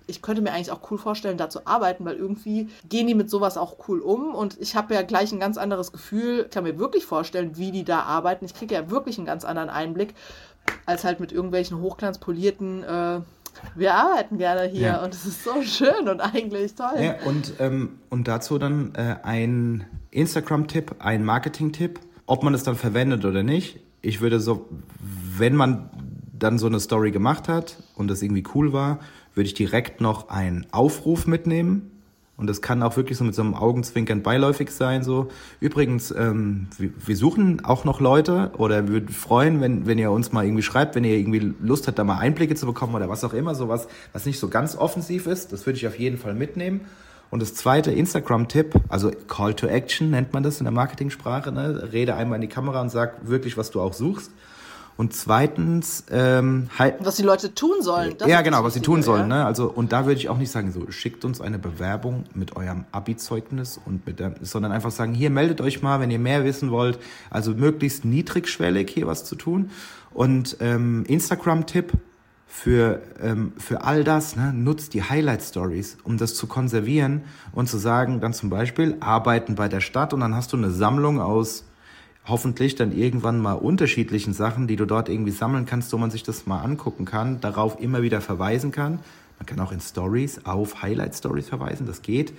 ich 0.06 0.22
könnte 0.22 0.42
mir 0.42 0.52
eigentlich 0.52 0.70
auch 0.70 0.90
cool 0.90 0.98
vorstellen, 0.98 1.38
da 1.38 1.48
zu 1.48 1.66
arbeiten, 1.66 2.04
weil 2.04 2.16
irgendwie 2.16 2.68
gehen 2.88 3.06
die 3.06 3.14
mit 3.14 3.30
sowas 3.30 3.56
auch 3.56 3.76
cool 3.88 4.00
um 4.00 4.34
und 4.34 4.58
ich 4.60 4.76
habe 4.76 4.94
ja 4.94 5.02
gleich 5.02 5.32
ein 5.32 5.40
ganz 5.40 5.56
anderes 5.56 5.92
Gefühl. 5.92 6.44
Ich 6.44 6.50
kann 6.50 6.64
mir 6.64 6.78
wirklich 6.78 7.04
vorstellen, 7.04 7.56
wie 7.56 7.72
die 7.72 7.84
da 7.84 8.00
arbeiten. 8.00 8.44
Ich 8.44 8.54
kriege 8.54 8.74
ja 8.74 8.90
wirklich 8.90 9.18
einen 9.18 9.26
ganz 9.26 9.44
anderen 9.44 9.70
Einblick, 9.70 10.14
als 10.86 11.04
halt 11.04 11.20
mit 11.20 11.32
irgendwelchen 11.32 11.80
hochglanzpolierten 11.80 12.84
äh, 12.84 13.20
wir 13.74 13.94
arbeiten 13.94 14.38
gerne 14.38 14.68
hier 14.68 14.80
ja. 14.80 15.04
und 15.04 15.14
es 15.14 15.26
ist 15.26 15.44
so 15.44 15.62
schön 15.62 16.08
und 16.08 16.20
eigentlich 16.20 16.74
toll. 16.74 17.00
Ja, 17.00 17.16
und, 17.24 17.54
ähm, 17.58 17.98
und 18.10 18.28
dazu 18.28 18.58
dann 18.58 18.94
äh, 18.94 19.16
ein 19.22 19.84
Instagram-Tipp, 20.10 20.96
ein 20.98 21.24
Marketing-Tipp, 21.24 22.00
ob 22.26 22.42
man 22.42 22.54
es 22.54 22.62
dann 22.62 22.76
verwendet 22.76 23.24
oder 23.24 23.42
nicht. 23.42 23.80
Ich 24.00 24.20
würde 24.20 24.40
so, 24.40 24.68
wenn 25.36 25.54
man 25.54 25.90
dann 26.38 26.58
so 26.58 26.66
eine 26.66 26.80
Story 26.80 27.12
gemacht 27.12 27.48
hat 27.48 27.76
und 27.94 28.08
das 28.08 28.22
irgendwie 28.22 28.44
cool 28.54 28.72
war, 28.72 28.98
würde 29.34 29.46
ich 29.46 29.54
direkt 29.54 30.00
noch 30.00 30.28
einen 30.28 30.66
Aufruf 30.72 31.26
mitnehmen. 31.26 31.88
Und 32.36 32.48
das 32.48 32.60
kann 32.60 32.82
auch 32.82 32.96
wirklich 32.96 33.18
so 33.18 33.24
mit 33.24 33.34
so 33.34 33.42
einem 33.42 33.54
Augenzwinkern 33.54 34.22
beiläufig 34.22 34.70
sein. 34.70 35.04
So 35.04 35.28
übrigens, 35.60 36.10
ähm, 36.10 36.66
wir, 36.78 37.16
suchen 37.16 37.64
auch 37.64 37.84
noch 37.84 38.00
Leute 38.00 38.50
oder 38.56 38.88
wir 38.88 38.94
würden 38.94 39.10
freuen, 39.10 39.60
wenn, 39.60 39.86
wenn 39.86 39.98
ihr 39.98 40.10
uns 40.10 40.32
mal 40.32 40.44
irgendwie 40.44 40.62
schreibt, 40.62 40.94
wenn 40.94 41.04
ihr 41.04 41.16
irgendwie 41.16 41.54
Lust 41.60 41.86
habt, 41.86 41.98
da 41.98 42.04
mal 42.04 42.18
Einblicke 42.18 42.54
zu 42.54 42.66
bekommen 42.66 42.94
oder 42.94 43.08
was 43.08 43.22
auch 43.22 43.34
immer, 43.34 43.54
sowas, 43.54 43.86
was 44.12 44.26
nicht 44.26 44.40
so 44.40 44.48
ganz 44.48 44.76
offensiv 44.76 45.26
ist. 45.26 45.52
Das 45.52 45.66
würde 45.66 45.76
ich 45.76 45.86
auf 45.86 45.98
jeden 45.98 46.18
Fall 46.18 46.34
mitnehmen. 46.34 46.80
Und 47.30 47.40
das 47.40 47.54
zweite 47.54 47.92
Instagram-Tipp, 47.92 48.74
also 48.88 49.10
Call 49.28 49.54
to 49.54 49.66
Action 49.66 50.10
nennt 50.10 50.32
man 50.32 50.42
das 50.42 50.58
in 50.58 50.64
der 50.64 50.72
Marketingsprache, 50.72 51.52
ne? 51.52 51.90
rede 51.92 52.14
einmal 52.14 52.36
in 52.36 52.42
die 52.42 52.48
Kamera 52.48 52.80
und 52.80 52.90
sag 52.90 53.26
wirklich, 53.28 53.56
was 53.56 53.70
du 53.70 53.80
auch 53.80 53.94
suchst. 53.94 54.30
Und 54.96 55.14
zweitens 55.14 56.04
ähm, 56.10 56.68
halt. 56.78 56.96
Was 57.00 57.16
die 57.16 57.22
Leute 57.22 57.54
tun 57.54 57.80
sollen. 57.80 58.14
ja, 58.26 58.42
genau, 58.42 58.62
was 58.62 58.74
sie 58.74 58.80
tun 58.80 59.02
sollen. 59.02 59.28
Ne? 59.28 59.44
Also, 59.44 59.70
und 59.70 59.92
da 59.92 60.06
würde 60.06 60.20
ich 60.20 60.28
auch 60.28 60.36
nicht 60.36 60.50
sagen, 60.50 60.70
so, 60.72 60.90
schickt 60.90 61.24
uns 61.24 61.40
eine 61.40 61.58
Bewerbung 61.58 62.24
mit 62.34 62.56
eurem 62.56 62.84
Abi-Zeugnis 62.92 63.80
und 63.84 64.06
mit 64.06 64.20
der, 64.20 64.34
sondern 64.42 64.70
einfach 64.70 64.90
sagen, 64.90 65.14
hier 65.14 65.30
meldet 65.30 65.60
euch 65.60 65.82
mal, 65.82 66.00
wenn 66.00 66.10
ihr 66.10 66.18
mehr 66.18 66.44
wissen 66.44 66.70
wollt. 66.70 66.98
Also 67.30 67.52
möglichst 67.52 68.04
niedrigschwellig 68.04 68.90
hier 68.90 69.06
was 69.06 69.24
zu 69.24 69.34
tun. 69.34 69.70
Und 70.12 70.58
ähm, 70.60 71.04
Instagram-Tipp 71.06 71.92
für, 72.46 73.00
ähm, 73.20 73.54
für 73.56 73.82
all 73.82 74.04
das, 74.04 74.36
ne, 74.36 74.52
nutzt 74.52 74.92
die 74.92 75.02
Highlight-Stories, 75.02 75.96
um 76.04 76.18
das 76.18 76.34
zu 76.34 76.46
konservieren 76.46 77.22
und 77.52 77.68
zu 77.68 77.78
sagen, 77.78 78.20
dann 78.20 78.34
zum 78.34 78.50
Beispiel, 78.50 78.98
arbeiten 79.00 79.54
bei 79.54 79.68
der 79.68 79.80
Stadt 79.80 80.12
und 80.12 80.20
dann 80.20 80.34
hast 80.34 80.52
du 80.52 80.58
eine 80.58 80.70
Sammlung 80.70 81.18
aus 81.18 81.64
hoffentlich 82.26 82.76
dann 82.76 82.92
irgendwann 82.96 83.40
mal 83.40 83.54
unterschiedlichen 83.54 84.32
Sachen, 84.32 84.66
die 84.68 84.76
du 84.76 84.86
dort 84.86 85.08
irgendwie 85.08 85.32
sammeln 85.32 85.66
kannst, 85.66 85.92
wo 85.92 85.98
man 85.98 86.10
sich 86.10 86.22
das 86.22 86.46
mal 86.46 86.60
angucken 86.60 87.04
kann, 87.04 87.40
darauf 87.40 87.80
immer 87.80 88.02
wieder 88.02 88.20
verweisen 88.20 88.70
kann. 88.70 89.00
Man 89.38 89.46
kann 89.46 89.60
auch 89.60 89.72
in 89.72 89.80
Stories 89.80 90.44
auf 90.44 90.82
Highlight 90.82 91.16
Stories 91.16 91.48
verweisen, 91.48 91.86
das 91.86 92.02
geht. 92.02 92.32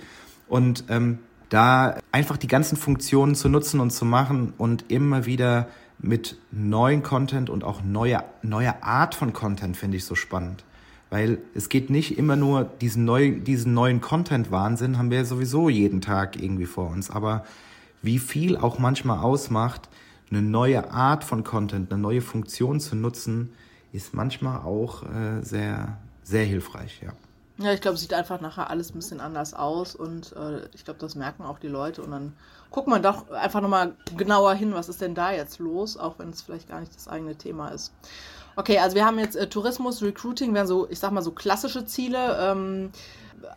Und 0.48 0.84
ähm, 0.88 1.18
da 1.50 1.98
einfach 2.12 2.36
die 2.36 2.46
ganzen 2.46 2.76
Funktionen 2.76 3.34
zu 3.34 3.48
nutzen 3.48 3.80
und 3.80 3.90
zu 3.90 4.04
machen 4.04 4.54
und 4.56 4.90
immer 4.90 5.26
wieder 5.26 5.68
mit 5.98 6.38
neuen 6.50 7.02
Content 7.02 7.50
und 7.50 7.64
auch 7.64 7.82
neuer, 7.82 8.24
neuer 8.42 8.76
Art 8.82 9.14
von 9.14 9.32
Content 9.32 9.76
finde 9.76 9.96
ich 9.96 10.04
so 10.04 10.14
spannend. 10.14 10.64
Weil 11.10 11.38
es 11.54 11.68
geht 11.68 11.90
nicht 11.90 12.18
immer 12.18 12.34
nur 12.36 12.64
diesen, 12.64 13.04
neu, 13.04 13.38
diesen 13.38 13.74
neuen 13.74 14.00
Content-Wahnsinn, 14.00 14.98
haben 14.98 15.10
wir 15.10 15.24
sowieso 15.24 15.68
jeden 15.68 16.00
Tag 16.00 16.40
irgendwie 16.42 16.66
vor 16.66 16.90
uns. 16.90 17.10
Aber 17.10 17.44
wie 18.04 18.18
viel 18.18 18.56
auch 18.56 18.78
manchmal 18.78 19.18
ausmacht, 19.18 19.88
eine 20.30 20.42
neue 20.42 20.90
Art 20.90 21.24
von 21.24 21.44
Content, 21.44 21.92
eine 21.92 22.00
neue 22.00 22.20
Funktion 22.20 22.80
zu 22.80 22.96
nutzen, 22.96 23.52
ist 23.92 24.14
manchmal 24.14 24.60
auch 24.60 25.02
äh, 25.04 25.42
sehr, 25.42 25.98
sehr 26.22 26.44
hilfreich, 26.44 27.00
ja. 27.02 27.12
Ja, 27.56 27.72
ich 27.72 27.80
glaube, 27.80 27.96
sieht 27.96 28.12
einfach 28.12 28.40
nachher 28.40 28.68
alles 28.68 28.90
ein 28.90 28.96
bisschen 28.96 29.20
anders 29.20 29.54
aus 29.54 29.94
und 29.94 30.32
äh, 30.32 30.66
ich 30.74 30.84
glaube, 30.84 30.98
das 30.98 31.14
merken 31.14 31.44
auch 31.44 31.60
die 31.60 31.68
Leute 31.68 32.02
und 32.02 32.10
dann 32.10 32.32
guckt 32.70 32.88
man 32.88 33.00
doch 33.00 33.30
einfach 33.30 33.60
nochmal 33.60 33.94
genauer 34.16 34.54
hin, 34.54 34.74
was 34.74 34.88
ist 34.88 35.00
denn 35.00 35.14
da 35.14 35.30
jetzt 35.30 35.60
los, 35.60 35.96
auch 35.96 36.18
wenn 36.18 36.30
es 36.30 36.42
vielleicht 36.42 36.68
gar 36.68 36.80
nicht 36.80 36.96
das 36.96 37.06
eigene 37.06 37.36
Thema 37.36 37.68
ist. 37.68 37.92
Okay, 38.56 38.78
also 38.78 38.96
wir 38.96 39.04
haben 39.04 39.20
jetzt 39.20 39.36
äh, 39.36 39.48
Tourismus, 39.48 40.02
Recruiting, 40.02 40.52
wären 40.52 40.66
so, 40.66 40.88
ich 40.90 40.98
sag 40.98 41.12
mal, 41.12 41.22
so 41.22 41.30
klassische 41.30 41.86
Ziele. 41.86 42.36
Ähm, 42.40 42.90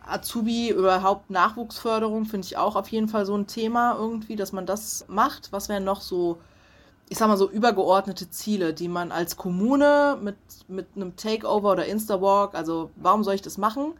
Azubi, 0.06 0.70
überhaupt 0.70 1.30
Nachwuchsförderung 1.30 2.24
finde 2.24 2.46
ich 2.46 2.56
auch 2.56 2.76
auf 2.76 2.88
jeden 2.88 3.08
Fall 3.08 3.26
so 3.26 3.36
ein 3.36 3.46
Thema 3.46 3.96
irgendwie, 3.98 4.36
dass 4.36 4.52
man 4.52 4.66
das 4.66 5.04
macht. 5.08 5.52
Was 5.52 5.68
wären 5.68 5.84
noch 5.84 6.00
so, 6.00 6.38
ich 7.08 7.18
sag 7.18 7.28
mal, 7.28 7.36
so 7.36 7.50
übergeordnete 7.50 8.30
Ziele, 8.30 8.74
die 8.74 8.88
man 8.88 9.12
als 9.12 9.36
Kommune 9.36 10.18
mit, 10.22 10.36
mit 10.68 10.86
einem 10.96 11.16
Takeover 11.16 11.72
oder 11.72 11.86
Instawalk, 11.86 12.54
also 12.54 12.90
warum 12.96 13.24
soll 13.24 13.34
ich 13.34 13.42
das 13.42 13.58
machen? 13.58 13.94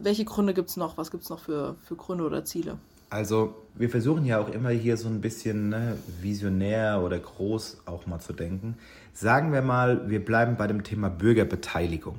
Welche 0.00 0.24
Gründe 0.24 0.54
gibt 0.54 0.70
es 0.70 0.76
noch? 0.76 0.96
Was 0.96 1.10
gibt 1.10 1.24
es 1.24 1.30
noch 1.30 1.40
für, 1.40 1.76
für 1.84 1.96
Gründe 1.96 2.24
oder 2.24 2.44
Ziele? 2.44 2.78
Also 3.08 3.54
wir 3.74 3.88
versuchen 3.88 4.24
ja 4.24 4.40
auch 4.40 4.48
immer 4.48 4.70
hier 4.70 4.96
so 4.96 5.08
ein 5.08 5.20
bisschen 5.20 5.68
ne, 5.68 5.96
visionär 6.20 7.02
oder 7.04 7.18
groß 7.18 7.82
auch 7.86 8.06
mal 8.06 8.18
zu 8.18 8.32
denken. 8.32 8.76
Sagen 9.12 9.52
wir 9.52 9.62
mal, 9.62 10.10
wir 10.10 10.24
bleiben 10.24 10.56
bei 10.56 10.66
dem 10.66 10.82
Thema 10.82 11.08
Bürgerbeteiligung. 11.08 12.16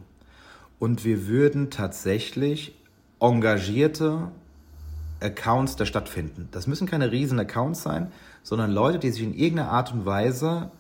Und 0.80 1.05
wir 1.05 1.28
würden 1.28 1.69
tatsächlich 1.69 2.75
engagierte 3.19 4.32
Accounts 5.19 5.75
der 5.75 5.86
Stadt 5.86 6.09
finden. 6.09 6.49
Das 6.51 6.67
müssen 6.67 6.88
keine 6.88 7.11
riesen 7.11 7.39
Accounts 7.39 7.82
sein, 7.82 8.11
sondern 8.43 8.71
Leute, 8.71 8.99
die 8.99 9.09
sich 9.09 9.23
in 9.23 9.34
irgendeiner 9.34 9.71
Art 9.71 9.91
und 9.91 10.05
Weise 10.05 10.71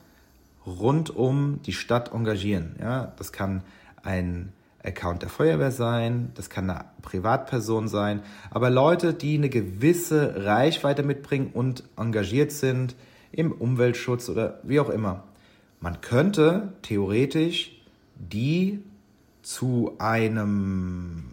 rund 0.65 1.15
um 1.15 1.61
die 1.65 1.73
Stadt 1.73 2.13
engagieren. 2.13 2.75
Ja, 2.79 3.13
das 3.17 3.31
kann 3.31 3.63
ein 4.03 4.53
Account 4.83 5.23
der 5.23 5.29
Feuerwehr 5.29 5.71
sein, 5.71 6.31
das 6.35 6.49
kann 6.49 6.69
eine 6.69 6.85
Privatperson 7.01 7.87
sein, 7.87 8.21
aber 8.51 8.69
Leute, 8.69 9.13
die 9.13 9.35
eine 9.35 9.49
gewisse 9.49 10.45
Reichweite 10.45 11.03
mitbringen 11.03 11.49
und 11.53 11.83
engagiert 11.97 12.51
sind 12.51 12.95
im 13.31 13.51
Umweltschutz 13.51 14.29
oder 14.29 14.59
wie 14.63 14.79
auch 14.79 14.89
immer. 14.89 15.23
Man 15.79 16.01
könnte 16.01 16.73
theoretisch 16.83 17.71
die 18.15 18.81
zu 19.47 19.93
einem 19.97 21.23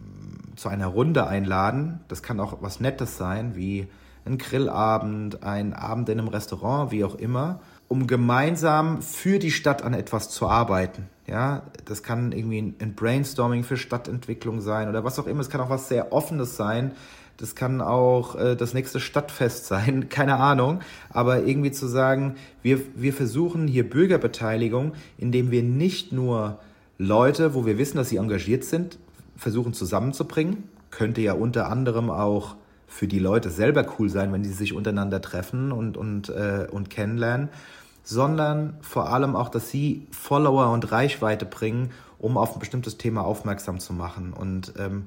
zu 0.55 0.69
einer 0.69 0.87
Runde 0.87 1.27
einladen. 1.27 1.99
Das 2.07 2.23
kann 2.23 2.39
auch 2.39 2.59
was 2.61 2.79
Nettes 2.79 3.17
sein, 3.17 3.57
wie 3.57 3.87
ein 4.23 4.37
Grillabend, 4.37 5.43
ein 5.43 5.73
Abend 5.73 6.07
in 6.07 6.19
einem 6.19 6.29
Restaurant, 6.29 6.91
wie 6.91 7.03
auch 7.03 7.15
immer, 7.15 7.59
um 7.89 8.07
gemeinsam 8.07 9.01
für 9.01 9.37
die 9.37 9.51
Stadt 9.51 9.81
an 9.81 9.93
etwas 9.93 10.29
zu 10.29 10.47
arbeiten. 10.47 11.09
Ja, 11.27 11.63
das 11.83 12.03
kann 12.03 12.31
irgendwie 12.31 12.73
ein 12.79 12.95
Brainstorming 12.95 13.65
für 13.65 13.75
Stadtentwicklung 13.75 14.61
sein 14.61 14.87
oder 14.87 15.03
was 15.03 15.19
auch 15.19 15.27
immer. 15.27 15.41
Es 15.41 15.49
kann 15.49 15.59
auch 15.59 15.69
was 15.69 15.89
sehr 15.89 16.13
Offenes 16.13 16.55
sein. 16.55 16.91
Das 17.35 17.53
kann 17.53 17.81
auch 17.81 18.35
äh, 18.35 18.55
das 18.55 18.73
nächste 18.73 19.01
Stadtfest 19.01 19.65
sein, 19.67 20.07
keine 20.07 20.37
Ahnung. 20.37 20.79
Aber 21.09 21.43
irgendwie 21.43 21.71
zu 21.71 21.87
sagen, 21.87 22.35
wir, 22.63 22.79
wir 22.95 23.11
versuchen 23.11 23.67
hier 23.67 23.89
Bürgerbeteiligung, 23.89 24.93
indem 25.17 25.51
wir 25.51 25.63
nicht 25.63 26.13
nur 26.13 26.59
Leute, 26.97 27.53
wo 27.53 27.65
wir 27.65 27.77
wissen, 27.77 27.97
dass 27.97 28.09
sie 28.09 28.17
engagiert 28.17 28.63
sind, 28.63 28.97
versuchen 29.35 29.73
zusammenzubringen. 29.73 30.69
Könnte 30.91 31.21
ja 31.21 31.33
unter 31.33 31.69
anderem 31.69 32.09
auch 32.09 32.55
für 32.87 33.07
die 33.07 33.19
Leute 33.19 33.49
selber 33.49 33.85
cool 33.99 34.09
sein, 34.09 34.31
wenn 34.31 34.43
die 34.43 34.49
sich 34.49 34.73
untereinander 34.73 35.21
treffen 35.21 35.71
und, 35.71 35.97
und, 35.97 36.29
äh, 36.29 36.67
und 36.71 36.89
kennenlernen, 36.89 37.49
sondern 38.03 38.77
vor 38.81 39.09
allem 39.09 39.35
auch, 39.35 39.49
dass 39.49 39.69
sie 39.69 40.07
Follower 40.11 40.71
und 40.71 40.91
Reichweite 40.91 41.45
bringen, 41.45 41.91
um 42.19 42.37
auf 42.37 42.53
ein 42.53 42.59
bestimmtes 42.59 42.97
Thema 42.97 43.25
aufmerksam 43.25 43.79
zu 43.79 43.91
machen. 43.91 44.31
Und 44.31 44.73
ähm, 44.77 45.05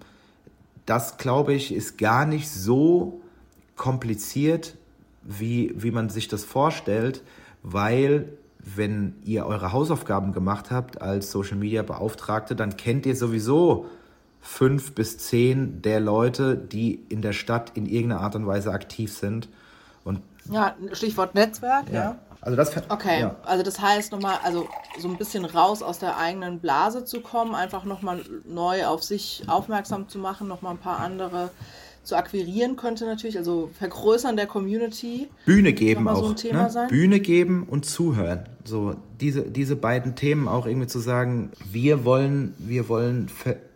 das, 0.84 1.16
glaube 1.16 1.55
ich, 1.55 1.72
ist 1.72 1.97
gar 1.97 2.26
nicht 2.26 2.51
so 2.51 3.20
kompliziert, 3.76 4.76
wie, 5.22 5.72
wie 5.76 5.91
man 5.91 6.11
sich 6.11 6.28
das 6.28 6.45
vorstellt, 6.45 7.22
weil 7.62 8.28
wenn 8.59 9.14
ihr 9.24 9.46
eure 9.46 9.72
Hausaufgaben 9.72 10.32
gemacht 10.32 10.70
habt 10.70 11.00
als 11.00 11.30
Social 11.30 11.56
Media 11.56 11.82
Beauftragte, 11.82 12.56
dann 12.56 12.76
kennt 12.76 13.06
ihr 13.06 13.16
sowieso 13.16 13.86
fünf 14.40 14.94
bis 14.94 15.18
zehn 15.18 15.82
der 15.82 16.00
Leute, 16.00 16.56
die 16.56 16.94
in 17.09 17.22
der 17.22 17.32
Stadt 17.32 17.72
in 17.74 17.86
irgendeiner 17.86 18.20
Art 18.22 18.34
und 18.34 18.46
Weise 18.46 18.72
aktiv 18.72 19.12
sind. 19.12 19.48
Und 20.04 20.22
ja, 20.50 20.74
Stichwort 20.92 21.34
Netzwerk, 21.34 21.88
ja. 21.88 21.94
ja. 21.94 22.18
Also 22.40 22.56
das, 22.56 22.72
okay, 22.88 23.20
ja. 23.20 23.36
also 23.44 23.64
das 23.64 23.80
heißt 23.80 24.12
nochmal, 24.12 24.38
also 24.44 24.68
so 24.98 25.09
ein 25.09 25.18
bisschen 25.18 25.44
raus 25.44 25.82
aus 25.82 25.98
der 25.98 26.16
eigenen 26.16 26.61
Blase 26.61 27.04
zu 27.04 27.20
kommen, 27.20 27.54
einfach 27.54 27.84
nochmal 27.84 28.24
neu 28.44 28.86
auf 28.86 29.02
sich 29.02 29.42
aufmerksam 29.48 30.09
zu 30.09 30.18
machen, 30.18 30.46
nochmal 30.46 30.74
ein 30.74 30.78
paar 30.78 31.00
andere 31.00 31.50
zu 32.09 32.16
akquirieren 32.16 32.76
könnte 32.76 33.04
natürlich, 33.04 33.36
also 33.36 33.68
vergrößern 33.78 34.34
der 34.34 34.46
Community. 34.46 35.28
Bühne 35.44 35.74
geben 35.74 36.09
auch. 36.09 36.34
So 36.38 36.50
ne? 36.50 36.86
Bühne 36.88 37.20
geben 37.20 37.66
und 37.68 37.84
zuhören. 37.84 38.44
So 38.64 38.94
diese, 39.20 39.42
diese 39.42 39.76
beiden 39.76 40.14
Themen 40.14 40.48
auch 40.48 40.64
irgendwie 40.66 40.86
zu 40.86 41.00
sagen, 41.00 41.50
wir 41.70 42.06
wollen, 42.06 42.54
wir 42.59 42.88
wollen 42.88 43.28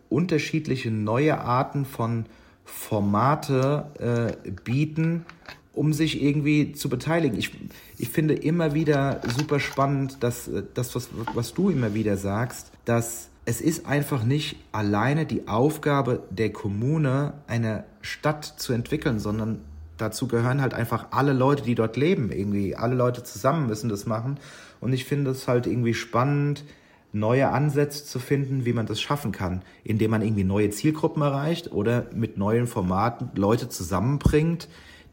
unterschiedliche 0.09 0.91
neue 0.91 1.43
Arten 1.43 1.85
von 1.85 2.25
Formate 2.65 4.35
äh, 4.47 4.51
bieten, 4.65 5.27
um 5.75 5.93
sich 5.93 6.23
irgendwie 6.23 6.73
zu 6.73 6.89
beteiligen. 6.89 7.37
Ich, 7.37 7.51
ich 7.99 8.09
finde 8.09 8.33
immer 8.33 8.73
wieder 8.73 9.21
super 9.37 9.61
spannend, 9.61 10.23
dass 10.23 10.51
das, 10.73 10.95
was, 10.95 11.11
was 11.35 11.53
du 11.53 11.69
immer 11.69 11.93
wieder 11.93 12.17
sagst, 12.17 12.73
dass 12.87 13.29
es 13.45 13.61
ist 13.61 13.87
einfach 13.87 14.23
nicht 14.25 14.57
alleine 14.71 15.27
die 15.27 15.49
Aufgabe 15.49 16.23
der 16.31 16.53
Kommune, 16.53 17.35
eine 17.47 17.85
Stadt 18.01 18.45
zu 18.45 18.73
entwickeln, 18.73 19.19
sondern 19.19 19.61
dazu 19.97 20.29
gehören 20.29 20.61
halt 20.61 20.75
einfach 20.75 21.09
alle 21.11 21.33
Leute, 21.33 21.63
die 21.63 21.75
dort 21.75 21.97
leben, 21.97 22.31
irgendwie. 22.31 22.77
Alle 22.77 22.95
Leute 22.95 23.23
zusammen 23.25 23.67
müssen 23.67 23.89
das 23.89 24.07
machen. 24.07 24.39
Und 24.81 24.93
ich 24.93 25.05
finde 25.05 25.31
es 25.31 25.49
halt 25.49 25.67
irgendwie 25.67 25.95
spannend, 25.95 26.65
neue 27.13 27.51
Ansätze 27.51 28.05
zu 28.05 28.19
finden, 28.19 28.65
wie 28.65 28.73
man 28.73 28.87
das 28.87 29.01
schaffen 29.01 29.33
kann, 29.33 29.63
indem 29.85 30.13
man 30.13 30.23
irgendwie 30.23 30.45
neue 30.45 30.71
Zielgruppen 30.71 31.23
erreicht 31.23 31.71
oder 31.73 32.07
mit 32.15 32.39
neuen 32.39 32.67
Formaten 32.67 33.31
Leute 33.35 33.69
zusammenbringt, 33.69 34.69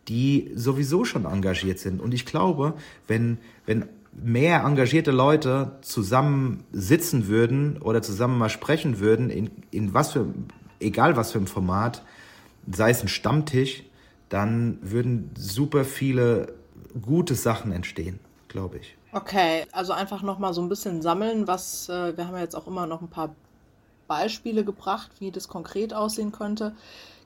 die 0.08 0.52
sowieso 0.56 1.04
schon 1.04 1.26
engagiert 1.26 1.78
sind. 1.80 2.00
Und 2.02 2.14
ich 2.14 2.26
glaube, 2.26 2.74
wenn, 3.08 3.38
wenn 3.66 3.86
mehr 4.12 4.64
engagierte 4.64 5.12
Leute 5.12 5.78
zusammen 5.82 6.64
sitzen 6.72 7.28
würden 7.28 7.82
oder 7.82 8.02
zusammen 8.02 8.38
mal 8.38 8.50
sprechen 8.50 9.00
würden, 9.00 9.30
in, 9.30 9.52
in 9.72 9.94
was 9.94 10.12
für, 10.14 10.28
egal 10.80 11.16
was 11.16 11.32
für 11.32 11.40
ein 11.40 11.48
Format, 11.48 12.04
sei 12.72 12.90
es 12.90 13.02
ein 13.02 13.08
Stammtisch, 13.08 13.84
dann 14.30 14.78
würden 14.82 15.32
super 15.36 15.86
viele 15.86 16.54
gute 17.02 17.36
Sachen 17.36 17.72
entstehen, 17.72 18.20
glaube 18.48 18.78
ich. 18.78 18.96
Okay, 19.12 19.66
also 19.72 19.94
einfach 19.94 20.22
nochmal 20.22 20.54
so 20.54 20.62
ein 20.62 20.70
bisschen 20.70 21.02
sammeln, 21.02 21.48
was, 21.48 21.90
äh, 21.90 22.16
wir 22.16 22.28
haben 22.28 22.36
ja 22.36 22.42
jetzt 22.42 22.56
auch 22.56 22.68
immer 22.68 22.86
noch 22.86 23.02
ein 23.02 23.08
paar 23.08 23.36
Beispiele 24.08 24.64
gebracht, 24.64 25.12
wie 25.20 25.32
das 25.32 25.48
konkret 25.48 25.94
aussehen 25.94 26.32
könnte. 26.32 26.76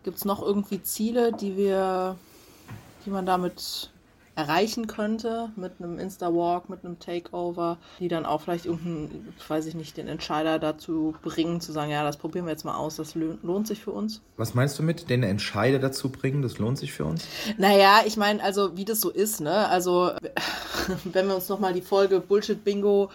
Gibt 0.04 0.18
es 0.18 0.26
noch 0.26 0.42
irgendwie 0.42 0.82
Ziele, 0.82 1.32
die 1.34 1.58
wir, 1.58 2.18
die 3.06 3.10
man 3.10 3.26
damit 3.26 3.92
erreichen 4.36 4.88
könnte 4.88 5.52
mit 5.56 5.74
einem 5.80 6.00
Insta-Walk, 6.00 6.70
mit 6.70 6.84
einem 6.84 7.00
Takeover, 7.00 7.78
die 8.00 8.08
dann 8.08 8.26
auch 8.26 8.42
vielleicht 8.42 8.66
irgendeinen, 8.66 9.34
weiß 9.48 9.66
ich 9.68 9.76
nicht, 9.76 9.98
den 9.98 10.08
Entscheider 10.08 10.60
dazu 10.60 11.14
bringen, 11.22 11.62
zu 11.62 11.72
sagen, 11.72 11.92
ja, 11.92 12.04
das 12.04 12.18
probieren 12.18 12.46
wir 12.46 12.52
jetzt 12.52 12.66
mal 12.66 12.76
aus, 12.76 12.96
das 12.96 13.16
lohnt 13.16 13.68
sich 13.68 13.82
für 13.82 13.92
uns. 13.92 14.22
Was 14.38 14.54
meinst 14.56 14.78
du 14.80 14.84
mit 14.84 15.10
den 15.10 15.24
Entscheider 15.24 15.80
dazu 15.80 16.10
bringen, 16.10 16.42
das 16.42 16.58
lohnt 16.58 16.78
sich 16.78 16.94
für 16.94 17.06
uns? 17.06 17.28
Naja, 17.58 18.02
ich 18.06 18.18
meine, 18.18 18.44
also 18.44 18.76
wie 18.76 18.86
das 18.86 19.02
so 19.02 19.10
ist, 19.10 19.40
ne? 19.42 19.68
Also 19.70 20.12
wenn 21.04 21.28
wir 21.28 21.36
uns 21.36 21.50
nochmal 21.50 21.74
die 21.74 21.82
Folge 21.82 22.20
Bullshit 22.20 22.64
Bingo 22.64 23.10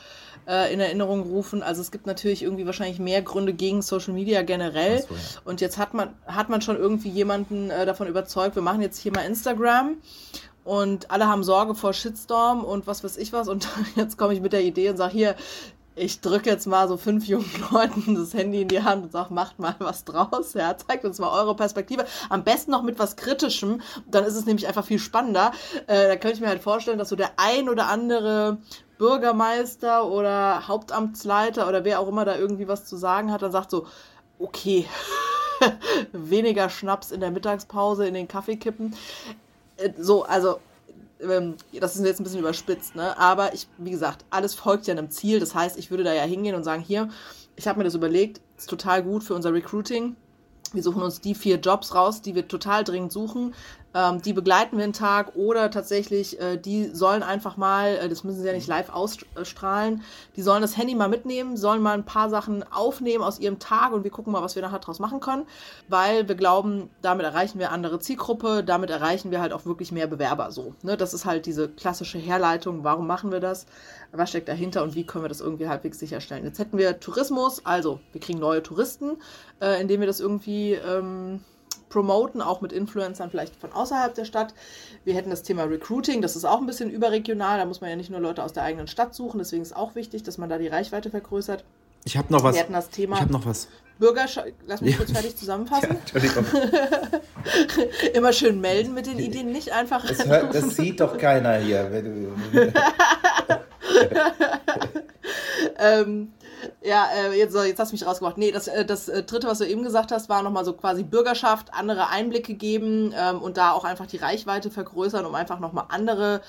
äh, 0.49 0.73
in 0.73 0.81
Erinnerung 0.81 1.23
rufen. 1.23 1.63
Also 1.63 1.83
es 1.83 1.91
gibt 1.91 2.07
natürlich 2.07 2.43
irgendwie 2.43 2.67
wahrscheinlich 2.67 2.99
mehr 2.99 3.23
Gründe 3.23 3.53
gegen 3.53 3.83
Social 3.83 4.15
Media 4.15 4.43
generell. 4.43 5.03
So, 5.03 5.15
ja. 5.15 5.21
Und 5.45 5.61
jetzt 5.61 5.79
hat 5.79 5.95
man, 5.95 6.15
hat 6.27 6.49
man 6.49 6.63
schon 6.63 6.77
irgendwie 6.77 7.11
jemanden 7.11 7.71
äh, 7.71 7.85
davon 7.85 8.09
überzeugt, 8.09 8.55
wir 8.57 8.63
machen 8.63 8.81
jetzt 8.81 8.99
hier 8.99 9.13
mal 9.13 9.23
Instagram 9.23 9.97
und 10.69 11.11
alle 11.11 11.27
haben 11.27 11.45
Sorge 11.45 11.75
vor 11.75 11.95
Shitstorm 11.95 12.63
und 12.63 12.87
was 12.87 13.03
weiß 13.03 13.17
ich 13.17 13.33
was. 13.33 13.49
Und 13.49 13.67
jetzt 13.97 14.19
komme 14.19 14.35
ich 14.35 14.43
mit 14.43 14.53
der 14.53 14.63
Idee 14.63 14.91
und 14.91 14.99
sage, 14.99 15.15
hier, 15.15 15.35
ich 15.95 16.21
drücke 16.21 16.51
jetzt 16.51 16.67
mal 16.67 16.87
so 16.89 16.99
fünf 16.99 17.27
jungen 17.27 17.51
Leuten 17.73 18.15
das 18.15 18.35
Handy 18.35 18.61
in 18.61 18.69
die 18.69 18.83
Hand 18.83 19.05
und 19.05 19.13
sage, 19.13 19.33
macht 19.33 19.59
mal 19.59 19.75
was 19.79 20.05
draus. 20.05 20.53
Ja, 20.53 20.77
zeigt 20.77 21.07
uns 21.07 21.19
mal 21.21 21.31
eure 21.31 21.57
Perspektive. 21.57 22.05
Am 22.29 22.45
besten 22.45 22.71
noch 22.71 22.83
mit 22.83 22.99
was 22.99 23.17
Kritischem. 23.17 23.81
Dann 24.11 24.25
ist 24.25 24.35
es 24.35 24.45
nämlich 24.45 24.69
einfach 24.69 24.85
viel 24.85 24.99
spannender. 24.99 25.53
Äh, 25.87 26.09
da 26.09 26.17
könnte 26.17 26.35
ich 26.35 26.41
mir 26.43 26.49
halt 26.49 26.63
vorstellen, 26.63 26.99
dass 26.99 27.09
so 27.09 27.17
der 27.17 27.31
ein 27.39 27.71
oder 27.71 27.87
andere 27.87 28.59
Bürgermeister 28.99 30.07
oder 30.07 30.69
Hauptamtsleiter 30.69 31.67
oder 31.67 31.85
wer 31.85 31.99
auch 31.99 32.09
immer 32.09 32.27
da 32.27 32.37
irgendwie 32.37 32.69
was 32.69 32.85
zu 32.85 32.99
sagen 32.99 33.33
hat, 33.33 33.41
dann 33.41 33.53
sagt 33.53 33.71
so, 33.71 33.87
okay, 34.39 34.85
weniger 36.13 36.69
Schnaps 36.69 37.11
in 37.11 37.21
der 37.21 37.31
Mittagspause 37.31 38.07
in 38.07 38.13
den 38.13 38.29
Kaffee 38.29 38.57
kippen. 38.57 38.95
Äh, 39.79 39.93
so, 39.99 40.25
also 40.25 40.59
ähm, 41.21 41.57
das 41.81 41.97
ist 41.97 42.05
jetzt 42.05 42.21
ein 42.21 42.25
bisschen 42.25 42.41
überspitzt, 42.41 42.95
ne? 42.95 43.19
Aber 43.19 43.55
ich, 43.55 43.67
wie 43.79 43.91
gesagt, 43.91 44.25
alles 44.31 44.55
folgt 44.55 44.87
ja 44.87 44.93
einem 44.95 45.11
Ziel. 45.11 45.41
Das 45.41 45.55
heißt, 45.55 45.79
ich 45.79 45.91
würde 45.91 46.05
da 46.05 46.13
ja 46.13 46.23
hingehen 46.23 46.55
und 46.55 46.65
sagen, 46.65 46.83
hier, 46.83 47.09
ich 47.57 47.67
habe 47.67 47.79
mir 47.79 47.85
das 47.85 47.95
überlegt, 47.95 48.41
ist 48.57 48.71
total 48.71 49.03
gut 49.03 49.25
für 49.25 49.35
unser 49.35 49.53
Recruiting. 49.53 50.17
Wir 50.73 50.83
suchen 50.83 51.03
uns 51.03 51.21
die 51.21 51.35
vier 51.35 51.57
Jobs 51.57 51.95
raus, 51.95 52.21
die 52.21 52.35
wir 52.35 52.47
total 52.47 52.85
dringend 52.85 53.11
suchen. 53.11 53.55
Ähm, 53.95 54.21
die 54.21 54.35
begleiten 54.35 54.77
wir 54.77 54.85
einen 54.85 54.93
Tag 54.93 55.35
oder 55.35 55.71
tatsächlich, 55.71 56.39
äh, 56.41 56.59
die 56.59 56.91
sollen 56.93 57.23
einfach 57.23 57.57
mal, 57.57 57.97
äh, 57.97 58.09
das 58.09 58.23
müssen 58.23 58.41
sie 58.41 58.47
ja 58.47 58.53
nicht 58.53 58.67
live 58.67 58.91
ausstrahlen, 58.91 60.03
die 60.37 60.43
sollen 60.43 60.61
das 60.61 60.77
Handy 60.77 60.95
mal 60.95 61.09
mitnehmen, 61.09 61.57
sollen 61.57 61.81
mal 61.81 61.95
ein 61.95 62.05
paar 62.05 62.29
Sachen 62.29 62.71
aufnehmen 62.71 63.25
aus 63.25 63.39
ihrem 63.39 63.59
Tag 63.59 63.93
und 63.93 64.05
wir 64.05 64.11
gucken 64.11 64.33
mal, 64.33 64.43
was 64.43 64.57
wir 64.57 64.63
nachher 64.63 64.81
draus 64.81 64.99
machen 64.99 65.21
können, 65.21 65.47
weil 65.89 66.29
wir 66.29 66.35
glauben, 66.35 66.91
damit 67.01 67.25
erreichen 67.25 67.59
wir 67.59 67.73
andere 67.73 67.99
Zielgruppe, 67.99 68.63
damit 68.63 68.91
erreichen 68.91 69.31
wir 69.31 69.41
halt 69.41 69.55
auch 69.55 69.65
wirklich 69.65 69.91
mehr 69.91 70.07
Bewerber 70.07 70.53
so. 70.53 70.75
Ne? 70.83 70.99
Das 70.99 71.15
ist 71.15 71.25
halt 71.25 71.47
diese 71.47 71.69
klassische 71.69 72.19
Herleitung, 72.19 72.85
warum 72.85 73.07
machen 73.07 73.33
wir 73.33 73.41
das, 73.41 73.65
was 74.13 74.29
steckt 74.29 74.49
dahinter 74.49 74.83
und 74.83 74.95
wie 74.97 75.05
können 75.05 75.25
wir 75.25 75.29
das 75.31 75.41
irgendwie 75.41 75.69
halbwegs 75.69 75.99
sicherstellen. 75.99 76.45
Jetzt 76.45 76.59
hätten 76.59 76.77
wir 76.77 77.01
Tourismus, 77.01 77.65
also 77.65 78.01
wir 78.13 78.21
kriegen 78.21 78.39
neue 78.39 78.63
Touristen, 78.63 79.17
äh, 79.63 79.81
indem 79.81 80.01
wir 80.01 80.07
das 80.07 80.21
irgendwie... 80.21 80.75
Ähm, 80.75 81.41
promoten, 81.89 82.41
auch 82.43 82.61
mit 82.61 82.73
Influencern 82.73 83.31
vielleicht 83.31 83.57
von 83.57 83.73
außerhalb 83.73 84.15
der 84.15 84.25
Stadt. 84.25 84.55
Wir 85.05 85.15
hätten 85.15 85.31
das 85.31 85.43
Thema 85.43 85.65
Recruiting, 85.65 86.23
das 86.23 86.37
ist 86.37 86.45
auch 86.45 86.61
ein 86.61 86.67
bisschen 86.67 86.91
überregional, 86.91 87.59
da 87.59 87.65
muss 87.65 87.81
man 87.81 87.91
ja 87.91 87.97
nicht 87.97 88.11
nur 88.11 88.21
Leute 88.21 88.43
aus 88.43 88.53
der 88.53 88.63
eigenen 88.63 88.87
Stadt 88.87 89.15
suchen, 89.15 89.39
deswegen 89.39 89.63
ist 89.63 89.77
auch 89.77 89.95
wichtig, 89.95 90.23
dass 90.23 90.39
man 90.39 90.49
da 90.49 90.59
die 90.59 90.69
Reichweite 90.69 91.11
vergrößert. 91.11 91.65
Ich 92.05 92.17
habe 92.17 92.33
noch 92.33 92.43
was. 92.43 92.55
Wir 92.55 92.63
hatten 92.63 92.73
das 92.73 92.91
Thema 92.91 93.17
ich 93.17 93.23
habe 93.23 93.33
noch 93.33 93.45
was. 93.45 93.69
Bürgerschaft, 93.99 94.49
lass 94.67 94.81
mich 94.81 94.93
ja. 94.93 94.97
kurz 94.97 95.11
fertig 95.11 95.37
zusammenfassen. 95.37 95.89
Ja, 95.91 95.97
Entschuldigung. 95.97 96.47
Immer 98.15 98.33
schön 98.33 98.61
melden 98.61 98.95
mit 98.95 99.07
den 99.07 99.19
Ideen, 99.19 99.51
nicht 99.51 99.73
einfach. 99.73 100.07
Das, 100.07 100.25
hört, 100.25 100.55
das 100.55 100.77
sieht 100.77 101.01
doch 101.01 101.19
keiner 101.19 101.57
hier. 101.57 101.91
ähm, 105.79 106.33
ja, 106.83 107.09
äh, 107.15 107.39
jetzt, 107.39 107.55
jetzt 107.55 107.79
hast 107.79 107.93
du 107.93 107.95
mich 107.95 108.07
rausgebracht. 108.07 108.39
Nee, 108.39 108.51
das, 108.51 108.69
äh, 108.69 108.85
das 108.85 109.09
äh, 109.09 109.23
dritte, 109.23 109.47
was 109.47 109.59
du 109.59 109.67
eben 109.67 109.83
gesagt 109.83 110.13
hast, 110.13 110.29
war 110.29 110.43
nochmal 110.43 110.65
so 110.65 110.73
quasi 110.73 111.03
Bürgerschaft, 111.03 111.73
andere 111.73 112.09
Einblicke 112.09 112.55
geben 112.55 113.13
ähm, 113.17 113.41
und 113.41 113.57
da 113.57 113.73
auch 113.73 113.85
einfach 113.85 114.07
die 114.07 114.17
Reichweite 114.17 114.71
vergrößern, 114.71 115.25
um 115.27 115.35
einfach 115.35 115.61
nochmal 115.61 115.87
andere, 115.89 116.41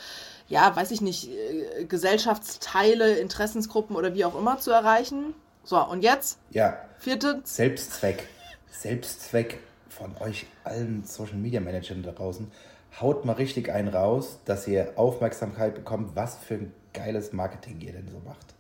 ja, 0.48 0.76
weiß 0.76 0.92
ich 0.92 1.02
nicht, 1.02 1.30
äh, 1.30 1.86
Gesellschaftsteile, 1.86 3.18
Interessensgruppen 3.18 3.96
oder 3.96 4.14
wie 4.14 4.26
auch 4.26 4.38
immer 4.38 4.60
zu 4.60 4.72
erreichen. 4.72 5.34
So, 5.64 5.78
und 5.84 6.04
jetzt? 6.04 6.40
Ja. 6.52 6.78
Vierte? 6.98 7.42
Selbstzweck. 7.44 8.28
Selbstzweck 8.72 9.60
von 9.90 10.16
euch 10.20 10.46
allen 10.64 11.04
Social 11.06 11.38
Media 11.38 11.60
Managern 11.60 12.04
da 12.04 12.12
draußen. 12.12 12.52
Haut 13.00 13.26
mal 13.26 13.34
richtig 13.34 13.72
einen 13.72 13.90
raus, 13.90 14.40
dass 14.46 14.68
ihr 14.68 14.94
Aufmerksamkeit 14.96 15.76
bekommt, 15.76 16.16
was 16.16 16.38
für 16.38 16.56
ein 16.56 16.74
geiles 16.94 17.34
Marketing 17.34 17.80
ihr 17.82 17.94
denn 17.94 18.08
so 18.08 18.20
macht 18.26 18.59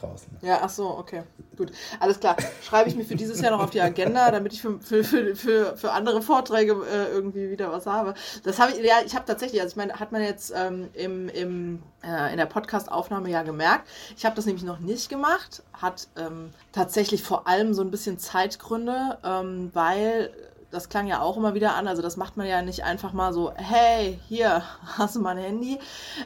draußen. 0.00 0.28
Ja, 0.42 0.60
ach 0.62 0.70
so, 0.70 0.88
okay. 0.88 1.22
Gut. 1.56 1.72
Alles 1.98 2.20
klar. 2.20 2.36
Schreibe 2.62 2.88
ich 2.88 2.96
mir 2.96 3.04
für 3.04 3.16
dieses 3.16 3.40
Jahr 3.40 3.50
noch 3.50 3.62
auf 3.62 3.70
die 3.70 3.80
Agenda, 3.80 4.30
damit 4.30 4.52
ich 4.52 4.62
für, 4.62 4.80
für, 4.80 5.04
für, 5.04 5.36
für, 5.36 5.76
für 5.76 5.92
andere 5.92 6.22
Vorträge 6.22 6.72
äh, 6.72 7.12
irgendwie 7.12 7.50
wieder 7.50 7.70
was 7.70 7.86
habe. 7.86 8.14
Das 8.44 8.58
habe 8.58 8.72
ich, 8.72 8.84
ja, 8.84 8.96
ich 9.04 9.14
habe 9.14 9.26
tatsächlich, 9.26 9.60
also 9.60 9.72
ich 9.72 9.76
meine, 9.76 9.94
hat 10.00 10.12
man 10.12 10.22
jetzt 10.22 10.52
ähm, 10.56 10.88
im, 10.94 11.28
im, 11.28 11.82
äh, 12.02 12.30
in 12.30 12.38
der 12.38 12.46
Podcast-Aufnahme 12.46 13.28
ja 13.28 13.42
gemerkt. 13.42 13.88
Ich 14.16 14.24
habe 14.24 14.36
das 14.36 14.46
nämlich 14.46 14.64
noch 14.64 14.78
nicht 14.78 15.08
gemacht, 15.08 15.62
hat 15.72 16.08
ähm, 16.16 16.50
tatsächlich 16.72 17.22
vor 17.22 17.46
allem 17.46 17.74
so 17.74 17.82
ein 17.82 17.90
bisschen 17.90 18.18
Zeitgründe, 18.18 19.18
ähm, 19.22 19.70
weil 19.74 20.30
das 20.70 20.88
klang 20.88 21.06
ja 21.06 21.20
auch 21.20 21.36
immer 21.36 21.54
wieder 21.54 21.74
an. 21.74 21.88
Also 21.88 22.02
das 22.02 22.16
macht 22.16 22.36
man 22.36 22.46
ja 22.46 22.62
nicht 22.62 22.84
einfach 22.84 23.12
mal 23.12 23.32
so, 23.32 23.52
hey, 23.56 24.18
hier 24.28 24.62
hast 24.98 25.16
du 25.16 25.20
mein 25.20 25.38
Handy. 25.38 25.78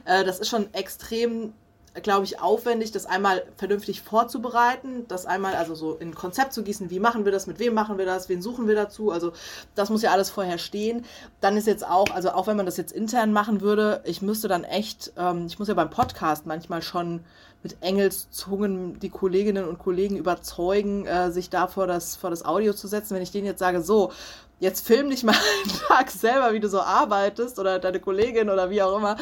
Äh, 0.05 0.25
das 0.25 0.39
ist 0.39 0.49
schon 0.49 0.72
extrem 0.75 1.55
glaube 2.03 2.24
ich, 2.24 2.40
aufwendig, 2.40 2.90
das 2.92 3.07
einmal 3.07 3.45
vernünftig 3.57 4.03
vorzubereiten, 4.03 5.07
das 5.09 5.26
einmal 5.26 5.55
also 5.55 5.74
so 5.74 5.95
in 5.95 6.14
Konzept 6.14 6.53
zu 6.53 6.62
gießen, 6.62 6.90
wie 6.90 6.99
machen 6.99 7.24
wir 7.24 7.32
das, 7.32 7.47
mit 7.47 7.59
wem 7.59 7.74
machen 7.74 7.99
wir 7.99 8.05
das, 8.05 8.28
wen 8.28 8.42
suchen 8.42 8.66
wir 8.66 8.74
dazu, 8.74 9.11
also 9.11 9.32
das 9.74 9.90
muss 9.90 10.03
ja 10.03 10.11
alles 10.11 10.30
vorher 10.30 10.59
stehen. 10.59 11.05
Dann 11.40 11.57
ist 11.57 11.66
jetzt 11.66 11.86
auch, 11.86 12.11
also 12.11 12.30
auch 12.32 12.47
wenn 12.47 12.57
man 12.57 12.66
das 12.66 12.76
jetzt 12.76 12.92
intern 12.92 13.32
machen 13.32 13.61
würde, 13.61 14.01
ich 14.05 14.22
müsste 14.22 14.49
dann 14.49 14.64
echt, 14.64 15.12
ähm, 15.16 15.47
ich 15.47 15.59
muss 15.59 15.68
ja 15.68 15.74
beim 15.74 15.90
Podcast 15.90 16.47
manchmal 16.47 16.82
schon 16.82 17.20
mit 17.65 17.79
Engelszungen 17.81 19.01
die 19.01 19.09
Kolleginnen 19.09 19.67
und 19.67 19.79
Kollegen 19.79 20.17
überzeugen, 20.17 21.07
äh, 21.07 21.33
sich 21.33 21.49
da 21.51 21.67
vor 21.67 21.87
das, 21.87 22.15
vor 22.15 22.31
das 22.31 22.45
Audio 22.45 22.75
zu 22.75 22.87
setzen. 22.87 23.15
Wenn 23.15 23.23
ich 23.23 23.33
denen 23.33 23.47
jetzt 23.47 23.59
sage, 23.59 23.81
so, 23.81 24.12
jetzt 24.61 24.87
film 24.87 25.09
dich 25.09 25.25
mal 25.25 25.35
einen 25.65 25.79
Tag 25.89 26.11
selber, 26.11 26.53
wie 26.53 26.61
du 26.61 26.69
so 26.69 26.81
arbeitest 26.81 27.59
oder 27.59 27.79
deine 27.79 28.01
Kollegin 28.01 28.51
oder 28.51 28.69
wie 28.69 28.83
auch 28.83 28.97
immer, 28.99 29.17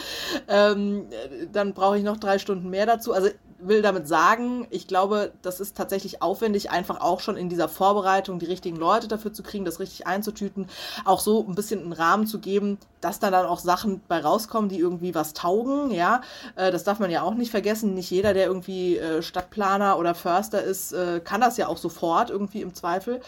ähm, 0.49 1.07
dann 1.53 1.73
brauche 1.73 1.99
ich 1.99 2.05
noch 2.05 2.17
drei 2.17 2.39
Stunden 2.39 2.69
mehr 2.69 2.85
dazu. 2.85 3.13
Also 3.13 3.29
will 3.67 3.83
damit 3.83 4.09
sagen, 4.09 4.67
ich 4.71 4.87
glaube, 4.87 5.33
das 5.43 5.61
ist 5.61 5.77
tatsächlich 5.77 6.23
aufwendig, 6.23 6.71
einfach 6.71 7.01
auch 7.01 7.21
schon 7.21 7.37
in 7.37 7.49
dieser 7.49 7.69
Vorbereitung 7.69 8.39
die 8.39 8.47
richtigen 8.47 8.77
Leute 8.77 9.09
dafür 9.09 9.33
zu 9.33 9.43
kriegen, 9.43 9.65
das 9.65 9.81
richtig 9.81 10.07
einzutüten, 10.07 10.67
auch 11.05 11.21
so 11.21 11.45
ein 11.47 11.55
bisschen 11.55 11.81
einen 11.81 11.93
Rahmen 11.93 12.27
zu 12.27 12.39
geben, 12.39 12.79
dass 13.01 13.19
da 13.19 13.31
dann 13.31 13.47
auch 13.47 13.59
Sachen 13.59 14.01
bei 14.09 14.21
rauskommen, 14.21 14.69
die 14.69 14.79
irgendwie 14.79 15.15
was 15.15 15.33
taugen, 15.33 15.91
ja. 15.91 16.23
Äh, 16.57 16.71
das 16.71 16.85
darf 16.85 16.99
man 16.99 17.11
ja 17.11 17.23
auch 17.23 17.35
nicht 17.35 17.51
vergessen. 17.51 17.95
Nicht 17.95 18.11
jeder, 18.11 18.35
der 18.35 18.47
irgendwie 18.47 18.99
äh, 18.99 19.23
Stadtplaner 19.23 19.99
oder 19.99 20.15
Förster 20.15 20.63
ist, 20.63 20.93
äh, 20.93 21.21
kann 21.21 21.41
das 21.41 21.57
ja 21.57 21.69
auch 21.69 21.79
sofort 21.79 22.31
irgendwie 22.31 22.63
im 22.63 22.75
Zweifel. 22.75 23.21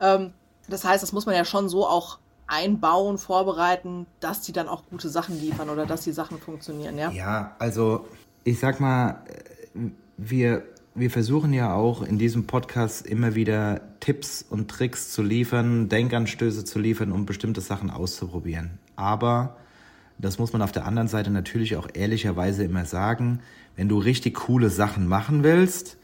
Ähm, 0.00 0.32
das 0.68 0.84
heißt, 0.84 1.02
das 1.02 1.12
muss 1.12 1.26
man 1.26 1.34
ja 1.34 1.44
schon 1.44 1.68
so 1.68 1.86
auch 1.86 2.18
einbauen, 2.46 3.18
vorbereiten, 3.18 4.06
dass 4.18 4.40
die 4.40 4.52
dann 4.52 4.68
auch 4.68 4.82
gute 4.90 5.08
Sachen 5.08 5.40
liefern 5.40 5.70
oder 5.70 5.86
dass 5.86 6.02
die 6.02 6.12
Sachen 6.12 6.38
funktionieren, 6.38 6.98
ja? 6.98 7.10
Ja, 7.10 7.54
also 7.58 8.06
ich 8.44 8.58
sag 8.58 8.80
mal, 8.80 9.22
wir, 10.16 10.64
wir 10.94 11.10
versuchen 11.10 11.52
ja 11.52 11.74
auch 11.74 12.02
in 12.02 12.18
diesem 12.18 12.46
Podcast 12.46 13.06
immer 13.06 13.34
wieder 13.34 13.80
Tipps 14.00 14.44
und 14.48 14.68
Tricks 14.68 15.10
zu 15.12 15.22
liefern, 15.22 15.88
Denkanstöße 15.88 16.64
zu 16.64 16.78
liefern, 16.78 17.12
um 17.12 17.26
bestimmte 17.26 17.60
Sachen 17.60 17.90
auszuprobieren. 17.90 18.78
Aber 18.96 19.56
das 20.18 20.38
muss 20.38 20.52
man 20.52 20.62
auf 20.62 20.72
der 20.72 20.86
anderen 20.86 21.08
Seite 21.08 21.30
natürlich 21.30 21.76
auch 21.76 21.88
ehrlicherweise 21.92 22.64
immer 22.64 22.84
sagen, 22.84 23.40
wenn 23.76 23.88
du 23.88 23.98
richtig 23.98 24.34
coole 24.34 24.68
Sachen 24.68 25.06
machen 25.06 25.42
willst, 25.42 25.96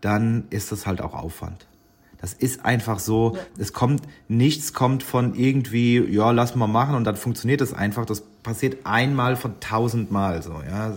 dann 0.00 0.44
ist 0.50 0.70
das 0.70 0.86
halt 0.86 1.00
auch 1.00 1.14
Aufwand. 1.14 1.66
Das 2.18 2.32
ist 2.32 2.64
einfach 2.64 2.98
so. 2.98 3.34
Ja. 3.34 3.40
Es 3.58 3.72
kommt, 3.72 4.02
nichts 4.28 4.72
kommt 4.72 5.02
von 5.02 5.34
irgendwie, 5.34 5.98
ja, 5.98 6.30
lass 6.30 6.54
mal 6.54 6.66
machen 6.66 6.94
und 6.94 7.04
dann 7.04 7.16
funktioniert 7.16 7.60
das 7.60 7.74
einfach. 7.74 8.06
Das 8.06 8.22
passiert 8.42 8.86
einmal 8.86 9.36
von 9.36 9.60
tausendmal 9.60 10.42
so, 10.42 10.62
ja. 10.68 10.94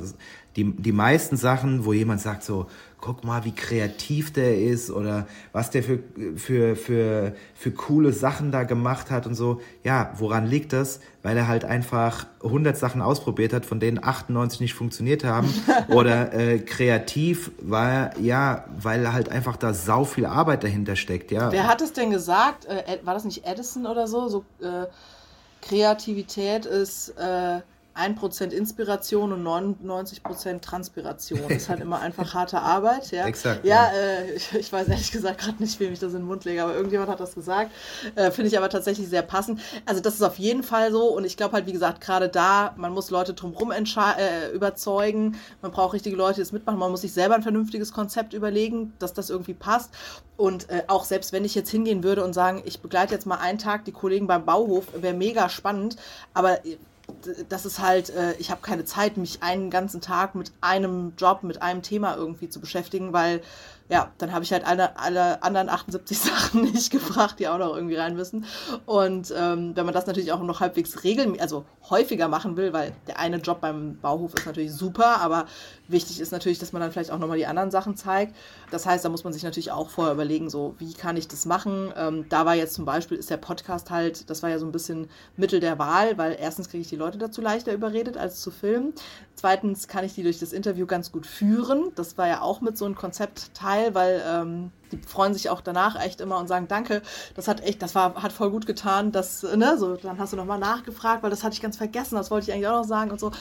Die, 0.55 0.63
die 0.63 0.91
meisten 0.91 1.37
Sachen, 1.37 1.85
wo 1.85 1.93
jemand 1.93 2.21
sagt 2.21 2.43
so, 2.43 2.67
guck 3.01 3.23
mal, 3.23 3.45
wie 3.45 3.53
kreativ 3.53 4.33
der 4.33 4.59
ist 4.59 4.91
oder 4.91 5.25
was 5.53 5.69
der 5.69 5.83
für, 5.83 5.99
für, 6.35 6.75
für, 6.75 7.33
für 7.55 7.71
coole 7.71 8.11
Sachen 8.11 8.51
da 8.51 8.63
gemacht 8.63 9.09
hat 9.09 9.25
und 9.25 9.35
so. 9.35 9.61
Ja, 9.83 10.13
woran 10.17 10.45
liegt 10.47 10.73
das? 10.73 10.99
Weil 11.23 11.37
er 11.37 11.47
halt 11.47 11.65
einfach 11.65 12.25
100 12.43 12.75
Sachen 12.75 13.01
ausprobiert 13.01 13.53
hat, 13.53 13.65
von 13.65 13.79
denen 13.79 14.03
98 14.03 14.59
nicht 14.59 14.73
funktioniert 14.73 15.23
haben. 15.23 15.53
oder 15.87 16.33
äh, 16.33 16.59
kreativ 16.59 17.51
war, 17.61 18.17
ja, 18.19 18.65
weil 18.77 19.13
halt 19.13 19.29
einfach 19.29 19.55
da 19.55 19.73
sau 19.73 20.03
viel 20.03 20.25
Arbeit 20.25 20.63
dahinter 20.63 20.95
steckt, 20.95 21.31
ja. 21.31 21.51
Wer 21.51 21.67
hat 21.67 21.81
es 21.81 21.93
denn 21.93 22.09
gesagt? 22.09 22.65
Äh, 22.65 22.99
war 23.03 23.13
das 23.13 23.23
nicht 23.23 23.45
Edison 23.45 23.85
oder 23.85 24.07
so? 24.07 24.27
So 24.27 24.43
äh, 24.61 24.87
Kreativität 25.61 26.65
ist... 26.65 27.09
Äh 27.17 27.61
1% 27.99 28.51
Inspiration 28.51 29.33
und 29.33 29.43
99% 29.43 30.61
Transpiration. 30.61 31.41
Das 31.47 31.57
ist 31.57 31.69
halt 31.69 31.81
immer 31.81 31.99
einfach 31.99 32.33
harte 32.33 32.59
Arbeit. 32.61 33.11
Ja, 33.11 33.25
Exakt, 33.27 33.65
ja, 33.65 33.91
ja. 33.91 33.99
Äh, 33.99 34.33
ich, 34.33 34.53
ich, 34.53 34.71
weiß 34.71 34.87
ehrlich 34.87 35.11
gesagt 35.11 35.41
gerade 35.41 35.61
nicht, 35.61 35.79
wem 35.79 35.93
ich 35.93 35.99
das 35.99 36.13
in 36.13 36.19
den 36.19 36.27
Mund 36.27 36.45
lege, 36.45 36.63
aber 36.63 36.73
irgendjemand 36.73 37.09
hat 37.09 37.19
das 37.19 37.35
gesagt. 37.35 37.71
Äh, 38.15 38.31
Finde 38.31 38.49
ich 38.49 38.57
aber 38.57 38.69
tatsächlich 38.69 39.09
sehr 39.09 39.21
passend. 39.21 39.59
Also 39.85 40.01
das 40.01 40.15
ist 40.15 40.21
auf 40.21 40.39
jeden 40.39 40.63
Fall 40.63 40.91
so 40.91 41.07
und 41.07 41.25
ich 41.25 41.37
glaube 41.37 41.53
halt, 41.53 41.65
wie 41.67 41.73
gesagt, 41.73 42.01
gerade 42.01 42.29
da, 42.29 42.73
man 42.77 42.93
muss 42.93 43.09
Leute 43.09 43.33
drumherum 43.33 43.71
äh, 43.71 44.51
überzeugen, 44.53 45.37
man 45.61 45.71
braucht 45.71 45.93
richtige 45.93 46.15
Leute, 46.15 46.35
die 46.35 46.41
das 46.41 46.51
mitmachen, 46.51 46.79
man 46.79 46.91
muss 46.91 47.01
sich 47.01 47.13
selber 47.13 47.35
ein 47.35 47.43
vernünftiges 47.43 47.91
Konzept 47.91 48.33
überlegen, 48.33 48.93
dass 48.99 49.13
das 49.13 49.29
irgendwie 49.29 49.53
passt. 49.53 49.91
Und 50.37 50.69
äh, 50.69 50.83
auch 50.87 51.03
selbst 51.03 51.33
wenn 51.33 51.43
ich 51.43 51.53
jetzt 51.53 51.69
hingehen 51.69 52.03
würde 52.03 52.23
und 52.23 52.33
sagen, 52.33 52.61
ich 52.65 52.79
begleite 52.79 53.13
jetzt 53.13 53.25
mal 53.25 53.39
einen 53.39 53.57
Tag 53.57 53.83
die 53.85 53.91
Kollegen 53.91 54.27
beim 54.27 54.45
Bauhof, 54.45 54.85
wäre 54.95 55.13
mega 55.13 55.49
spannend, 55.49 55.97
aber 56.33 56.59
das 57.49 57.65
ist 57.65 57.79
halt, 57.79 58.09
äh, 58.09 58.33
ich 58.39 58.51
habe 58.51 58.61
keine 58.61 58.85
Zeit, 58.85 59.17
mich 59.17 59.41
einen 59.43 59.69
ganzen 59.69 60.01
Tag 60.01 60.35
mit 60.35 60.51
einem 60.61 61.13
Job, 61.17 61.43
mit 61.43 61.61
einem 61.61 61.81
Thema 61.81 62.15
irgendwie 62.15 62.49
zu 62.49 62.59
beschäftigen, 62.59 63.13
weil 63.13 63.41
ja, 63.89 64.11
dann 64.19 64.31
habe 64.31 64.43
ich 64.43 64.53
halt 64.53 64.65
alle, 64.65 64.97
alle 64.99 65.41
anderen 65.41 65.67
78 65.67 66.19
Sachen 66.19 66.61
nicht 66.61 66.91
gefragt, 66.91 67.39
die 67.39 67.47
auch 67.47 67.57
noch 67.57 67.75
irgendwie 67.75 67.95
rein 67.95 68.15
müssen. 68.15 68.45
Und 68.85 69.33
ähm, 69.35 69.75
wenn 69.75 69.85
man 69.85 69.95
das 69.95 70.05
natürlich 70.05 70.31
auch 70.31 70.41
noch 70.43 70.59
halbwegs 70.59 71.03
regelmäßig, 71.03 71.41
also 71.41 71.65
häufiger 71.89 72.27
machen 72.27 72.55
will, 72.55 72.71
weil 72.71 72.93
der 73.07 73.17
eine 73.17 73.37
Job 73.37 73.61
beim 73.61 73.97
Bauhof 73.99 74.35
ist 74.35 74.45
natürlich 74.45 74.71
super, 74.71 75.19
aber 75.21 75.47
wichtig 75.87 76.19
ist 76.19 76.31
natürlich, 76.31 76.59
dass 76.59 76.71
man 76.71 76.83
dann 76.83 76.91
vielleicht 76.91 77.09
auch 77.09 77.17
nochmal 77.17 77.39
die 77.39 77.47
anderen 77.47 77.71
Sachen 77.71 77.95
zeigt. 77.95 78.35
Das 78.69 78.85
heißt, 78.85 79.03
da 79.03 79.09
muss 79.09 79.23
man 79.23 79.33
sich 79.33 79.41
natürlich 79.41 79.71
auch 79.71 79.89
vorher 79.89 80.13
überlegen, 80.13 80.51
so, 80.51 80.75
wie 80.77 80.93
kann 80.93 81.17
ich 81.17 81.27
das 81.27 81.47
machen? 81.47 81.91
Ähm, 81.97 82.25
da 82.29 82.45
war 82.45 82.53
jetzt 82.53 82.75
zum 82.75 82.85
Beispiel, 82.85 83.17
ist 83.17 83.31
der 83.31 83.37
Podcast 83.37 83.89
halt, 83.89 84.29
das 84.29 84.43
war 84.43 84.51
ja 84.51 84.59
so 84.59 84.67
ein 84.67 84.71
bisschen 84.71 85.09
Mittel 85.35 85.59
der 85.59 85.79
Wahl, 85.79 86.15
weil 86.19 86.37
erstens 86.39 86.69
kriege 86.69 86.81
ich 86.81 86.89
die 86.89 86.95
Leute 86.95 87.17
dazu 87.17 87.41
leichter 87.41 87.73
überredet, 87.73 88.17
als 88.17 88.41
zu 88.41 88.51
filmen. 88.51 88.93
Zweitens 89.33 89.87
kann 89.87 90.03
ich 90.03 90.13
die 90.13 90.23
durch 90.23 90.37
das 90.37 90.53
Interview 90.53 90.85
ganz 90.85 91.11
gut 91.11 91.25
führen. 91.25 91.91
Das 91.95 92.17
war 92.17 92.27
ja 92.27 92.41
auch 92.41 92.61
mit 92.61 92.77
so 92.77 92.85
einem 92.85 92.95
Konzeptteil 92.95 93.78
geil, 93.79 93.95
weil 93.95 94.21
ähm, 94.25 94.71
die 94.91 94.97
freuen 94.97 95.33
sich 95.33 95.49
auch 95.49 95.61
danach 95.61 95.99
echt 96.03 96.21
immer 96.21 96.37
und 96.37 96.47
sagen 96.47 96.67
Danke. 96.67 97.01
Das 97.35 97.47
hat 97.47 97.61
echt, 97.61 97.81
das 97.81 97.95
war, 97.95 98.21
hat 98.21 98.31
voll 98.31 98.49
gut 98.49 98.65
getan. 98.65 99.11
Das, 99.11 99.43
ne, 99.43 99.77
so, 99.77 99.95
dann 99.95 100.19
hast 100.19 100.33
du 100.33 100.37
nochmal 100.37 100.59
nachgefragt, 100.59 101.23
weil 101.23 101.29
das 101.29 101.43
hatte 101.43 101.53
ich 101.53 101.61
ganz 101.61 101.77
vergessen. 101.77 102.15
Das 102.15 102.31
wollte 102.31 102.49
ich 102.49 102.53
eigentlich 102.53 102.67
auch 102.67 102.81
noch 102.81 102.87
sagen 102.87 103.11
und 103.11 103.19
so. 103.19 103.31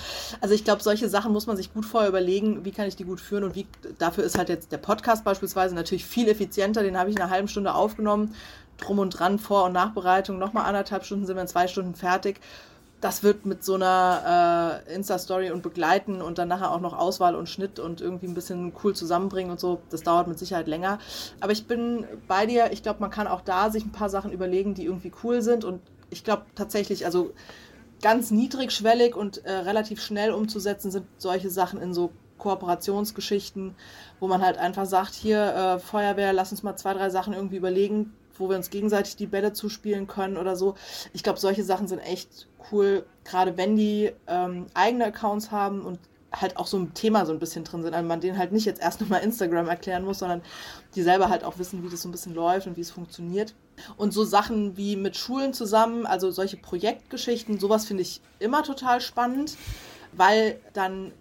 Also 0.41 0.55
ich 0.55 0.65
glaube, 0.65 0.83
solche 0.83 1.09
Sachen 1.09 1.33
muss 1.33 1.47
man 1.47 1.57
sich 1.57 1.73
gut 1.73 1.87
vorher 1.87 2.09
überlegen, 2.09 2.65
wie 2.65 2.73
kann 2.73 2.87
ich 2.87 2.97
die 2.97 3.05
gut 3.05 3.21
führen 3.21 3.45
und 3.45 3.55
wie 3.55 3.67
dafür 3.99 4.25
ist 4.25 4.39
halt 4.39 4.49
jetzt 4.49 4.73
der 4.73 4.79
Podcast 4.79 5.25
beispielsweise 5.25 5.75
natürlich 5.75 6.05
viel 6.05 6.29
effizienter. 6.29 6.83
Den 6.83 6.99
habe 6.99 7.11
ich 7.11 7.17
in 7.17 7.23
einer 7.23 7.31
halben 7.31 7.49
Stunde 7.49 7.75
aufgenommen. 7.75 8.35
Drum 8.79 9.01
und 9.01 9.11
dran, 9.11 9.41
Vor- 9.41 9.65
und 9.65 9.73
Nachbereitung, 9.73 10.39
nochmal 10.39 10.65
anderthalb 10.65 11.05
Stunden 11.05 11.27
sind 11.27 11.35
wir 11.35 11.43
in 11.43 11.49
zwei 11.49 11.67
Stunden 11.67 11.97
fertig 11.97 12.41
das 13.01 13.23
wird 13.23 13.47
mit 13.47 13.63
so 13.65 13.75
einer 13.75 14.83
äh, 14.87 14.95
Insta-Story 14.95 15.51
und 15.51 15.63
Begleiten 15.63 16.21
und 16.21 16.39
dann 16.39 16.49
nachher 16.49 16.73
auch 16.73 16.81
noch 16.81 16.99
Auswahl 16.99 17.37
und 17.37 17.49
Schnitt 17.49 17.79
und 17.79 18.01
irgendwie 18.01 18.27
ein 18.27 18.35
bisschen 18.35 18.73
cool 18.83 18.95
zusammenbringen 18.95 19.53
und 19.53 19.61
so, 19.61 19.81
das 19.91 20.03
dauert 20.03 20.27
mit 20.27 20.39
Sicherheit 20.39 20.67
länger. 20.67 20.99
Aber 21.41 21.53
ich 21.53 21.67
bin 21.67 22.07
bei 22.27 22.47
dir, 22.47 22.73
ich 22.73 22.83
glaube, 22.83 23.01
man 23.01 23.11
kann 23.11 23.29
auch 23.29 23.41
da 23.41 23.71
sich 23.71 23.85
ein 23.85 23.93
paar 23.93 24.11
Sachen 24.11 24.33
überlegen, 24.33 24.75
die 24.75 24.85
irgendwie 24.85 25.13
cool 25.23 25.43
sind 25.43 25.65
und 25.65 25.81
ich 26.11 26.25
glaube 26.25 26.43
tatsächlich, 26.55 27.05
also 27.05 27.33
ganz 28.03 28.31
niedrigschwellig 28.31 29.15
und 29.15 29.45
äh, 29.45 29.53
relativ 29.53 30.03
schnell 30.03 30.33
umzusetzen 30.33 30.91
sind 30.91 31.07
solche 31.19 31.51
Sachen 31.51 31.81
in 31.81 31.95
so 31.95 32.11
Kooperationsgeschichten, 32.39 33.75
wo 34.21 34.29
man 34.29 34.43
halt 34.43 34.59
einfach 34.59 34.87
sagt, 34.87 35.15
hier 35.15 35.55
äh, 35.55 35.79
Feuerwehr, 35.79 36.33
lass 36.33 36.53
uns 36.53 36.63
mal 36.63 36.77
zwei, 36.77 36.95
drei 36.95 37.11
Sachen 37.11 37.33
irgendwie 37.33 37.57
überlegen, 37.57 38.13
wo 38.39 38.49
wir 38.49 38.57
uns 38.57 38.71
gegenseitig 38.71 39.17
die 39.17 39.27
Bälle 39.27 39.53
zuspielen 39.53 40.07
können 40.07 40.37
oder 40.37 40.57
so. 40.57 40.75
Ich 41.13 41.23
glaube, 41.23 41.39
solche 41.39 41.65
Sachen 41.65 41.89
sind 41.89 42.01
echt 42.01 42.49
cool, 42.71 43.05
gerade 43.25 43.57
wenn 43.57 43.77
die 43.77 44.13
ähm, 44.27 44.67
eigene 44.75 45.07
Accounts 45.07 45.51
haben 45.51 45.83
und 45.83 45.99
halt 46.33 46.57
auch 46.59 46.67
so 46.67 46.79
ein 46.79 46.93
Thema 46.95 47.25
so 47.25 47.33
ein 47.33 47.39
bisschen 47.39 47.65
drin 47.65 47.83
sind. 47.83 47.95
Also 47.95 48.07
man 48.07 48.21
denen 48.21 48.39
halt 48.39 48.53
nicht 48.53 48.67
jetzt 48.67 48.83
erst 48.83 49.01
nochmal 49.03 49.23
Instagram 49.23 49.69
erklären 49.69 50.05
muss, 50.05 50.19
sondern 50.19 50.43
die 50.95 51.03
selber 51.03 51.29
halt 51.29 51.45
auch 51.45 51.59
wissen, 51.59 51.83
wie 51.85 51.89
das 51.89 52.03
so 52.03 52.09
ein 52.09 52.13
bisschen 52.13 52.35
läuft 52.35 52.67
und 52.67 52.77
wie 52.77 52.83
es 52.83 52.91
funktioniert. 52.91 53.55
Und 53.97 54.13
so 54.13 54.25
Sachen 54.25 54.77
wie 54.77 54.97
mit 54.97 55.17
Schulen 55.17 55.53
zusammen, 55.53 56.05
also 56.05 56.31
solche 56.31 56.57
Projektgeschichten, 56.57 57.59
sowas 57.59 57.87
finde 57.87 58.03
ich 58.03 58.21
immer 58.39 58.63
total 58.63 59.01
spannend 59.01 59.57
weil 60.13 60.59
dann, 60.73 61.13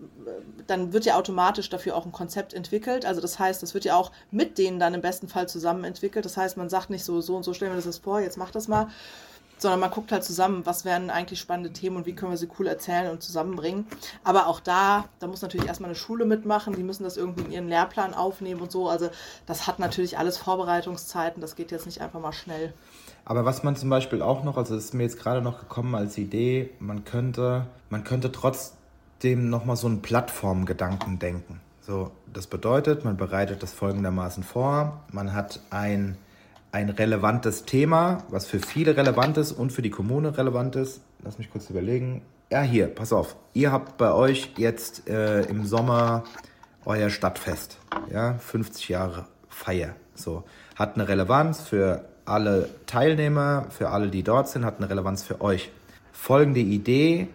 dann 0.67 0.93
wird 0.93 1.05
ja 1.05 1.15
automatisch 1.15 1.69
dafür 1.69 1.95
auch 1.95 2.05
ein 2.05 2.11
Konzept 2.11 2.53
entwickelt. 2.53 3.05
Also 3.05 3.21
das 3.21 3.39
heißt, 3.39 3.61
das 3.61 3.73
wird 3.73 3.85
ja 3.85 3.95
auch 3.95 4.11
mit 4.31 4.57
denen 4.57 4.79
dann 4.79 4.93
im 4.93 5.01
besten 5.01 5.27
Fall 5.27 5.47
zusammen 5.47 5.83
entwickelt. 5.83 6.25
Das 6.25 6.37
heißt, 6.37 6.57
man 6.57 6.69
sagt 6.69 6.89
nicht 6.89 7.03
so, 7.03 7.21
so 7.21 7.35
und 7.35 7.43
so 7.43 7.53
stellen 7.53 7.71
wir 7.71 7.77
das 7.77 7.85
jetzt 7.85 8.03
vor, 8.03 8.19
jetzt 8.19 8.37
mach 8.37 8.51
das 8.51 8.67
mal, 8.67 8.87
sondern 9.57 9.79
man 9.79 9.91
guckt 9.91 10.11
halt 10.11 10.23
zusammen, 10.23 10.65
was 10.65 10.85
wären 10.85 11.09
eigentlich 11.09 11.39
spannende 11.39 11.73
Themen 11.73 11.97
und 11.97 12.05
wie 12.05 12.13
können 12.13 12.31
wir 12.31 12.37
sie 12.37 12.49
cool 12.59 12.67
erzählen 12.67 13.11
und 13.11 13.23
zusammenbringen. 13.23 13.87
Aber 14.23 14.47
auch 14.47 14.59
da, 14.59 15.05
da 15.19 15.27
muss 15.27 15.41
natürlich 15.41 15.67
erstmal 15.67 15.89
eine 15.89 15.95
Schule 15.95 16.25
mitmachen, 16.25 16.75
die 16.75 16.83
müssen 16.83 17.03
das 17.03 17.17
irgendwie 17.17 17.43
in 17.45 17.51
ihren 17.51 17.67
Lehrplan 17.67 18.13
aufnehmen 18.13 18.61
und 18.61 18.71
so. 18.71 18.87
Also 18.87 19.09
das 19.45 19.67
hat 19.67 19.79
natürlich 19.79 20.17
alles 20.17 20.37
Vorbereitungszeiten, 20.37 21.41
das 21.41 21.55
geht 21.55 21.71
jetzt 21.71 21.85
nicht 21.85 22.01
einfach 22.01 22.19
mal 22.19 22.33
schnell. 22.33 22.73
Aber 23.25 23.43
was 23.43 23.63
man 23.63 23.75
zum 23.75 23.89
Beispiel 23.89 24.21
auch 24.21 24.43
noch, 24.43 24.57
also 24.57 24.75
das 24.75 24.85
ist 24.85 24.93
mir 24.93 25.03
jetzt 25.03 25.19
gerade 25.19 25.41
noch 25.41 25.59
gekommen 25.59 25.95
als 25.95 26.17
Idee, 26.17 26.69
man 26.79 27.03
könnte, 27.03 27.65
man 27.89 28.03
könnte 28.03 28.31
trotzdem 29.17 29.49
nochmal 29.49 29.75
so 29.75 29.87
einen 29.87 30.01
Plattformgedanken 30.03 31.17
denken. 31.17 31.59
So, 31.81 32.11
das 32.31 32.45
bedeutet, 32.45 33.03
man 33.03 33.17
bereitet 33.17 33.63
das 33.63 33.73
folgendermaßen 33.73 34.43
vor. 34.43 35.01
Man 35.11 35.33
hat 35.33 35.59
ein 35.71 36.17
ein 36.71 36.89
relevantes 36.89 37.63
Thema, 37.63 38.23
was 38.29 38.45
für 38.45 38.59
viele 38.59 38.95
relevant 38.95 39.37
ist 39.37 39.53
und 39.53 39.71
für 39.71 39.81
die 39.81 39.89
Kommune 39.89 40.37
relevant 40.37 40.75
ist. 40.75 41.01
Lass 41.23 41.39
mich 41.39 41.49
kurz 41.49 41.69
überlegen. 41.69 42.21
Ja, 42.51 42.61
hier, 42.61 42.87
pass 42.87 43.13
auf. 43.13 43.35
Ihr 43.53 43.71
habt 43.71 43.97
bei 43.97 44.11
euch 44.11 44.51
jetzt 44.57 45.09
äh, 45.09 45.43
im 45.43 45.65
Sommer 45.65 46.25
euer 46.85 47.09
Stadtfest. 47.09 47.77
Ja, 48.11 48.35
50 48.37 48.89
Jahre 48.89 49.25
Feier. 49.47 49.95
So. 50.13 50.43
Hat 50.75 50.95
eine 50.95 51.07
Relevanz 51.07 51.61
für 51.61 52.05
alle 52.25 52.69
Teilnehmer, 52.85 53.65
für 53.69 53.89
alle, 53.89 54.09
die 54.09 54.21
dort 54.21 54.49
sind, 54.49 54.63
hat 54.63 54.77
eine 54.77 54.89
Relevanz 54.89 55.23
für 55.23 55.41
euch. 55.41 55.71
Folgende 56.11 56.59
Idee, 56.59 57.29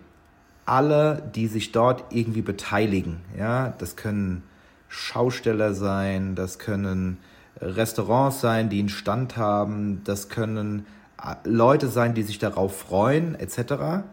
alle, 0.64 1.22
die 1.34 1.48
sich 1.48 1.72
dort 1.72 2.12
irgendwie 2.12 2.42
beteiligen, 2.42 3.20
ja, 3.38 3.74
das 3.78 3.96
können 3.96 4.42
Schausteller 4.88 5.74
sein, 5.74 6.34
das 6.34 6.58
können 6.58 7.18
Restaurants 7.60 8.40
sein, 8.40 8.68
die 8.68 8.80
einen 8.80 8.88
Stand 8.88 9.36
haben, 9.36 10.02
das 10.04 10.28
können 10.28 10.86
äh, 11.22 11.34
Leute 11.44 11.88
sein, 11.88 12.14
die 12.14 12.22
sich 12.22 12.38
darauf 12.38 12.78
freuen, 12.78 13.34
etc. 13.34 14.04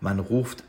Man 0.00 0.18
ruft, 0.18 0.64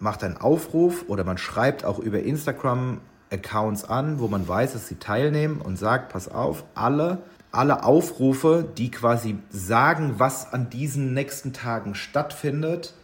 macht 0.00 0.24
einen 0.24 0.36
Aufruf 0.36 1.04
oder 1.08 1.24
man 1.24 1.38
schreibt 1.38 1.84
auch 1.84 1.98
über 1.98 2.20
Instagram 2.20 3.00
Accounts 3.30 3.84
an, 3.84 4.18
wo 4.18 4.28
man 4.28 4.46
weiß, 4.46 4.74
dass 4.74 4.88
sie 4.88 4.96
teilnehmen 4.96 5.60
und 5.60 5.78
sagt, 5.78 6.12
pass 6.12 6.28
auf, 6.28 6.64
alle, 6.74 7.18
alle 7.50 7.84
Aufrufe, 7.84 8.68
die 8.76 8.90
quasi 8.90 9.38
sagen, 9.50 10.14
was 10.18 10.52
an 10.52 10.68
diesen 10.70 11.14
nächsten 11.14 11.52
Tagen 11.52 11.94
stattfindet, 11.94 12.94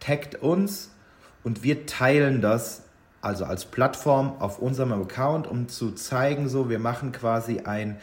taggt 0.00 0.36
uns 0.36 0.90
und 1.46 1.62
wir 1.62 1.86
teilen 1.86 2.40
das 2.40 2.82
also 3.20 3.44
als 3.44 3.66
Plattform 3.66 4.34
auf 4.40 4.58
unserem 4.58 4.92
Account, 4.92 5.46
um 5.46 5.68
zu 5.68 5.92
zeigen, 5.92 6.48
so 6.48 6.68
wir 6.68 6.80
machen 6.80 7.12
quasi 7.12 7.60
ein 7.60 7.98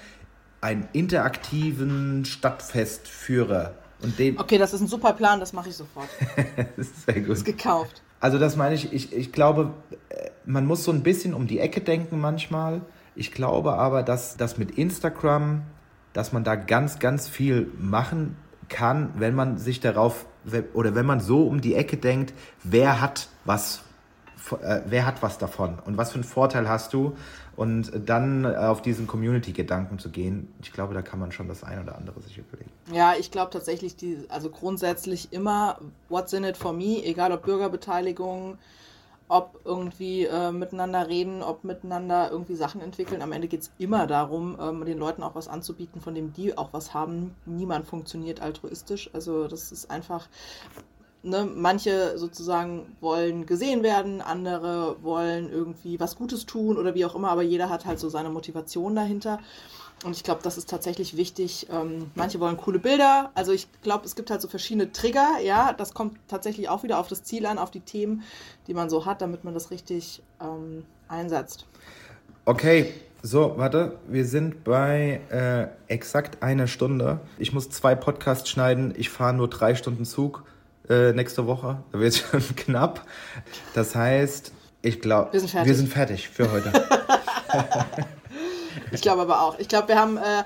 einen 0.62 0.88
interaktiven 0.94 2.24
Stadtfestführer. 2.24 3.74
Und 4.02 4.18
den 4.18 4.40
okay, 4.40 4.58
das 4.58 4.74
ist 4.74 4.80
ein 4.80 4.88
super 4.88 5.12
Plan, 5.12 5.42
das 5.42 5.52
mache 5.52 5.68
ich 5.68 5.76
sofort. 5.76 6.08
das 6.78 6.88
ist 6.88 7.06
sehr 7.06 7.20
gut. 7.20 7.32
Das 7.32 7.38
ist 7.40 7.46
gekauft. 7.46 8.02
Also 8.22 8.40
das 8.40 8.56
meine 8.56 8.76
ich, 8.76 8.94
ich, 8.94 9.12
ich 9.12 9.34
glaube, 9.34 9.74
äh, 10.08 10.30
man 10.46 10.66
muss 10.66 10.86
so 10.86 10.94
ein 10.94 11.04
bisschen 11.04 11.34
um 11.34 11.46
die 11.46 11.60
Ecke 11.60 11.82
denken 11.82 12.22
manchmal. 12.22 12.80
Ich 13.14 13.34
glaube 13.34 13.74
aber, 13.74 14.04
dass 14.04 14.38
das 14.38 14.58
mit 14.58 14.72
Instagram, 14.72 15.64
dass 16.14 16.32
man 16.32 16.46
da 16.46 16.56
ganz, 16.56 17.00
ganz 17.00 17.28
viel 17.28 17.70
machen 17.78 18.38
kann, 18.70 19.12
wenn 19.18 19.36
man 19.36 19.58
sich 19.58 19.82
darauf 19.82 20.28
oder 20.74 20.96
wenn 20.96 21.06
man 21.06 21.20
so 21.20 21.44
um 21.48 21.62
die 21.62 21.76
Ecke 21.76 21.98
denkt, 21.98 22.34
wer 22.64 23.02
hat 23.02 23.28
was, 23.46 23.82
äh, 24.62 24.82
wer 24.86 25.06
hat 25.06 25.22
was 25.22 25.38
davon 25.38 25.80
und 25.86 25.98
was 25.98 26.12
für 26.12 26.16
einen 26.16 26.24
Vorteil 26.24 26.68
hast 26.68 26.94
du 26.94 27.16
und 27.56 27.92
dann 28.06 28.46
äh, 28.46 28.56
auf 28.56 28.82
diesen 28.82 29.08
Community-Gedanken 29.08 30.00
zu 30.00 30.10
gehen, 30.10 30.54
ich 30.62 30.74
glaube, 30.74 30.94
da 30.94 31.02
kann 31.02 31.20
man 31.20 31.32
schon 31.32 31.48
das 31.48 31.64
ein 31.64 31.82
oder 31.82 31.96
andere 31.96 32.22
sich 32.22 32.38
überlegen. 32.38 32.72
Ja, 32.92 33.14
ich 33.18 33.32
glaube 33.32 33.52
tatsächlich, 33.52 33.96
die, 33.96 34.18
also 34.30 34.50
grundsätzlich 34.50 35.32
immer, 35.32 35.80
what's 36.10 36.34
in 36.34 36.44
it 36.44 36.58
for 36.58 36.74
me, 36.74 37.04
egal 37.04 37.32
ob 37.32 37.44
Bürgerbeteiligung, 37.44 38.58
ob 39.34 39.62
irgendwie 39.66 40.26
äh, 40.26 40.52
miteinander 40.52 41.08
reden, 41.08 41.42
ob 41.42 41.64
miteinander 41.64 42.30
irgendwie 42.30 42.56
Sachen 42.56 42.82
entwickeln. 42.82 43.24
Am 43.24 43.32
Ende 43.32 43.48
geht 43.48 43.62
es 43.62 43.72
immer 43.80 44.06
darum, 44.06 44.56
ähm, 44.62 44.86
den 44.86 45.00
Leuten 45.00 45.24
auch 45.24 45.34
was 45.34 45.48
anzubieten, 45.48 46.02
von 46.02 46.14
dem 46.14 46.34
die 46.34 46.56
auch 46.56 46.72
was 46.72 46.94
haben. 46.94 47.34
Niemand 47.48 47.88
funktioniert 47.88 48.42
altruistisch. 48.42 49.10
Also 49.12 49.48
das 49.48 49.72
ist 49.72 49.90
einfach, 49.90 50.30
ne, 51.24 51.50
manche 51.52 52.20
sozusagen 52.20 52.96
wollen 53.02 53.48
gesehen 53.48 53.82
werden, 53.82 54.22
andere 54.22 54.98
wollen 55.02 55.50
irgendwie 55.52 56.00
was 56.00 56.16
Gutes 56.16 56.46
tun 56.46 56.78
oder 56.78 56.94
wie 56.94 57.06
auch 57.06 57.16
immer, 57.16 57.30
aber 57.30 57.42
jeder 57.42 57.70
hat 57.70 57.88
halt 57.88 57.98
so 57.98 58.10
seine 58.10 58.30
Motivation 58.30 58.96
dahinter. 58.96 59.40
Und 60.04 60.16
ich 60.16 60.24
glaube, 60.24 60.42
das 60.44 60.58
ist 60.58 60.70
tatsächlich 60.70 61.16
wichtig. 61.16 61.68
Ähm, 61.72 62.12
manche 62.16 62.40
wollen 62.40 62.58
coole 62.58 62.80
Bilder. 62.80 63.32
Also 63.36 63.52
ich 63.52 63.68
glaube, 63.82 64.06
es 64.06 64.16
gibt 64.16 64.30
halt 64.30 64.42
so 64.42 64.48
verschiedene 64.48 64.92
Trigger. 64.92 65.40
Ja, 65.42 65.74
das 65.74 65.94
kommt 65.94 66.18
tatsächlich 66.28 66.70
auch 66.70 66.84
wieder 66.84 67.00
auf 67.00 67.08
das 67.08 67.24
Ziel 67.24 67.46
an, 67.46 67.58
auf 67.58 67.72
die 67.72 67.80
Themen, 67.80 68.24
die 68.68 68.74
man 68.74 68.90
so 68.90 69.06
hat, 69.06 69.22
damit 69.22 69.44
man 69.44 69.54
das 69.54 69.72
richtig 69.72 70.22
ähm, 70.42 70.86
einsetzt. 71.08 71.66
Okay, 72.46 72.94
so, 73.22 73.54
warte, 73.56 73.98
wir 74.10 74.26
sind 74.26 74.66
bei 74.66 75.22
äh, 75.30 75.68
exakt 75.92 76.44
einer 76.44 76.68
Stunde. 76.68 77.22
Ich 77.38 77.54
muss 77.54 77.70
zwei 77.70 77.96
Podcasts 77.96 78.50
schneiden. 78.50 78.94
Ich 78.98 79.10
fahre 79.10 79.34
nur 79.34 79.50
drei 79.50 79.76
Stunden 79.76 80.04
Zug 80.04 80.44
äh, 80.90 81.14
nächste 81.14 81.48
Woche. 81.48 81.82
Da 81.94 82.00
wird 82.00 82.12
es 82.14 82.18
schon 82.32 82.42
knapp. 82.58 83.06
Das 83.74 83.96
heißt, 83.96 84.52
ich 84.82 85.00
glaube, 85.00 85.32
wir, 85.32 85.66
wir, 85.66 85.76
sind 85.76 85.88
fertig 85.88 86.28
für 86.28 86.52
heute. 86.52 86.74
ich 88.92 89.02
glaube 89.02 89.22
aber 89.22 89.42
auch. 89.42 89.60
Ich 89.60 89.68
glaube, 89.68 89.90
wir 89.90 90.00
haben 90.00 90.18
äh, 90.18 90.44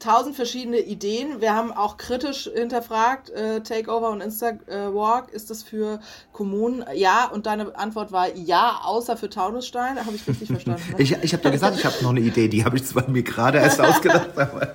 tausend 0.00 0.34
verschiedene 0.34 0.78
Ideen. 0.78 1.40
Wir 1.40 1.54
haben 1.54 1.72
auch 1.72 1.96
kritisch 1.96 2.50
hinterfragt, 2.52 3.30
äh, 3.30 3.60
Takeover 3.60 4.10
und 4.10 4.20
Instawalk, 4.20 5.30
ist 5.30 5.50
das 5.50 5.62
für 5.62 6.00
Kommunen? 6.32 6.84
Ja, 6.94 7.26
und 7.26 7.46
deine 7.46 7.76
Antwort 7.76 8.10
war 8.10 8.34
ja, 8.34 8.80
außer 8.82 9.16
für 9.16 9.30
Taunusstein. 9.30 9.98
Habe 9.98 10.16
ich 10.16 10.26
richtig 10.26 10.48
verstanden. 10.48 10.82
Ne? 10.92 10.96
ich 10.98 11.12
ich 11.22 11.32
habe 11.32 11.42
dir 11.42 11.50
gesagt, 11.50 11.76
ich 11.76 11.84
habe 11.84 11.96
noch 12.02 12.10
eine 12.10 12.20
Idee, 12.20 12.48
die 12.48 12.64
habe 12.64 12.76
ich 12.76 12.84
zwar 12.84 13.08
mir 13.08 13.22
gerade 13.22 13.58
erst 13.58 13.80
ausgedacht. 13.80 14.36
Aber 14.36 14.72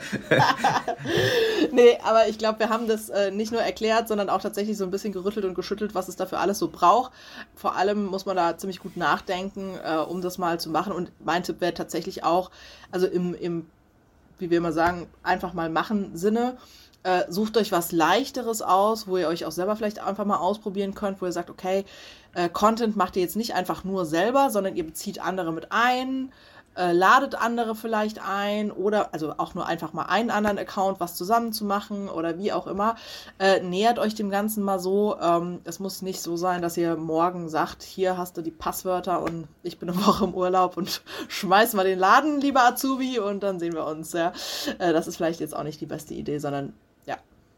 nee, 1.72 1.98
aber 2.04 2.28
ich 2.28 2.38
glaube, 2.38 2.60
wir 2.60 2.70
haben 2.70 2.88
das 2.88 3.10
äh, 3.10 3.32
nicht 3.32 3.52
nur 3.52 3.62
erklärt, 3.62 4.08
sondern 4.08 4.30
auch 4.30 4.42
tatsächlich 4.42 4.78
so 4.78 4.84
ein 4.84 4.92
bisschen 4.92 5.12
gerüttelt 5.12 5.46
und 5.46 5.56
geschüttelt, 5.56 5.96
was 5.96 6.08
es 6.08 6.16
dafür 6.16 6.40
alles 6.40 6.60
so 6.60 6.70
braucht. 6.70 7.12
Vor 7.56 7.76
allem 7.76 8.06
muss 8.06 8.26
man 8.26 8.36
da 8.36 8.58
ziemlich 8.58 8.80
gut 8.80 8.96
nachdenken, 8.96 9.74
äh, 9.84 9.98
um 9.98 10.22
das 10.22 10.38
mal 10.38 10.60
zu 10.60 10.70
machen. 10.70 10.94
Und 10.94 11.12
mein 11.24 11.44
Tipp 11.44 11.60
wäre 11.62 11.74
tatsächlich 11.74 12.24
auch, 12.24 12.52
also 12.92 13.08
im, 13.08 13.34
im 13.34 13.66
wie 14.40 14.50
wir 14.50 14.58
immer 14.58 14.72
sagen, 14.72 15.08
einfach 15.24 15.54
mal 15.54 15.70
machen 15.70 16.16
Sinne. 16.16 16.58
Äh, 17.04 17.26
sucht 17.30 17.56
euch 17.58 17.72
was 17.72 17.92
Leichteres 17.92 18.62
aus, 18.64 19.08
wo 19.08 19.18
ihr 19.18 19.28
euch 19.28 19.46
auch 19.46 19.52
selber 19.52 19.76
vielleicht 19.76 20.00
einfach 20.00 20.26
mal 20.26 20.38
ausprobieren 20.38 20.96
könnt, 20.96 21.22
wo 21.22 21.26
ihr 21.26 21.32
sagt, 21.32 21.52
okay, 21.52 21.86
äh, 22.34 22.50
Content 22.50 22.96
macht 22.96 23.16
ihr 23.16 23.22
jetzt 23.22 23.36
nicht 23.36 23.54
einfach 23.54 23.84
nur 23.84 24.06
selber, 24.06 24.50
sondern 24.50 24.76
ihr 24.76 24.86
bezieht 24.86 25.20
andere 25.20 25.54
mit 25.54 25.68
ein. 25.72 26.32
Äh, 26.78 26.92
ladet 26.92 27.36
andere 27.36 27.76
vielleicht 27.76 28.20
ein 28.20 28.72
oder 28.72 29.14
also 29.14 29.34
auch 29.38 29.56
nur 29.56 29.66
einfach 29.66 29.94
mal 29.94 30.04
einen 30.04 30.30
anderen 30.30 30.58
Account 30.58 31.00
was 31.00 31.16
zusammen 31.16 31.54
zu 31.54 31.66
machen 31.66 32.10
oder 32.10 32.38
wie 32.38 32.52
auch 32.52 32.68
immer. 32.68 32.96
Äh, 33.40 33.62
nähert 33.62 34.00
euch 34.00 34.16
dem 34.16 34.30
Ganzen 34.30 34.64
mal 34.64 34.80
so. 34.80 35.18
Ähm, 35.20 35.62
es 35.64 35.80
muss 35.80 36.02
nicht 36.02 36.22
so 36.22 36.38
sein, 36.38 36.62
dass 36.62 36.78
ihr 36.78 36.96
morgen 36.96 37.50
sagt, 37.50 37.84
hier 37.84 38.18
hast 38.18 38.38
du 38.38 38.42
die 38.42 38.52
Passwörter 38.52 39.22
und 39.22 39.48
ich 39.64 39.80
bin 39.80 39.90
eine 39.90 39.98
Woche 40.06 40.26
im 40.26 40.34
Urlaub 40.34 40.78
und 40.78 41.02
schmeiß 41.28 41.74
mal 41.74 41.86
den 41.86 42.00
Laden, 42.00 42.42
lieber 42.42 42.64
Azubi, 42.64 43.20
und 43.20 43.44
dann 43.44 43.60
sehen 43.60 43.74
wir 43.74 43.86
uns. 43.86 44.14
Ja. 44.14 44.34
Äh, 44.80 44.94
das 44.94 45.08
ist 45.08 45.18
vielleicht 45.18 45.40
jetzt 45.40 45.56
auch 45.56 45.64
nicht 45.64 45.82
die 45.82 45.86
beste 45.86 46.14
Idee, 46.14 46.40
sondern 46.40 46.74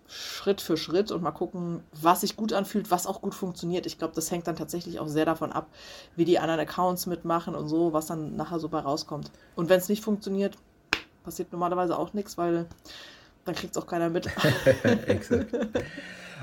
Schritt 0.07 0.61
für 0.61 0.77
Schritt 0.77 1.11
und 1.11 1.21
mal 1.21 1.31
gucken, 1.31 1.83
was 1.91 2.21
sich 2.21 2.35
gut 2.35 2.53
anfühlt, 2.53 2.89
was 2.91 3.07
auch 3.07 3.21
gut 3.21 3.35
funktioniert. 3.35 3.85
Ich 3.85 3.97
glaube, 3.97 4.15
das 4.15 4.31
hängt 4.31 4.47
dann 4.47 4.55
tatsächlich 4.55 4.99
auch 4.99 5.07
sehr 5.07 5.25
davon 5.25 5.51
ab, 5.51 5.67
wie 6.15 6.25
die 6.25 6.39
anderen 6.39 6.61
Accounts 6.61 7.05
mitmachen 7.05 7.55
und 7.55 7.67
so, 7.67 7.93
was 7.93 8.07
dann 8.07 8.35
nachher 8.35 8.59
so 8.59 8.69
bei 8.69 8.79
rauskommt. 8.79 9.31
Und 9.55 9.69
wenn 9.69 9.79
es 9.79 9.89
nicht 9.89 10.03
funktioniert, 10.03 10.57
passiert 11.23 11.51
normalerweise 11.51 11.97
auch 11.97 12.13
nichts, 12.13 12.37
weil 12.37 12.67
dann 13.45 13.55
kriegt 13.55 13.75
es 13.75 13.81
auch 13.81 13.87
keiner 13.87 14.09
mit. 14.09 14.27
Exakt. 15.07 15.53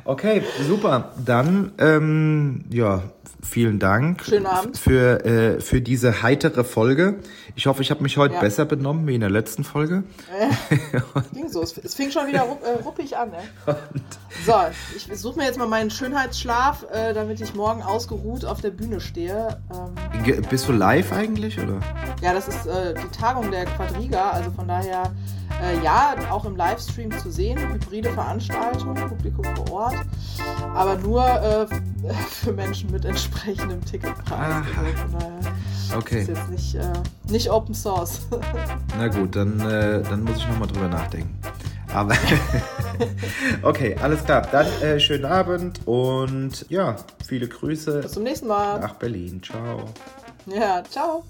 Okay, 0.04 0.42
super. 0.66 1.12
Dann, 1.24 1.72
ähm, 1.78 2.64
ja, 2.70 3.02
vielen 3.42 3.78
Dank 3.78 4.22
Schönen 4.24 4.46
Abend. 4.46 4.76
Für, 4.78 5.24
äh, 5.24 5.60
für 5.60 5.80
diese 5.80 6.22
heitere 6.22 6.64
Folge. 6.64 7.16
Ich 7.56 7.66
hoffe, 7.66 7.82
ich 7.82 7.90
habe 7.90 8.02
mich 8.02 8.16
heute 8.16 8.34
Ja. 8.34 8.40
besser 8.40 8.64
benommen 8.64 9.06
wie 9.06 9.14
in 9.14 9.20
der 9.20 9.30
letzten 9.30 9.64
Folge. 9.64 10.02
Äh, 10.38 10.76
ging 11.34 11.48
so. 11.48 11.62
Es, 11.62 11.76
es 11.78 11.94
fing 11.94 12.10
schon 12.10 12.26
wieder 12.26 12.42
rupp, 12.42 12.62
äh, 12.64 12.82
ruppig 12.82 13.16
an. 13.16 13.30
Ne? 13.30 13.76
So, 14.44 14.52
ich 14.96 15.06
suche 15.18 15.38
mir 15.38 15.44
jetzt 15.46 15.58
mal 15.58 15.68
meinen 15.68 15.90
Schönheitsschlaf, 15.90 16.84
äh, 16.92 17.12
damit 17.14 17.40
ich 17.40 17.54
morgen 17.54 17.82
ausgeruht 17.82 18.44
auf 18.44 18.60
der 18.60 18.70
Bühne 18.70 19.00
stehe. 19.00 19.58
Ähm, 19.72 20.22
Ge- 20.24 20.40
Bist 20.50 20.68
du 20.68 20.72
live 20.72 21.12
eigentlich, 21.12 21.58
oder? 21.58 21.80
ja, 22.22 22.32
das 22.34 22.48
ist 22.48 22.66
äh, 22.66 22.94
die 22.94 23.16
Tagung 23.16 23.50
der 23.50 23.64
Quadriga, 23.66 24.30
also 24.30 24.50
von 24.50 24.66
daher 24.68 25.12
äh, 25.62 25.82
ja, 25.82 26.14
auch 26.30 26.44
im 26.44 26.56
Livestream 26.56 27.10
zu 27.18 27.30
sehen, 27.30 27.58
hybride 27.58 28.10
Veranstaltung, 28.12 28.94
Publikum 28.94 29.44
vor 29.56 29.72
Ort, 29.72 29.96
aber 30.74 30.96
nur 30.96 31.24
äh, 31.24 31.66
für 32.30 32.52
Menschen 32.52 32.90
mit 32.90 33.04
entsprechendem 33.04 33.84
Ticketpreis. 33.84 34.64
Also 34.76 35.96
Okay. 35.96 36.22
ist 36.22 36.28
jetzt 36.28 36.50
nicht, 36.50 36.74
äh, 36.74 36.92
nicht 37.28 37.50
Open 37.50 37.74
Source. 37.74 38.20
Na 38.98 39.08
gut, 39.08 39.36
dann, 39.36 39.60
äh, 39.60 40.02
dann 40.02 40.24
muss 40.24 40.38
ich 40.38 40.48
nochmal 40.48 40.66
drüber 40.68 40.88
nachdenken. 40.88 41.38
Aber 41.92 42.14
okay, 43.62 43.96
alles 44.02 44.24
klar. 44.24 44.42
Dann 44.50 44.66
äh, 44.82 44.98
schönen 44.98 45.24
Abend 45.26 45.80
und 45.86 46.66
ja, 46.68 46.96
viele 47.24 47.46
Grüße 47.46 48.00
Bis 48.00 48.12
zum 48.12 48.24
nächsten 48.24 48.48
Mal. 48.48 48.80
nach 48.80 48.94
Berlin. 48.94 49.40
Ciao. 49.42 49.84
Ja, 50.46 50.82
ciao. 50.90 51.24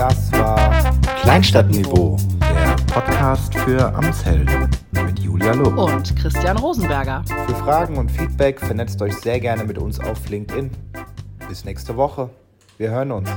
Das 0.00 0.32
war 0.32 0.94
Kleinstadtniveau, 1.20 2.16
der 2.40 2.74
Podcast 2.86 3.54
für 3.54 3.94
Amtshelden 3.94 4.70
mit 4.92 5.18
Julia 5.18 5.52
Lob. 5.52 5.76
Und 5.76 6.16
Christian 6.16 6.56
Rosenberger. 6.56 7.22
Für 7.46 7.54
Fragen 7.56 7.98
und 7.98 8.10
Feedback 8.10 8.58
vernetzt 8.60 9.02
euch 9.02 9.14
sehr 9.16 9.38
gerne 9.40 9.62
mit 9.62 9.76
uns 9.76 10.00
auf 10.00 10.26
LinkedIn. 10.26 10.70
Bis 11.50 11.66
nächste 11.66 11.98
Woche. 11.98 12.30
Wir 12.78 12.92
hören 12.92 13.12
uns. 13.12 13.28